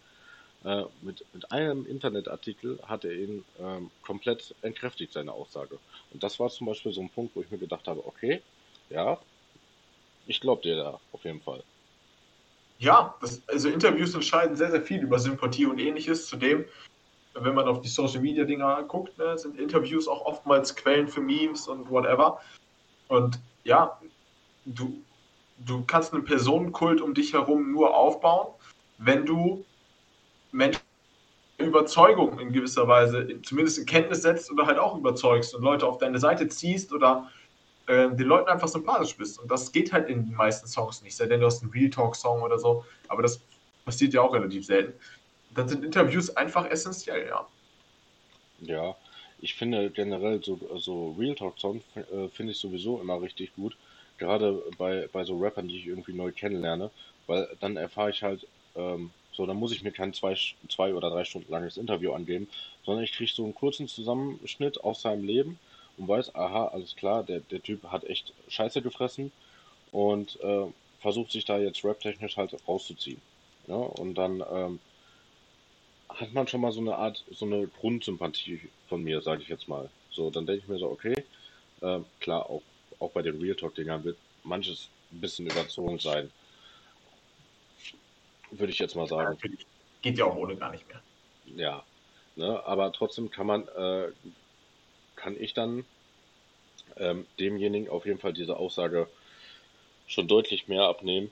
[0.63, 5.77] äh, mit, mit einem Internetartikel, hat er ihn ähm, komplett entkräftigt, seine Aussage.
[6.11, 8.41] Und das war zum Beispiel so ein Punkt, wo ich mir gedacht habe, okay,
[8.89, 9.19] ja,
[10.25, 11.61] ich glaube dir da auf jeden Fall.
[12.79, 16.25] Ja, das, also Interviews entscheiden sehr, sehr viel über Sympathie und ähnliches.
[16.27, 16.65] Zudem
[17.35, 21.21] wenn man auf die Social Media Dinger guckt, ne, sind Interviews auch oftmals Quellen für
[21.21, 22.39] Memes und whatever.
[23.07, 23.99] Und ja,
[24.65, 25.01] du,
[25.65, 28.47] du kannst einen Personenkult um dich herum nur aufbauen,
[28.97, 29.65] wenn du
[30.51, 30.81] Menschen
[31.57, 35.97] Überzeugung in gewisser Weise, zumindest in Kenntnis setzt oder halt auch überzeugst und Leute auf
[35.99, 37.29] deine Seite ziehst oder
[37.87, 39.39] äh, den Leuten einfach sympathisch bist.
[39.39, 41.89] Und das geht halt in den meisten Songs nicht, sei denn du hast einen Real
[41.89, 43.39] Talk Song oder so, aber das
[43.85, 44.99] passiert ja auch relativ selten
[45.57, 47.47] dann sind Interviews einfach essentiell, ja.
[48.59, 48.95] Ja,
[49.39, 53.77] ich finde generell so, so Real Talk Songs äh, finde ich sowieso immer richtig gut.
[54.17, 56.91] Gerade bei, bei so Rappern, die ich irgendwie neu kennenlerne,
[57.27, 60.37] weil dann erfahre ich halt, ähm, so, dann muss ich mir kein zwei,
[60.69, 62.47] zwei oder drei Stunden langes Interview angeben,
[62.85, 65.59] sondern ich kriege so einen kurzen Zusammenschnitt aus seinem Leben
[65.97, 69.31] und weiß, aha, alles klar, der, der Typ hat echt Scheiße gefressen
[69.91, 70.67] und äh,
[70.99, 73.21] versucht sich da jetzt raptechnisch halt rauszuziehen.
[73.67, 74.79] Ja, und dann ähm,
[76.19, 79.67] hat man schon mal so eine Art, so eine Grundsympathie von mir, sage ich jetzt
[79.67, 79.89] mal.
[80.11, 81.25] So, dann denke ich mir so, okay,
[81.81, 82.61] äh, klar, auch,
[82.99, 86.31] auch bei den Real Talk-Dingern wird manches ein bisschen überzogen sein.
[88.51, 89.37] Würde ich jetzt mal sagen.
[89.43, 89.49] Ja,
[90.01, 91.01] geht ja auch ohne gar nicht mehr.
[91.55, 91.83] Ja,
[92.35, 94.07] ne, aber trotzdem kann man, äh,
[95.15, 95.85] kann ich dann
[96.97, 99.07] ähm, demjenigen auf jeden Fall diese Aussage
[100.07, 101.31] schon deutlich mehr abnehmen.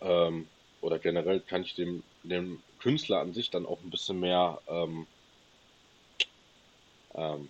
[0.00, 0.48] Ähm,
[0.80, 5.06] oder generell kann ich dem, dem Künstler an sich dann auch ein bisschen mehr, ähm,
[7.14, 7.48] ähm,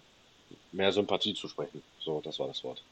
[0.70, 1.82] mehr Sympathie zu sprechen.
[1.99, 2.85] So, das war das Wort.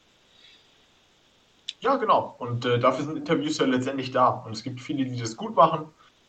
[1.79, 2.35] Ja, genau.
[2.39, 4.27] Und äh, dafür sind Interviews ja letztendlich da.
[4.27, 5.85] Und es gibt viele, die das gut machen,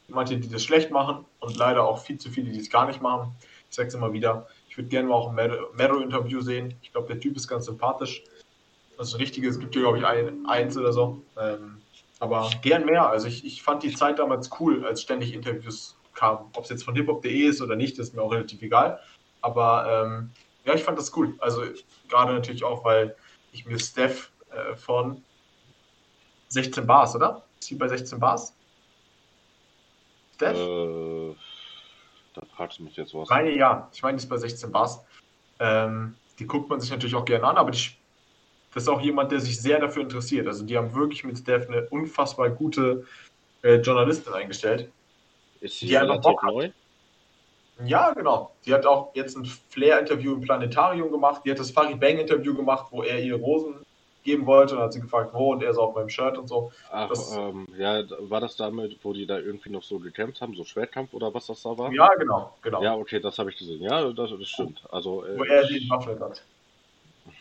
[0.07, 3.03] manche, die das schlecht machen und leider auch viel zu viele, die es gar nicht
[3.03, 3.35] machen.
[3.69, 4.47] Ich sage es immer wieder.
[4.69, 6.77] Ich würde gerne mal auch ein Mero-Interview sehen.
[6.83, 8.23] Ich glaube, der Typ ist ganz sympathisch.
[8.97, 11.21] Das ist ein richtiges, es gibt hier, glaube ich, ein, eins oder so.
[11.37, 11.83] Ähm,
[12.21, 13.09] aber gern mehr.
[13.09, 16.51] Also ich, ich fand die Zeit damals cool, als ständig Interviews kam.
[16.55, 19.01] Ob es jetzt von hiphop.de ist oder nicht, ist mir auch relativ egal.
[19.41, 20.31] Aber ähm,
[20.65, 21.35] ja, ich fand das cool.
[21.41, 21.63] Also
[22.09, 23.15] gerade natürlich auch, weil
[23.53, 25.23] ich mir Steph äh, von
[26.49, 27.45] 16 Bars, oder?
[27.61, 28.55] Ist sie bei 16 Bars?
[30.37, 30.57] Steph?
[30.57, 31.35] Äh,
[32.35, 33.29] da fragst du mich jetzt was.
[33.29, 33.89] Meine, ja.
[33.93, 35.05] Ich meine, die ist bei 16 Bars.
[35.61, 37.91] Ähm, die guckt man sich natürlich auch gerne an, aber die,
[38.73, 40.47] das ist auch jemand, der sich sehr dafür interessiert.
[40.47, 43.07] Also die haben wirklich mit Steph eine unfassbar gute
[43.63, 44.91] äh, Journalistin eingestellt.
[45.65, 46.71] Ist sie die relativ neu?
[47.85, 48.53] Ja, genau.
[48.61, 51.43] Sie hat auch jetzt ein Flair-Interview im Planetarium gemacht.
[51.45, 53.85] Die hat das Farid Bang-Interview gemacht, wo er ihr Rosen
[54.23, 56.71] geben wollte und hat sie gefragt, wo und er ist auf meinem Shirt und so.
[56.91, 60.55] Ach, das, ähm, ja, war das damit, wo die da irgendwie noch so gekämpft haben,
[60.55, 61.93] so Schwertkampf oder was das da war?
[61.93, 62.83] Ja, genau, genau.
[62.83, 63.83] Ja, okay, das habe ich gesehen.
[63.83, 64.83] Ja, das, das stimmt.
[64.91, 66.43] Also, äh, wo er sie entwaffnet hat.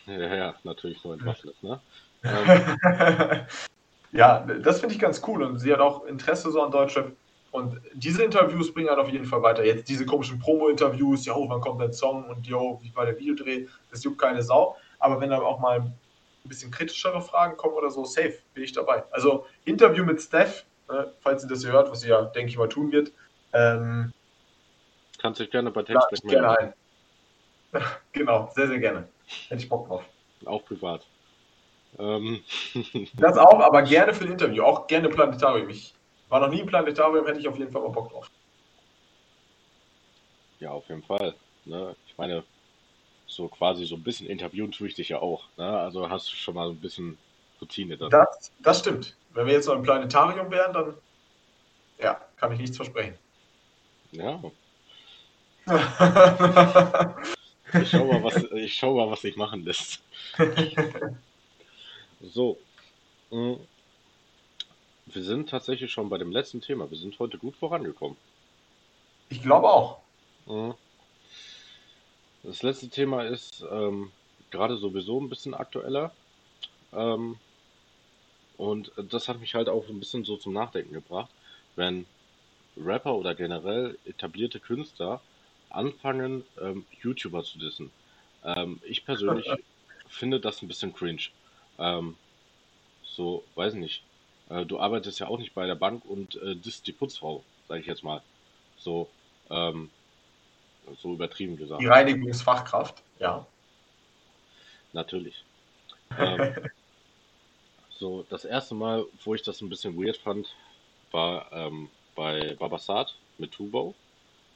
[0.06, 1.80] Ja, ja, natürlich nur entwaffnet, ne?
[2.24, 3.46] ähm.
[4.12, 7.12] ja, das finde ich ganz cool und sie hat auch Interesse so an Deutschrap.
[7.54, 9.64] Und diese Interviews bringen halt auf jeden Fall weiter.
[9.64, 13.68] Jetzt diese komischen Promo-Interviews, ja, wann kommt dein Song und yo, wie war der Videodreh,
[13.92, 14.76] das juckt keine Sau.
[14.98, 15.94] Aber wenn da auch mal ein
[16.42, 19.04] bisschen kritischere Fragen kommen oder so, safe, bin ich dabei.
[19.12, 22.58] Also Interview mit Steph, äh, falls sie das hier hört, was sie ja, denke ich
[22.58, 23.12] mal, tun wird.
[23.52, 24.12] Ähm,
[25.22, 26.42] Kannst dich gerne bei Textback melden.
[26.42, 27.82] Gerne ein.
[28.12, 29.06] genau, sehr, sehr gerne.
[29.46, 30.02] Hätte ich Bock drauf.
[30.44, 31.06] Auch privat.
[32.00, 32.40] Ähm.
[33.14, 35.68] das auch, aber gerne für ein Interview, auch gerne Planetarium.
[35.68, 35.94] Ich
[36.34, 38.28] war noch nie im Planetarium, hätte ich auf jeden Fall mal Bock drauf.
[40.58, 41.36] Ja, auf jeden Fall.
[41.64, 41.94] Ne?
[42.08, 42.42] Ich meine,
[43.28, 45.44] so quasi so ein bisschen interviewen tue ich dich ja auch.
[45.56, 45.64] Ne?
[45.64, 47.18] Also hast du schon mal ein bisschen
[47.60, 48.10] Routine dann.
[48.10, 49.16] Das, das stimmt.
[49.30, 50.94] Wenn wir jetzt noch im Planetarium wären, dann
[52.00, 53.16] ja, kann ich nichts versprechen.
[54.10, 54.42] Ja.
[57.80, 60.02] ich schau mal, was ich schau mal, was sich machen lässt.
[62.20, 62.58] so.
[65.06, 66.90] Wir sind tatsächlich schon bei dem letzten Thema.
[66.90, 68.16] Wir sind heute gut vorangekommen.
[69.28, 70.00] Ich glaube auch.
[72.42, 74.10] Das letzte Thema ist, ähm,
[74.50, 76.12] gerade sowieso ein bisschen aktueller.
[76.92, 77.38] Ähm,
[78.56, 81.30] und das hat mich halt auch ein bisschen so zum Nachdenken gebracht,
[81.76, 82.06] wenn
[82.76, 85.20] Rapper oder generell etablierte Künstler
[85.70, 87.90] anfangen, ähm, YouTuber zu dissen.
[88.44, 89.48] Ähm, ich persönlich
[90.08, 91.22] finde das ein bisschen cringe.
[91.78, 92.16] Ähm,
[93.02, 94.02] so, weiß nicht.
[94.48, 97.80] Äh, du arbeitest ja auch nicht bei der Bank und äh, disst die Putzfrau, sage
[97.80, 98.22] ich jetzt mal.
[98.76, 99.08] So,
[99.50, 99.90] ähm,
[101.00, 101.80] so übertrieben gesagt.
[101.80, 103.46] Die Reinigungsfachkraft, ja.
[104.92, 105.44] Natürlich.
[106.18, 106.54] Ähm,
[107.90, 110.54] so, das erste Mal, wo ich das ein bisschen weird fand,
[111.10, 113.94] war ähm, bei Babasat mit Tubo.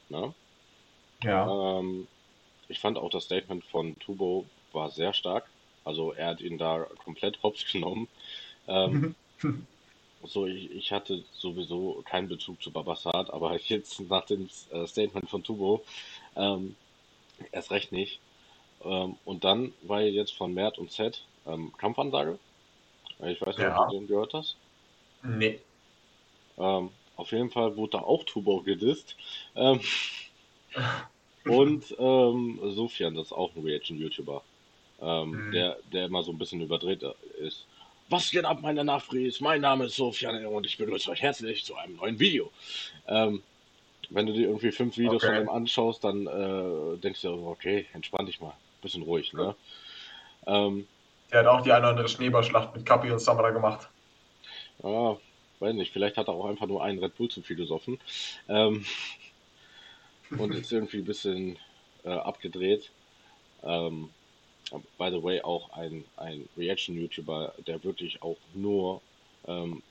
[0.09, 0.33] Ne?
[1.23, 1.79] Ja.
[1.79, 2.07] Ähm,
[2.67, 5.45] ich fand auch das Statement von Tubo war sehr stark.
[5.83, 8.07] Also er hat ihn da komplett hops genommen.
[8.67, 9.15] Ähm,
[10.23, 15.29] so, ich, ich hatte sowieso keinen Bezug zu Babasat, aber jetzt nach dem äh, Statement
[15.29, 15.83] von Tubo
[16.35, 16.75] ähm,
[17.51, 18.19] erst recht nicht.
[18.83, 22.39] Ähm, und dann war jetzt von Mert und Z ähm, Kampfansage.
[23.19, 23.81] Ich weiß nicht, ja.
[23.81, 24.55] ob du den gehört hast.
[25.23, 25.59] Nee.
[26.57, 29.17] Ähm, auf jeden Fall wurde da auch Tubo gedisst.
[29.55, 29.81] Ähm,
[31.45, 34.41] und ähm, Sofian, das ist auch ein Reaction-YouTuber,
[35.01, 35.51] ähm, mhm.
[35.51, 37.03] der, der immer so ein bisschen überdreht
[37.41, 37.65] ist.
[38.09, 39.39] Was geht ab, meine Nachfries?
[39.39, 42.51] Mein Name ist Sofian und ich begrüße euch herzlich zu einem neuen Video.
[43.07, 43.43] Ähm,
[44.09, 45.35] wenn du dir irgendwie fünf Videos okay.
[45.35, 49.55] von ihm anschaust, dann äh, denkst du, okay, entspann dich mal, bisschen ruhig, ne?
[50.47, 50.87] Ähm,
[51.31, 53.87] der hat auch die eine oder andere Schneeballschlacht mit Kapi und Samra gemacht.
[54.81, 55.17] Ja,
[55.59, 57.99] weiß nicht, vielleicht hat er auch einfach nur einen Red Bull zu philosophen.
[58.47, 58.85] Ähm,
[60.31, 61.59] und ist irgendwie ein bisschen
[62.03, 62.89] äh, abgedreht.
[63.63, 64.09] Ähm,
[64.97, 69.01] by the way, auch ein, ein Reaction-YouTuber, der wirklich auch nur
[69.47, 69.81] ähm,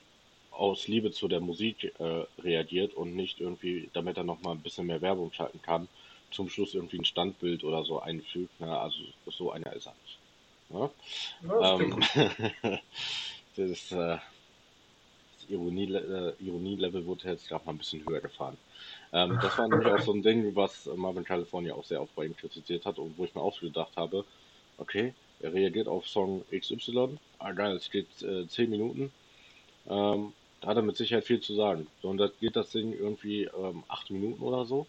[0.50, 4.86] aus Liebe zu der Musik äh, reagiert und nicht irgendwie, damit er nochmal ein bisschen
[4.86, 5.88] mehr Werbung schalten kann,
[6.30, 8.60] zum Schluss irgendwie ein Standbild oder so einfügt.
[8.60, 8.78] Ne?
[8.78, 10.18] also so einer ist er nicht.
[10.70, 10.90] Ne?
[11.48, 12.02] Ja, ähm,
[13.56, 14.18] das, äh,
[15.36, 18.58] das Ironie-Level äh, Ironie wurde jetzt gerade mal ein bisschen höher gefahren.
[19.12, 22.26] Ähm, das war nämlich auch so ein Ding, was Marvin California auch sehr oft bei
[22.26, 24.24] ihm kritisiert hat und wo ich mir auch so gedacht habe,
[24.78, 29.12] okay, er reagiert auf Song XY, ah geil, es geht äh, 10 Minuten,
[29.88, 31.86] ähm, da hat er mit Sicherheit viel zu sagen.
[32.02, 34.86] So, und da geht das Ding irgendwie ähm, 8 Minuten oder so.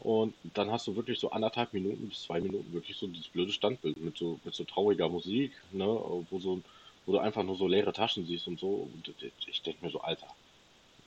[0.00, 3.52] Und dann hast du wirklich so anderthalb Minuten bis zwei Minuten wirklich so dieses blöde
[3.52, 6.62] Standbild mit so, mit so trauriger Musik, ne, wo so,
[7.04, 8.88] wo du einfach nur so leere Taschen siehst und so.
[8.94, 9.14] Und
[9.46, 10.28] ich denke mir so, Alter,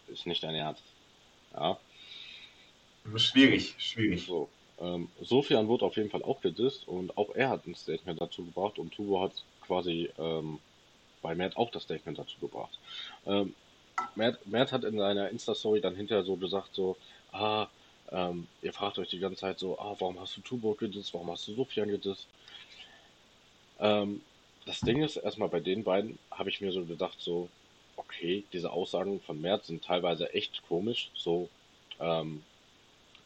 [0.09, 0.83] ist nicht dein Ernst.
[1.53, 1.79] Ja.
[3.15, 4.25] Schwierig, schwierig.
[4.25, 4.47] So.
[4.79, 8.43] Ähm, Sofian wurde auf jeden Fall auch gedisst und auch er hat ein Statement dazu
[8.43, 9.31] gebracht und Tubo hat
[9.61, 10.59] quasi ähm,
[11.21, 12.77] bei Matt auch das Statement dazu gebracht.
[13.25, 13.53] Ähm,
[14.15, 16.97] Matt, Matt hat in seiner Insta-Story dann hinterher so gesagt, so,
[17.31, 17.67] ah,
[18.11, 21.31] ähm, ihr fragt euch die ganze Zeit so, ah, warum hast du Tubo gedisst, warum
[21.31, 22.27] hast du Sofian gedisst?
[23.79, 24.21] Ähm,
[24.65, 27.49] das Ding ist, erstmal bei den beiden habe ich mir so gedacht, so,
[27.95, 31.49] okay, diese Aussagen von Mert sind teilweise echt komisch, so,
[31.99, 32.43] ähm,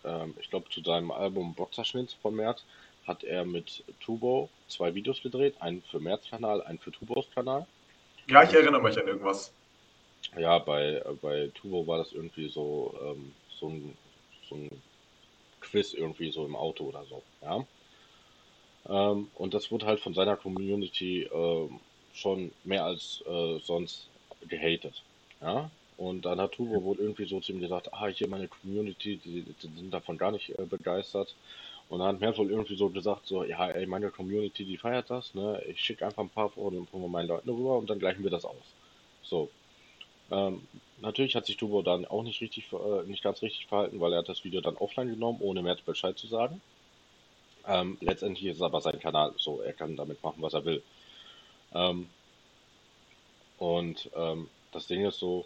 [0.07, 2.63] ähm, ich glaube, zu seinem Album Boxerschnitt von Mert
[3.05, 7.65] hat er mit Tubo zwei Videos gedreht, einen für Merz Kanal, einen für Tubos Kanal.
[8.29, 9.53] Ja, ich erinnere mich an irgendwas.
[10.37, 13.97] Ja, bei, bei Tubo war das irgendwie so, ähm, so, ein,
[14.49, 14.69] so ein
[15.61, 17.65] Quiz irgendwie so im Auto oder so, ja.
[18.89, 21.69] Ähm, und das wurde halt von seiner Community äh,
[22.13, 24.09] schon mehr als äh, sonst
[24.47, 25.01] gehatet,
[25.41, 25.69] ja.
[25.97, 29.41] Und dann hat Tuvo wohl irgendwie so zu ihm gesagt, ah, hier meine Community, die,
[29.41, 31.35] die sind davon gar nicht äh, begeistert.
[31.89, 35.09] Und dann hat Mert wohl irgendwie so gesagt, so, ja, ey, meine Community, die feiert
[35.09, 35.61] das, ne?
[35.67, 38.45] Ich schicke einfach ein paar von, von meinen Leuten rüber und dann gleichen wir das
[38.45, 38.55] aus.
[39.23, 39.49] So.
[40.29, 40.67] Ähm,
[40.99, 44.19] natürlich hat sich Tubo dann auch nicht richtig, äh, nicht ganz richtig verhalten, weil er
[44.19, 46.61] hat das Video dann offline genommen, ohne Mert Bescheid zu sagen.
[47.65, 50.83] Ähm, letztendlich ist es aber sein Kanal, so, er kann damit machen, was er will.
[51.73, 52.09] Ähm,
[53.57, 55.45] und ähm, das Ding ist so,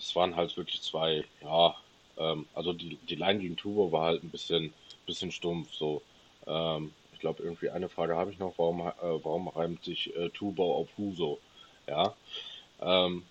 [0.00, 1.74] es waren halt wirklich zwei, ja,
[2.16, 4.72] ähm, also die, die Line gegen Tubo war halt ein bisschen,
[5.06, 6.02] bisschen stumpf, so.
[6.46, 10.30] Ähm, ich glaube, irgendwie eine Frage habe ich noch, warum, äh, warum reimt sich äh,
[10.30, 11.38] Tubo auf Huso?
[11.86, 12.14] Ja.
[12.80, 13.24] Ähm,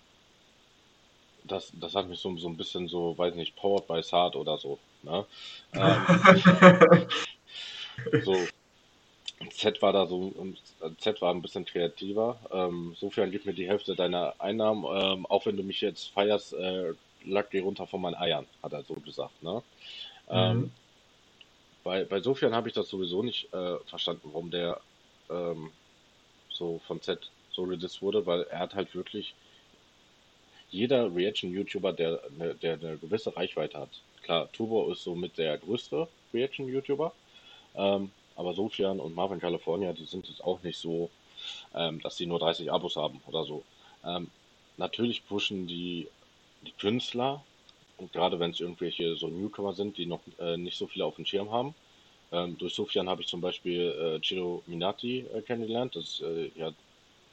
[1.44, 4.58] das, das hat mich so, so ein bisschen so, weiß nicht, powered by Saad oder
[4.58, 4.78] so.
[5.02, 5.26] Ne?
[5.74, 7.06] Ähm,
[8.24, 8.36] so,
[9.48, 10.34] Z war da so,
[10.98, 12.38] Z war ein bisschen kreativer.
[12.52, 16.52] Ähm, sofern gib mir die Hälfte deiner Einnahmen, ähm, auch wenn du mich jetzt feierst,
[16.52, 16.92] äh,
[17.24, 19.42] lack dir runter von meinen Eiern, hat er so gesagt.
[19.42, 19.62] Ne?
[20.28, 20.36] Mhm.
[20.36, 20.72] Ähm,
[21.82, 24.80] bei, bei Sofian habe ich das sowieso nicht äh, verstanden, warum der
[25.30, 25.70] ähm,
[26.50, 29.34] so von Z so gedisst wurde, weil er hat halt wirklich
[30.70, 32.20] jeder Reaction-YouTuber, der,
[32.62, 33.88] der eine gewisse Reichweite hat.
[34.22, 37.12] Klar, Turbo ist so mit der größte Reaction-YouTuber.
[37.74, 38.10] Ähm,
[38.40, 41.10] aber Sofian und Marvin California, die sind jetzt auch nicht so,
[41.74, 43.62] ähm, dass sie nur 30 Abos haben oder so.
[44.04, 44.28] Ähm,
[44.78, 46.08] natürlich pushen die,
[46.62, 47.44] die Künstler,
[47.98, 51.16] und gerade wenn es irgendwelche so Newcomer sind, die noch äh, nicht so viele auf
[51.16, 51.74] dem Schirm haben.
[52.32, 55.94] Ähm, durch Sofian habe ich zum Beispiel äh, Ciro Minati äh, kennengelernt.
[55.96, 56.72] Das ist äh, ja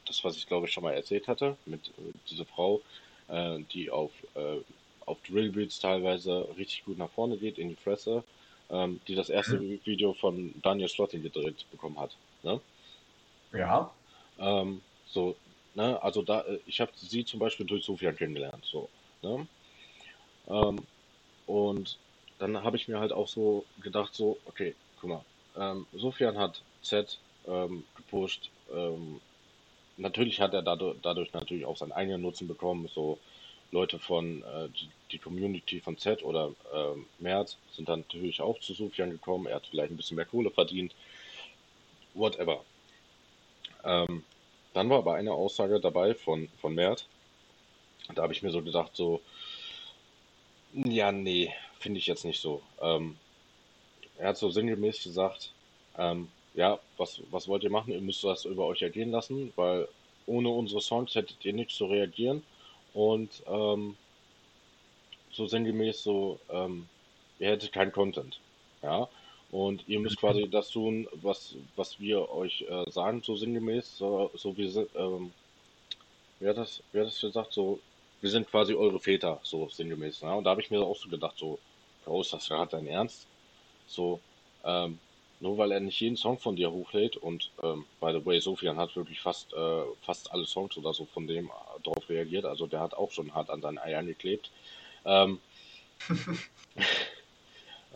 [0.06, 2.82] das, was ich glaube ich schon mal erzählt hatte, mit äh, dieser Frau,
[3.30, 4.58] äh, die auf, äh,
[5.06, 8.26] auf Drillbeats teilweise richtig gut nach vorne geht, in die Fresse,
[8.70, 9.80] ähm, die das erste mhm.
[9.84, 12.16] Video von Daniel Slotting gedreht bekommen hat.
[12.44, 12.60] Ne?
[13.54, 13.92] Ja.
[14.40, 15.36] Ähm, so,
[15.76, 18.90] ne, also da, äh, ich habe sie zum Beispiel durch Sofian kennengelernt, so,
[19.22, 19.48] ne?
[20.48, 20.80] Ähm,
[21.46, 21.98] und
[22.40, 25.26] dann habe ich mir halt auch so gedacht, so, okay, guck mal,
[25.58, 29.22] ähm, Sofian hat Z ähm, gepusht, ähm,
[29.98, 32.88] natürlich hat er dadurch, dadurch natürlich auch seinen eigenen Nutzen bekommen.
[32.94, 33.20] So
[33.72, 34.70] Leute von äh,
[35.12, 39.48] die, Community von Z oder äh, Merz sind dann natürlich auch zu Sofian gekommen.
[39.48, 40.94] Er hat vielleicht ein bisschen mehr Kohle verdient.
[42.14, 42.64] Whatever.
[43.84, 44.24] Ähm,
[44.74, 47.08] dann war aber eine Aussage dabei von, von Mert.
[48.16, 49.22] Da habe ich mir so gedacht, so,
[50.74, 52.62] ja, nee, finde ich jetzt nicht so.
[52.82, 53.18] Ähm,
[54.18, 55.52] er hat so sinngemäß gesagt,
[55.98, 57.94] ähm, ja, was, was wollt ihr machen?
[57.94, 59.88] Ihr müsst das über euch ergehen lassen, weil
[60.26, 62.44] ohne unsere Songs hättet ihr nicht zu reagieren.
[62.94, 63.96] Und ähm,
[65.38, 66.88] so sinngemäß so, ähm,
[67.40, 68.40] ihr hättet keinen Content.
[68.82, 69.08] Ja.
[69.50, 74.30] Und ihr müsst quasi das tun, was, was wir euch äh, sagen, so sinngemäß, so,
[74.34, 74.66] so wie
[74.96, 75.32] ähm,
[76.40, 77.80] wer das, wer das gesagt, so,
[78.20, 80.22] wir sind quasi eure Väter, so sinngemäß.
[80.22, 80.34] Ja?
[80.34, 81.60] Und da habe ich mir auch so gedacht, so,
[82.20, 83.28] ist das gerade dein Ernst?
[83.88, 84.20] So,
[84.66, 85.00] ähm,
[85.40, 88.78] nur weil er nicht jeden Song von dir hochlädt und ähm, by the way, Sofian
[88.78, 91.50] hat wirklich fast, äh, fast alle Songs oder so von dem äh,
[91.84, 94.50] darauf reagiert, also der hat auch schon hart an seinen Eiern geklebt.
[95.08, 95.40] Ähm,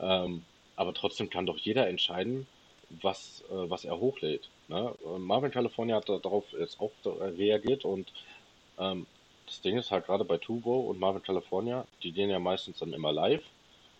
[0.02, 0.44] ähm,
[0.76, 2.48] aber trotzdem kann doch jeder entscheiden,
[2.90, 4.50] was, äh, was er hochlädt.
[4.68, 4.96] Ne?
[5.20, 8.12] Marvin California hat darauf jetzt auch reagiert und
[8.80, 9.06] ähm,
[9.46, 12.94] das Ding ist halt gerade bei Tubo und Marvin California, die gehen ja meistens dann
[12.94, 13.44] immer live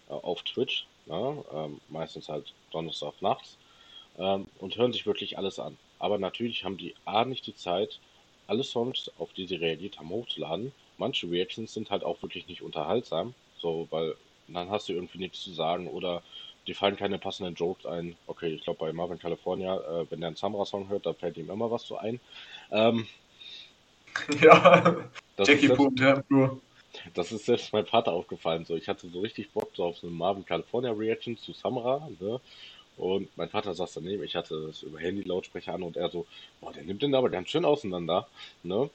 [0.10, 1.44] äh, auf Twitch ne?
[1.54, 3.58] ähm, meistens halt Donnerstag nachts,
[4.18, 5.78] ähm, und hören sich wirklich alles an.
[6.00, 8.00] Aber natürlich haben die A nicht die Zeit,
[8.48, 10.72] alle Songs, auf die sie reagiert haben, hochzuladen.
[10.98, 14.16] Manche Reactions sind halt auch wirklich nicht unterhaltsam, so, weil
[14.48, 16.22] dann hast du irgendwie nichts zu sagen oder
[16.68, 18.16] dir fallen keine passenden Jokes ein.
[18.28, 21.50] Okay, ich glaube bei Marvin California, äh, wenn der einen Samra-Song hört, da fällt ihm
[21.50, 22.20] immer was so ein.
[22.72, 23.08] Ähm,
[24.42, 26.62] ja, Jackie Pump, ja, nur.
[27.14, 28.66] Das ist selbst mein Vater aufgefallen.
[28.66, 32.10] So, ich hatte so richtig Bock so auf so eine Marvin California Reaction zu Samra,
[32.20, 32.42] ne?
[32.98, 36.28] Und mein Vater saß daneben, ich hatte das über Handy-Lautsprecher an und er so,
[36.60, 38.28] boah, der nimmt den aber ganz schön auseinander,
[38.64, 38.90] ne?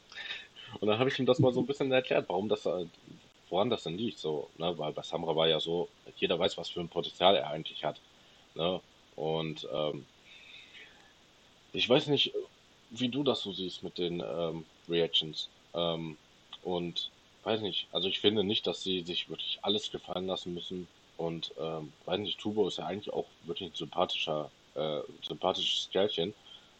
[0.80, 2.68] Und dann habe ich ihm das mal so ein bisschen erklärt, warum das,
[3.48, 4.76] woran das denn liegt, so, ne?
[4.78, 8.00] Weil bei Samra war ja so, jeder weiß, was für ein Potenzial er eigentlich hat,
[8.54, 8.80] ne?
[9.14, 10.04] Und ähm,
[11.72, 12.32] ich weiß nicht,
[12.90, 15.48] wie du das so siehst mit den ähm, Reactions.
[15.74, 16.16] Ähm,
[16.62, 17.10] und
[17.44, 20.88] weiß nicht, also ich finde nicht, dass sie sich wirklich alles gefallen lassen müssen.
[21.16, 26.34] Und ähm, weiß nicht, Tubo ist ja eigentlich auch wirklich ein sympathischer, äh, sympathisches Kerlchen.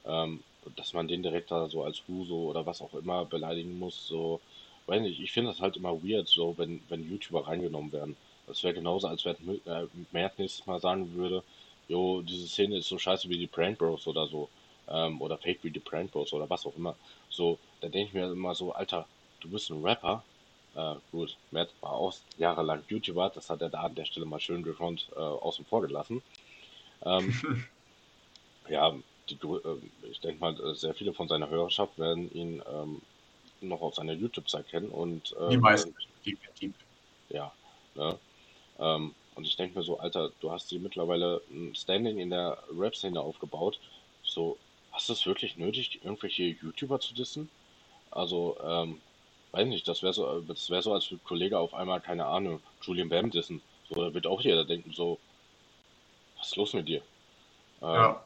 [0.05, 0.43] Ähm,
[0.77, 4.41] dass man den direkt da so als Huso oder was auch immer beleidigen muss, so,
[4.87, 8.17] weiß nicht, ich finde das halt immer weird, so, wenn, wenn YouTuber reingenommen werden.
[8.47, 9.37] Das wäre genauso, als wenn
[9.67, 11.43] äh, Mert nächstes Mal sagen würde,
[11.89, 14.49] jo, diese Szene ist so scheiße wie die Prank Bros oder so.
[14.89, 16.95] Ähm, oder Fake wie die Prank Bros oder was auch immer.
[17.29, 19.07] So, da denke ich mir immer so, Alter,
[19.41, 20.23] du bist ein Rapper,
[20.77, 24.41] äh, gut, Matt war auch jahrelang YouTuber, das hat er da an der Stelle mal
[24.41, 26.23] schön gekonnt äh, außen vor gelassen.
[27.05, 27.67] Ähm,
[28.69, 28.95] ja,
[29.31, 33.03] die, äh, ich denke mal, äh, sehr viele von seiner Hörerschaft werden ihn ähm,
[33.61, 35.95] noch aus seiner YouTube-Zeit kennen und äh, die meisten,
[36.25, 36.75] definitiv.
[37.29, 37.53] Ja,
[37.95, 38.19] ne?
[38.79, 42.59] ähm, und ich denke mir so, Alter, du hast dir mittlerweile ein Standing in der
[42.75, 43.79] Rap-Szene aufgebaut.
[44.23, 44.57] So,
[44.93, 47.51] hast du es wirklich nötig, irgendwelche YouTuber zu dissen?
[48.11, 49.01] Also, ähm,
[49.53, 52.63] weiß nicht, das wäre so, das wäre so, als würde Kollege auf einmal, keine Ahnung,
[52.81, 53.61] Julian Bam dissen.
[53.89, 55.19] So, da wird auch jeder denken, so,
[56.39, 57.03] was ist los mit dir?
[57.83, 58.26] Ähm, ja.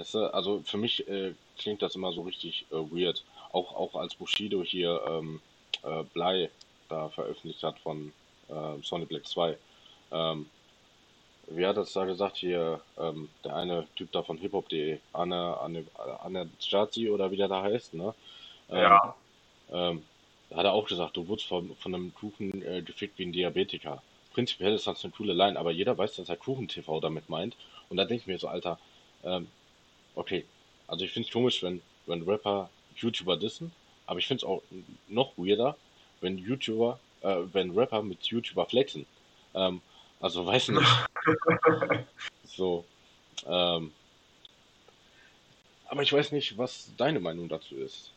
[0.00, 3.22] Weißt du, also für mich äh, klingt das immer so richtig äh, weird.
[3.52, 5.42] Auch, auch als Bushido hier ähm,
[5.82, 6.48] äh, Blei
[6.88, 8.10] da veröffentlicht hat von
[8.48, 9.58] äh, Sonic Black 2.
[10.12, 10.46] Ähm,
[11.48, 15.84] wie hat das da gesagt hier, ähm, der eine Typ da von hiphop.de, Anne,
[16.22, 18.14] Anne Stasi oder wie der da heißt, ne?
[18.70, 19.14] Ähm, ja.
[19.70, 20.02] Ähm,
[20.54, 24.02] hat er auch gesagt, du wurdest von, von einem Kuchen äh, gefickt wie ein Diabetiker.
[24.32, 27.54] Prinzipiell ist das eine coole Line, aber jeder weiß, dass er Kuchen-TV damit meint.
[27.90, 28.78] Und da denke ich mir so, Alter,
[29.24, 29.48] ähm,
[30.20, 30.44] okay,
[30.86, 33.72] also ich finde es komisch, wenn, wenn Rapper YouTuber dissen,
[34.06, 34.62] aber ich finde es auch
[35.08, 35.76] noch weirder,
[36.20, 39.06] wenn YouTuber, äh, wenn Rapper mit YouTuber flexen.
[39.54, 39.80] Ähm,
[40.20, 40.86] also weiß nicht.
[42.44, 42.84] so,
[43.46, 43.92] ähm,
[45.86, 48.12] aber ich weiß nicht, was deine Meinung dazu ist.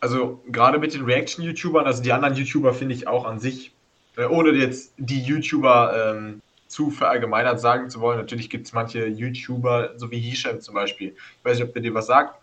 [0.00, 3.72] Also gerade mit den Reaction-YouTubern, also die anderen YouTuber finde ich auch an sich,
[4.16, 9.06] äh, ohne jetzt die YouTuber ähm, zu verallgemeinert sagen zu wollen, natürlich gibt es manche
[9.06, 11.08] YouTuber, so wie Hisham zum Beispiel.
[11.08, 12.40] Ich weiß nicht, ob der dir was sagt.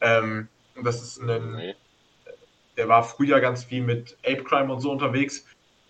[0.00, 0.48] Ähm,
[0.82, 1.74] das ist ein, nee.
[2.76, 5.46] der war früher ganz viel mit Ape Crime und so unterwegs.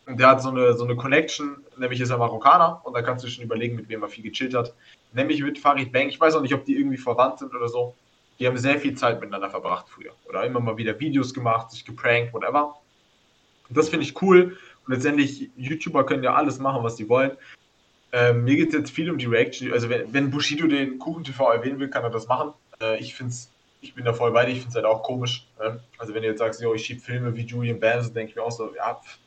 [0.06, 3.24] Und der hat so eine, so eine Connection, nämlich ist er Marokkaner und da kannst
[3.24, 4.72] du schon überlegen, mit wem er viel gechillt hat.
[5.12, 6.08] Nämlich mit Farid Bang.
[6.08, 7.94] Ich weiß auch nicht, ob die irgendwie verwandt sind oder so.
[8.38, 10.12] Die haben sehr viel Zeit miteinander verbracht früher.
[10.28, 12.76] Oder immer mal wieder Videos gemacht, sich geprankt, whatever.
[13.68, 14.56] Und das finde ich cool.
[14.86, 17.32] Und letztendlich, YouTuber können ja alles machen, was sie wollen.
[18.12, 19.72] Ähm, mir geht es jetzt viel um die Reaction.
[19.72, 22.52] Also, wenn, wenn Bushido den Kuchen TV erwähnen will, kann er das machen.
[22.80, 23.34] Äh, ich finde
[23.82, 25.46] ich bin da voll bei dir, ich finde es halt auch komisch.
[25.58, 25.80] Ne?
[25.98, 28.42] Also, wenn du jetzt sagst, yo, ich schiebe Filme wie Julian Bam, denke ich mir
[28.42, 29.18] auch so, ja, pff,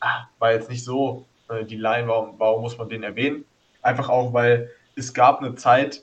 [0.00, 3.44] ah, war jetzt nicht so äh, die Line, warum, warum muss man den erwähnen?
[3.82, 6.02] Einfach auch, weil es gab eine Zeit,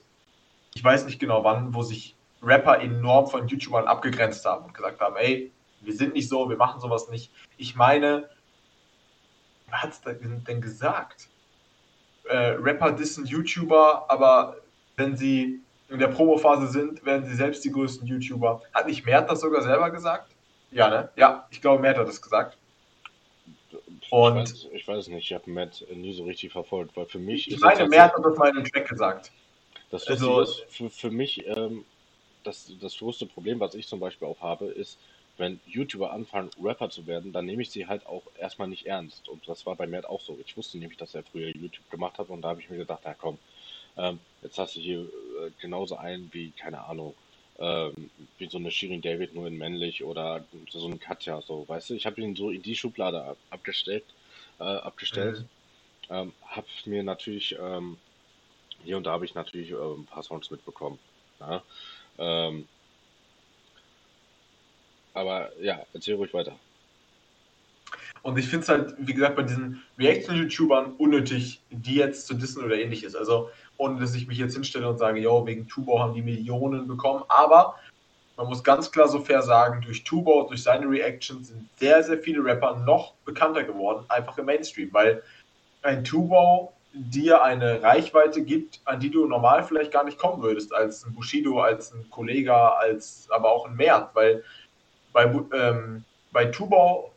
[0.73, 4.99] ich weiß nicht genau wann, wo sich Rapper enorm von YouTubern abgegrenzt haben und gesagt
[4.99, 5.51] haben, ey,
[5.81, 7.31] wir sind nicht so, wir machen sowas nicht.
[7.57, 8.29] Ich meine,
[9.67, 11.29] wer hat es denn gesagt?
[12.32, 14.56] Äh, Rapper dissen YouTuber, aber
[14.95, 15.60] wenn sie
[15.90, 18.62] in der Promophase sind, werden sie selbst die größten YouTuber.
[18.74, 20.32] Hat nicht Mert das sogar selber gesagt?
[20.72, 21.10] Ja, ne?
[21.18, 22.58] Ja, ich glaube, Mert hat das gesagt.
[24.10, 27.20] Und ich weiß, ich weiß nicht, ich habe Matt nie so richtig verfolgt, weil für
[27.20, 29.32] mich ich meine, Mert hat das mal in einem Track gesagt.
[29.90, 31.84] Das also, ist für, für mich ähm,
[32.45, 34.98] das, das größte Problem, was ich zum Beispiel auch habe, ist,
[35.41, 39.27] wenn YouTuber anfangen, Rapper zu werden, dann nehme ich sie halt auch erstmal nicht ernst.
[39.27, 40.38] Und das war bei Matt auch so.
[40.45, 43.01] Ich wusste nämlich, dass er früher YouTube gemacht hat und da habe ich mir gedacht,
[43.03, 43.39] na komm,
[43.97, 47.15] ähm, jetzt hast du hier äh, genauso einen wie, keine Ahnung,
[47.57, 51.89] ähm, wie so eine Shirin David nur in männlich oder so ein Katja, so, weißt
[51.89, 54.05] du, ich habe ihn so in die Schublade ab, abgestellt,
[54.59, 55.39] äh, abgestellt,
[56.09, 56.15] mhm.
[56.15, 57.97] ähm, habe mir natürlich, ähm,
[58.84, 60.99] hier und da habe ich natürlich äh, ein paar Songs mitbekommen.
[61.39, 61.63] Ja?
[65.13, 66.53] Aber ja, erzähl ruhig weiter.
[68.23, 72.63] Und ich finde es halt, wie gesagt, bei diesen Reaction-YouTubern unnötig, die jetzt zu dissen
[72.63, 73.15] oder ähnliches.
[73.15, 76.88] Also, ohne dass ich mich jetzt hinstelle und sage, yo, wegen Tubo haben die Millionen
[76.88, 77.23] bekommen.
[77.29, 77.75] Aber
[78.38, 82.19] man muss ganz klar so fair sagen, durch Tubo, durch seine Reactions sind sehr, sehr
[82.19, 85.23] viele Rapper noch bekannter geworden, einfach im Mainstream, weil
[85.81, 90.73] ein Tubo dir eine Reichweite gibt, an die du normal vielleicht gar nicht kommen würdest,
[90.73, 94.43] als ein Bushido, als ein Kollege, als aber auch ein Mert, weil
[95.13, 97.11] bei, ähm, bei Tubau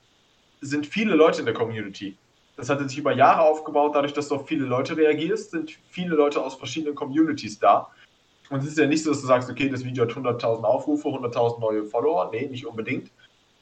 [0.60, 2.16] sind viele Leute in der Community.
[2.56, 6.14] Das hat sich über Jahre aufgebaut, dadurch, dass du auf viele Leute reagierst, sind viele
[6.14, 7.90] Leute aus verschiedenen Communities da.
[8.50, 11.08] Und es ist ja nicht so, dass du sagst, okay, das Video hat 100.000 Aufrufe,
[11.08, 12.30] 100.000 neue Follower.
[12.30, 13.10] Nee, nicht unbedingt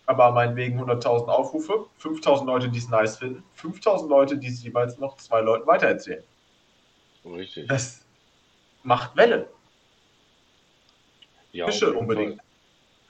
[0.07, 4.99] aber meinetwegen 100.000 Aufrufe, 5.000 Leute, die es nice finden, 5.000 Leute, die es jeweils
[4.99, 6.25] noch zwei Leuten weitererzählen.
[7.25, 7.69] Richtig.
[7.69, 8.05] Das
[8.83, 9.49] macht Welle.
[11.53, 12.37] Ja, Fische unbedingt.
[12.37, 12.45] Fall.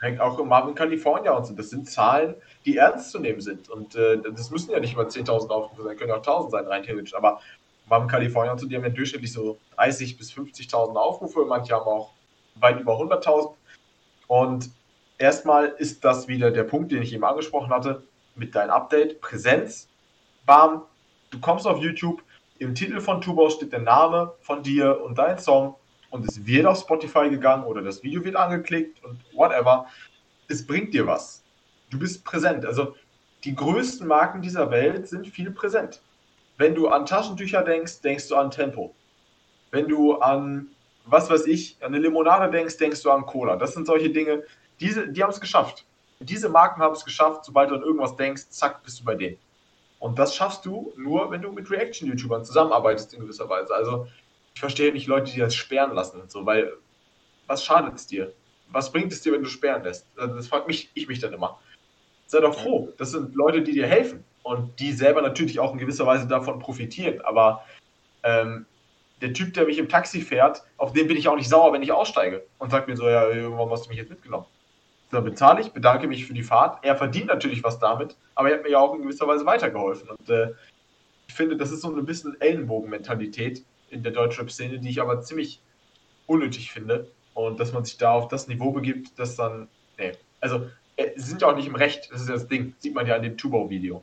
[0.03, 1.55] Hängt auch im Marvin California und so.
[1.55, 2.35] Das sind Zahlen,
[2.65, 3.69] die ernst zu nehmen sind.
[3.69, 6.83] Und äh, das müssen ja nicht immer 10.000 Aufrufe sein, können auch 1.000 sein, rein
[6.83, 7.15] theoretisch.
[7.15, 7.41] Aber
[7.89, 11.45] Marvin California und so, die haben ja durchschnittlich so 30.000 bis 50.000 Aufrufe.
[11.45, 12.11] Manche haben auch
[12.57, 13.55] weit über 100.000.
[14.27, 14.71] Und
[15.19, 18.03] erstmal ist das wieder der Punkt, den ich eben angesprochen hatte,
[18.35, 19.21] mit deinem Update.
[19.21, 19.89] Präsenz,
[20.45, 20.83] bam,
[21.31, 22.23] du kommst auf YouTube,
[22.59, 25.75] im Titel von Tubau steht der Name von dir und dein Song
[26.13, 29.87] und es wird auf Spotify gegangen oder das Video wird angeklickt und whatever.
[30.47, 31.43] Es bringt dir was.
[31.91, 32.67] Du bist präsent.
[32.67, 32.95] Also
[33.45, 36.03] die größten Marken dieser Welt sind viel präsent.
[36.59, 38.95] Wenn du an Taschentücher denkst, denkst du an Tempo.
[39.71, 40.69] Wenn du an,
[41.07, 43.57] was weiß ich, an eine Limonade denkst, denkst du an Cola.
[43.57, 44.43] Das sind solche Dinge,
[44.81, 45.87] diese, die haben es geschafft.
[46.21, 49.39] Diese Marken haben es geschafft, sobald du an irgendwas denkst, zack, bist du bei denen.
[49.99, 53.75] Und das schaffst du nur, wenn du mit Reaction-YouTubern zusammenarbeitest in gewisser Weise.
[53.75, 54.09] Also
[54.55, 56.73] ich verstehe nicht Leute, die das sperren lassen und so, weil
[57.47, 58.33] was schadet es dir?
[58.69, 60.07] Was bringt es dir, wenn du sperren lässt?
[60.17, 61.59] Also das fragt mich, ich mich dann immer.
[62.27, 62.93] Sei doch froh.
[62.97, 66.59] Das sind Leute, die dir helfen und die selber natürlich auch in gewisser Weise davon
[66.59, 67.21] profitieren.
[67.23, 67.65] Aber
[68.23, 68.67] ähm,
[69.21, 71.83] der Typ, der mich im Taxi fährt, auf den bin ich auch nicht sauer, wenn
[71.83, 74.47] ich aussteige und sagt mir so, ja, warum hast du mich jetzt mitgenommen?
[75.11, 76.83] Da bezahle ich, bedanke mich für die Fahrt.
[76.83, 80.09] Er verdient natürlich was damit, aber er hat mir ja auch in gewisser Weise weitergeholfen.
[80.09, 80.53] Und äh,
[81.29, 83.63] ich finde, das ist so ein bisschen Ellenbogenmentalität
[83.93, 85.61] in der Deutschrap-Szene, die ich aber ziemlich
[86.27, 87.11] unnötig finde.
[87.35, 91.31] Und dass man sich da auf das Niveau begibt, dass dann, nee, also äh, sie
[91.31, 93.23] sind ja auch nicht im Recht, das ist ja das Ding, sieht man ja in
[93.23, 94.03] dem Tubo-Video.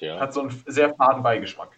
[0.00, 0.18] Ja.
[0.18, 1.70] Hat so einen sehr faden Beigeschmack.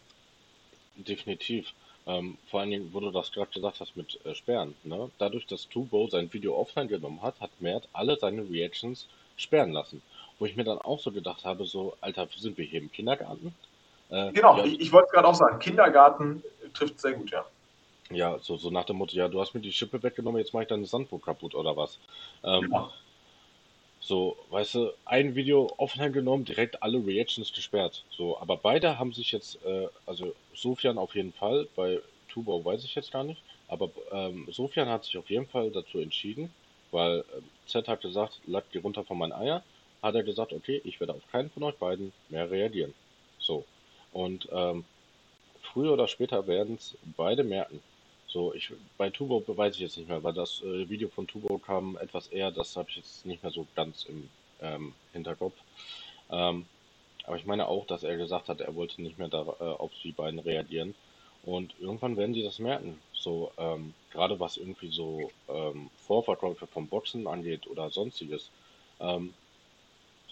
[0.97, 1.73] Definitiv.
[2.07, 5.11] Ähm, vor allen Dingen, wo du das gerade gesagt hast mit äh, Sperren, ne?
[5.19, 9.07] Dadurch, dass Tubo sein Video offline genommen hat, hat Mert alle seine Reactions
[9.37, 10.03] sperren lassen.
[10.39, 13.55] Wo ich mir dann auch so gedacht habe, so, Alter, sind wir hier im Kindergarten?
[14.13, 16.43] Äh, genau, ja, ich, ich wollte gerade auch sagen, Kindergarten
[16.75, 17.45] trifft sehr gut, ja.
[18.11, 20.65] Ja, so, so nach dem Motto, ja, du hast mir die Schippe weggenommen, jetzt mache
[20.65, 21.99] ich deine Sandburg kaputt oder was.
[22.45, 22.91] Ähm, Ja.
[24.01, 28.05] so, weißt du, ein Video offline genommen, direkt alle Reactions gesperrt.
[28.11, 32.85] So, aber beide haben sich jetzt, äh, also Sofian auf jeden Fall, bei Tubo weiß
[32.85, 36.53] ich jetzt gar nicht, aber ähm, Sofian hat sich auf jeden Fall dazu entschieden,
[36.91, 39.63] weil ähm, Z hat gesagt, lag die runter von meinen Eier,
[40.03, 42.93] hat er gesagt, okay, ich werde auf keinen von euch beiden mehr reagieren.
[43.39, 43.65] So,
[44.13, 44.85] und ähm,
[45.61, 47.81] früher oder später werden es beide merken.
[48.27, 51.59] So, ich bei Tubo weiß ich jetzt nicht mehr, weil das äh, Video von Tubo
[51.59, 54.29] kam etwas eher, das habe ich jetzt nicht mehr so ganz im
[54.61, 55.55] ähm, Hinterkopf.
[56.31, 56.65] Ähm,
[57.25, 59.93] aber ich meine auch, dass er gesagt hat, er wollte nicht mehr da, äh, auf
[60.03, 60.95] die beiden reagieren.
[61.45, 63.01] Und irgendwann werden die das merken.
[63.13, 68.51] So, ähm, gerade was irgendwie so ähm, Vorverkäufe von Boxen angeht oder sonstiges.
[69.01, 69.35] Ähm,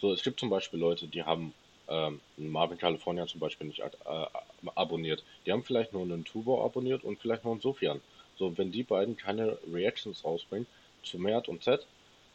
[0.01, 1.53] so, es gibt zum Beispiel Leute, die haben
[1.91, 4.27] ähm, Marvin California zum Beispiel nicht äh,
[4.75, 5.23] abonniert.
[5.45, 8.01] Die haben vielleicht nur einen Tubo abonniert und vielleicht noch einen Sofian.
[8.37, 10.67] So, wenn die beiden keine Reactions rausbringen
[11.03, 11.85] zu Mert und Z,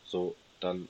[0.04, 0.88] so, dann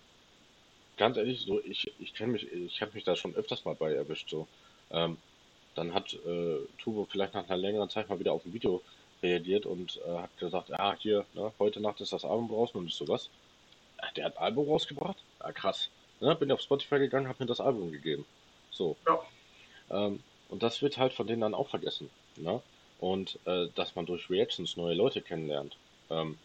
[0.98, 3.94] ganz ehrlich, so ich, ich kenne mich, ich habe mich da schon öfters mal bei
[3.94, 4.30] erwischt.
[4.30, 4.48] So,
[4.92, 5.18] ähm,
[5.76, 8.82] dann hat äh, Tubo vielleicht nach einer längeren Zeit mal wieder auf ein Video
[9.22, 12.88] reagiert und äh, hat gesagt, ah hier, ne, heute Nacht ist das Album raus und
[12.88, 13.30] ich so was.
[14.16, 15.18] Der hat ein Album rausgebracht?
[15.40, 15.90] Ah, krass.
[16.20, 18.26] Ne, bin auf Spotify gegangen, habe mir das Album gegeben.
[18.76, 18.96] So.
[19.08, 19.20] Ja.
[19.90, 22.10] Ähm, und das wird halt von denen dann auch vergessen.
[22.38, 22.62] Ne?
[23.00, 25.78] Und äh, dass man durch Reactions neue Leute kennenlernt.
[26.10, 26.38] Ähm,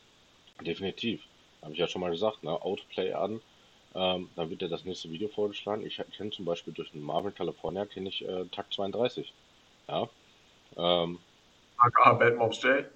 [0.60, 1.22] definitiv.
[1.62, 2.50] Habe ich ja schon mal gesagt, ne?
[2.50, 3.40] Autoplay an,
[3.94, 5.84] ähm, dann wird dir das nächste Video vorgeschlagen.
[5.84, 9.32] Ich kenne zum Beispiel durch den Marvel California kenne ich äh, Takt 32.
[9.88, 10.08] Ja.
[10.76, 11.18] Ähm,
[11.76, 12.86] aka Bad Moms J.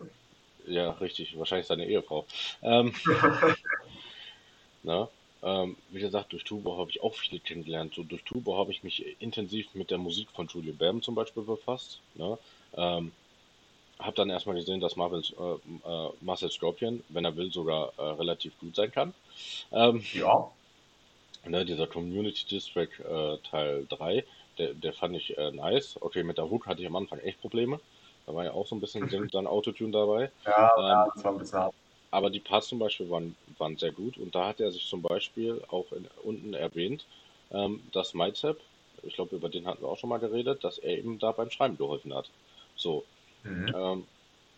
[0.66, 2.27] ja, richtig, wahrscheinlich seine Ehefrau.
[2.62, 2.94] Ähm,
[4.82, 5.09] na,
[5.45, 7.95] ähm, wie gesagt, durch Tubo habe ich auch viele kennengelernt.
[7.95, 11.43] So durch Tubo habe ich mich intensiv mit der Musik von Julian Bam zum Beispiel
[11.43, 12.01] befasst.
[12.15, 12.39] Ne?
[12.77, 13.12] Ähm,
[13.99, 18.03] habe dann erstmal gesehen, dass Marvel's, äh, äh, Marcel Scorpion, wenn er will, sogar äh,
[18.03, 19.15] relativ gut sein kann.
[19.73, 20.51] Ähm, Ja.
[21.47, 24.25] ne, dieser Community District äh, Teil 3,
[24.59, 25.97] der, der fand ich äh, nice.
[26.01, 27.81] Okay, mit der Hook hatte ich am Anfang echt Probleme.
[28.27, 30.31] Da war ja auch so ein bisschen dann Autotune dabei.
[30.47, 31.75] Ja, Ähm, ja, das war ein bisschen hart.
[32.15, 35.03] Aber die Parts zum Beispiel waren, waren sehr gut und da hat er sich zum
[35.03, 37.05] Beispiel auch in, unten erwähnt,
[37.51, 38.57] ähm, dass MyZap,
[39.03, 41.51] ich glaube, über den hatten wir auch schon mal geredet, dass er eben da beim
[41.51, 42.31] Schreiben geholfen hat.
[42.77, 43.05] So,
[43.43, 43.74] Mhm.
[43.74, 44.07] ähm,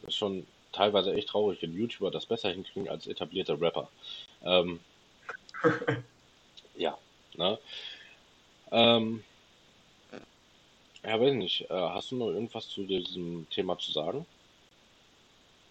[0.06, 3.88] ist schon teilweise echt traurig, wenn YouTuber das besser hinkriegen als etablierte Rapper.
[4.44, 4.78] Ähm,
[6.76, 6.98] ja,
[7.36, 7.58] ne?
[8.70, 9.24] Ähm,
[11.02, 14.26] ja, weiß nicht, äh, hast du noch irgendwas zu diesem Thema zu sagen?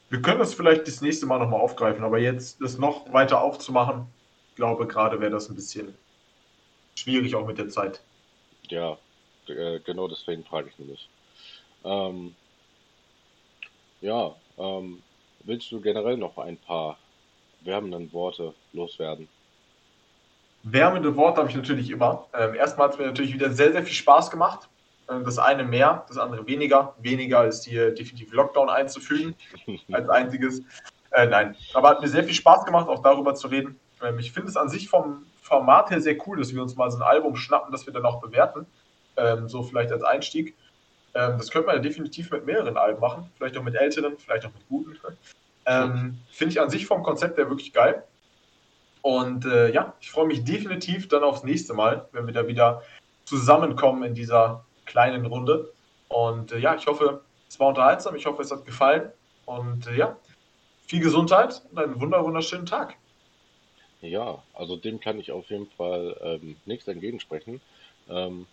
[0.10, 4.08] Wir können das vielleicht das nächste Mal nochmal aufgreifen, aber jetzt das noch weiter aufzumachen,
[4.50, 5.96] ich glaube, gerade wäre das ein bisschen
[6.96, 8.02] schwierig auch mit der Zeit.
[8.70, 8.98] Ja,
[9.48, 11.10] äh, genau deswegen frage ich nämlich.
[11.84, 12.36] Ähm,
[14.02, 15.02] ja, ähm,
[15.44, 16.98] willst du generell noch ein paar
[17.62, 19.28] wärmenden Worte loswerden?
[20.64, 22.28] Wärmende Worte habe ich natürlich immer.
[22.34, 24.68] Ähm, erstmal hat es mir natürlich wieder sehr, sehr viel Spaß gemacht.
[25.10, 26.96] Ähm, das eine mehr, das andere weniger.
[27.00, 29.36] Weniger ist hier definitiv Lockdown einzufügen
[29.92, 30.62] als einziges.
[31.12, 33.80] Äh, nein, aber hat mir sehr viel Spaß gemacht, auch darüber zu reden.
[34.02, 36.90] Ähm, ich finde es an sich vom Format her sehr cool, dass wir uns mal
[36.90, 38.66] so ein Album schnappen, das wir dann auch bewerten.
[39.18, 40.56] Ähm, so vielleicht als Einstieg.
[41.14, 43.32] Ähm, das könnte man ja definitiv mit mehreren Alben machen.
[43.38, 44.98] Vielleicht auch mit älteren, vielleicht auch mit guten.
[45.66, 48.04] Ähm, finde ich an sich vom Konzept her wirklich geil.
[49.02, 52.82] Und äh, ja, ich freue mich definitiv dann aufs nächste Mal, wenn wir da wieder
[53.24, 55.72] zusammenkommen in dieser kleinen Runde.
[56.08, 58.16] Und äh, ja, ich hoffe, es war unterhaltsam.
[58.16, 59.12] Ich hoffe, es hat gefallen.
[59.46, 60.16] Und äh, ja,
[60.88, 62.96] viel Gesundheit und einen wunder wunderschönen Tag.
[64.02, 67.62] Ja, also dem kann ich auf jeden Fall ähm, nichts entgegensprechen.
[68.10, 68.46] Ähm,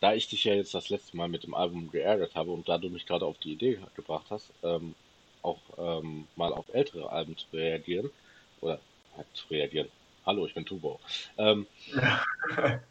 [0.00, 2.78] da ich dich ja jetzt das letzte Mal mit dem Album geärgert habe und da
[2.78, 4.94] du mich gerade auf die Idee gebracht hast, ähm,
[5.42, 8.10] auch ähm, mal auf ältere Alben zu reagieren,
[8.60, 8.78] oder
[9.16, 9.88] halt zu reagieren.
[10.24, 11.00] Hallo, ich bin Tubo.
[11.38, 11.66] Ähm,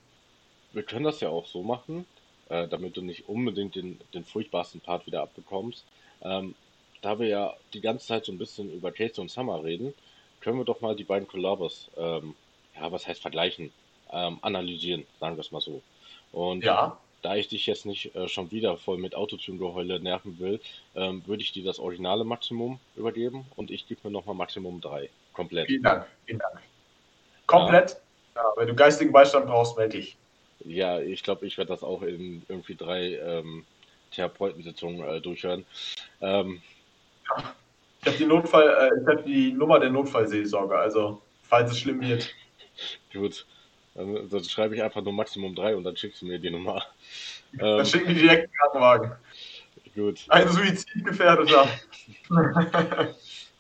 [0.71, 2.05] wir können das ja auch so machen,
[2.49, 5.85] äh, damit du nicht unbedingt den, den furchtbarsten Part wieder abbekommst.
[6.21, 6.55] Ähm,
[7.01, 9.93] da wir ja die ganze Zeit so ein bisschen über Casey und Summer reden,
[10.41, 12.35] können wir doch mal die beiden Collabos, ähm,
[12.75, 13.71] ja, was heißt vergleichen,
[14.11, 15.81] ähm, analysieren, sagen wir es mal so.
[16.31, 20.59] Und Ja, da ich dich jetzt nicht äh, schon wieder voll mit Autotune-Geheule nerven will,
[20.95, 25.09] ähm, würde ich dir das originale Maximum übergeben und ich gebe mir nochmal Maximum 3.
[25.33, 25.67] Komplett.
[25.67, 26.07] vielen Dank.
[26.25, 26.61] Vielen Dank.
[27.45, 27.97] Komplett.
[28.35, 30.17] Ja, wenn du geistigen Beistand brauchst, melde dich.
[30.65, 33.65] Ja, ich glaube, ich werde das auch in irgendwie drei ähm,
[34.11, 35.65] Therapeutensitzungen äh, durchhören.
[36.21, 36.61] Ähm,
[38.01, 42.01] Ich habe die Notfall, äh, ich habe die Nummer der Notfallseelsorge, also falls es schlimm
[42.01, 42.29] wird.
[43.13, 43.45] gut,
[43.95, 46.83] dann, dann schreibe ich einfach nur Maximum 3 und dann schickst du mir die Nummer.
[47.57, 49.11] Dann Ähm, schicken die direkt einen Krankenwagen.
[49.95, 50.25] Gut.
[50.29, 51.67] Ein Suizidgefährdeter.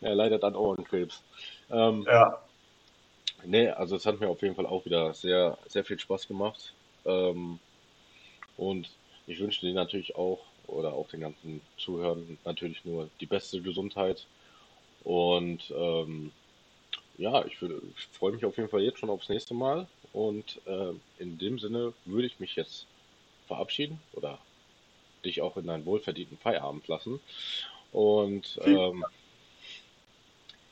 [0.01, 1.23] er leidet an Ohrenkrebs.
[1.71, 2.41] Ähm, ja.
[3.45, 6.73] Nee, also es hat mir auf jeden Fall auch wieder sehr, sehr viel Spaß gemacht.
[7.05, 7.59] Ähm,
[8.57, 8.89] und
[9.27, 14.25] ich wünsche dir natürlich auch oder auch den ganzen Zuhörern natürlich nur die beste Gesundheit.
[15.03, 16.31] Und ähm,
[17.17, 19.87] ja, ich, würde, ich freue mich auf jeden Fall jetzt schon aufs nächste Mal.
[20.13, 22.85] Und äh, in dem Sinne würde ich mich jetzt
[23.47, 24.39] verabschieden oder
[25.25, 27.19] dich auch in deinen wohlverdienten Feierabend lassen.
[27.91, 29.03] Und ähm,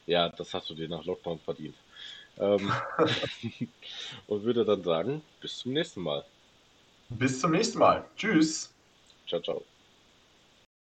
[0.06, 1.76] ja, das hast du dir nach Lockdown verdient.
[2.40, 2.72] Ähm,
[4.28, 6.26] und würde dann sagen, bis zum nächsten Mal.
[7.10, 8.10] Bis zum nächsten Mal.
[8.16, 8.74] Tschüss.
[9.28, 9.68] Ciao, ciao.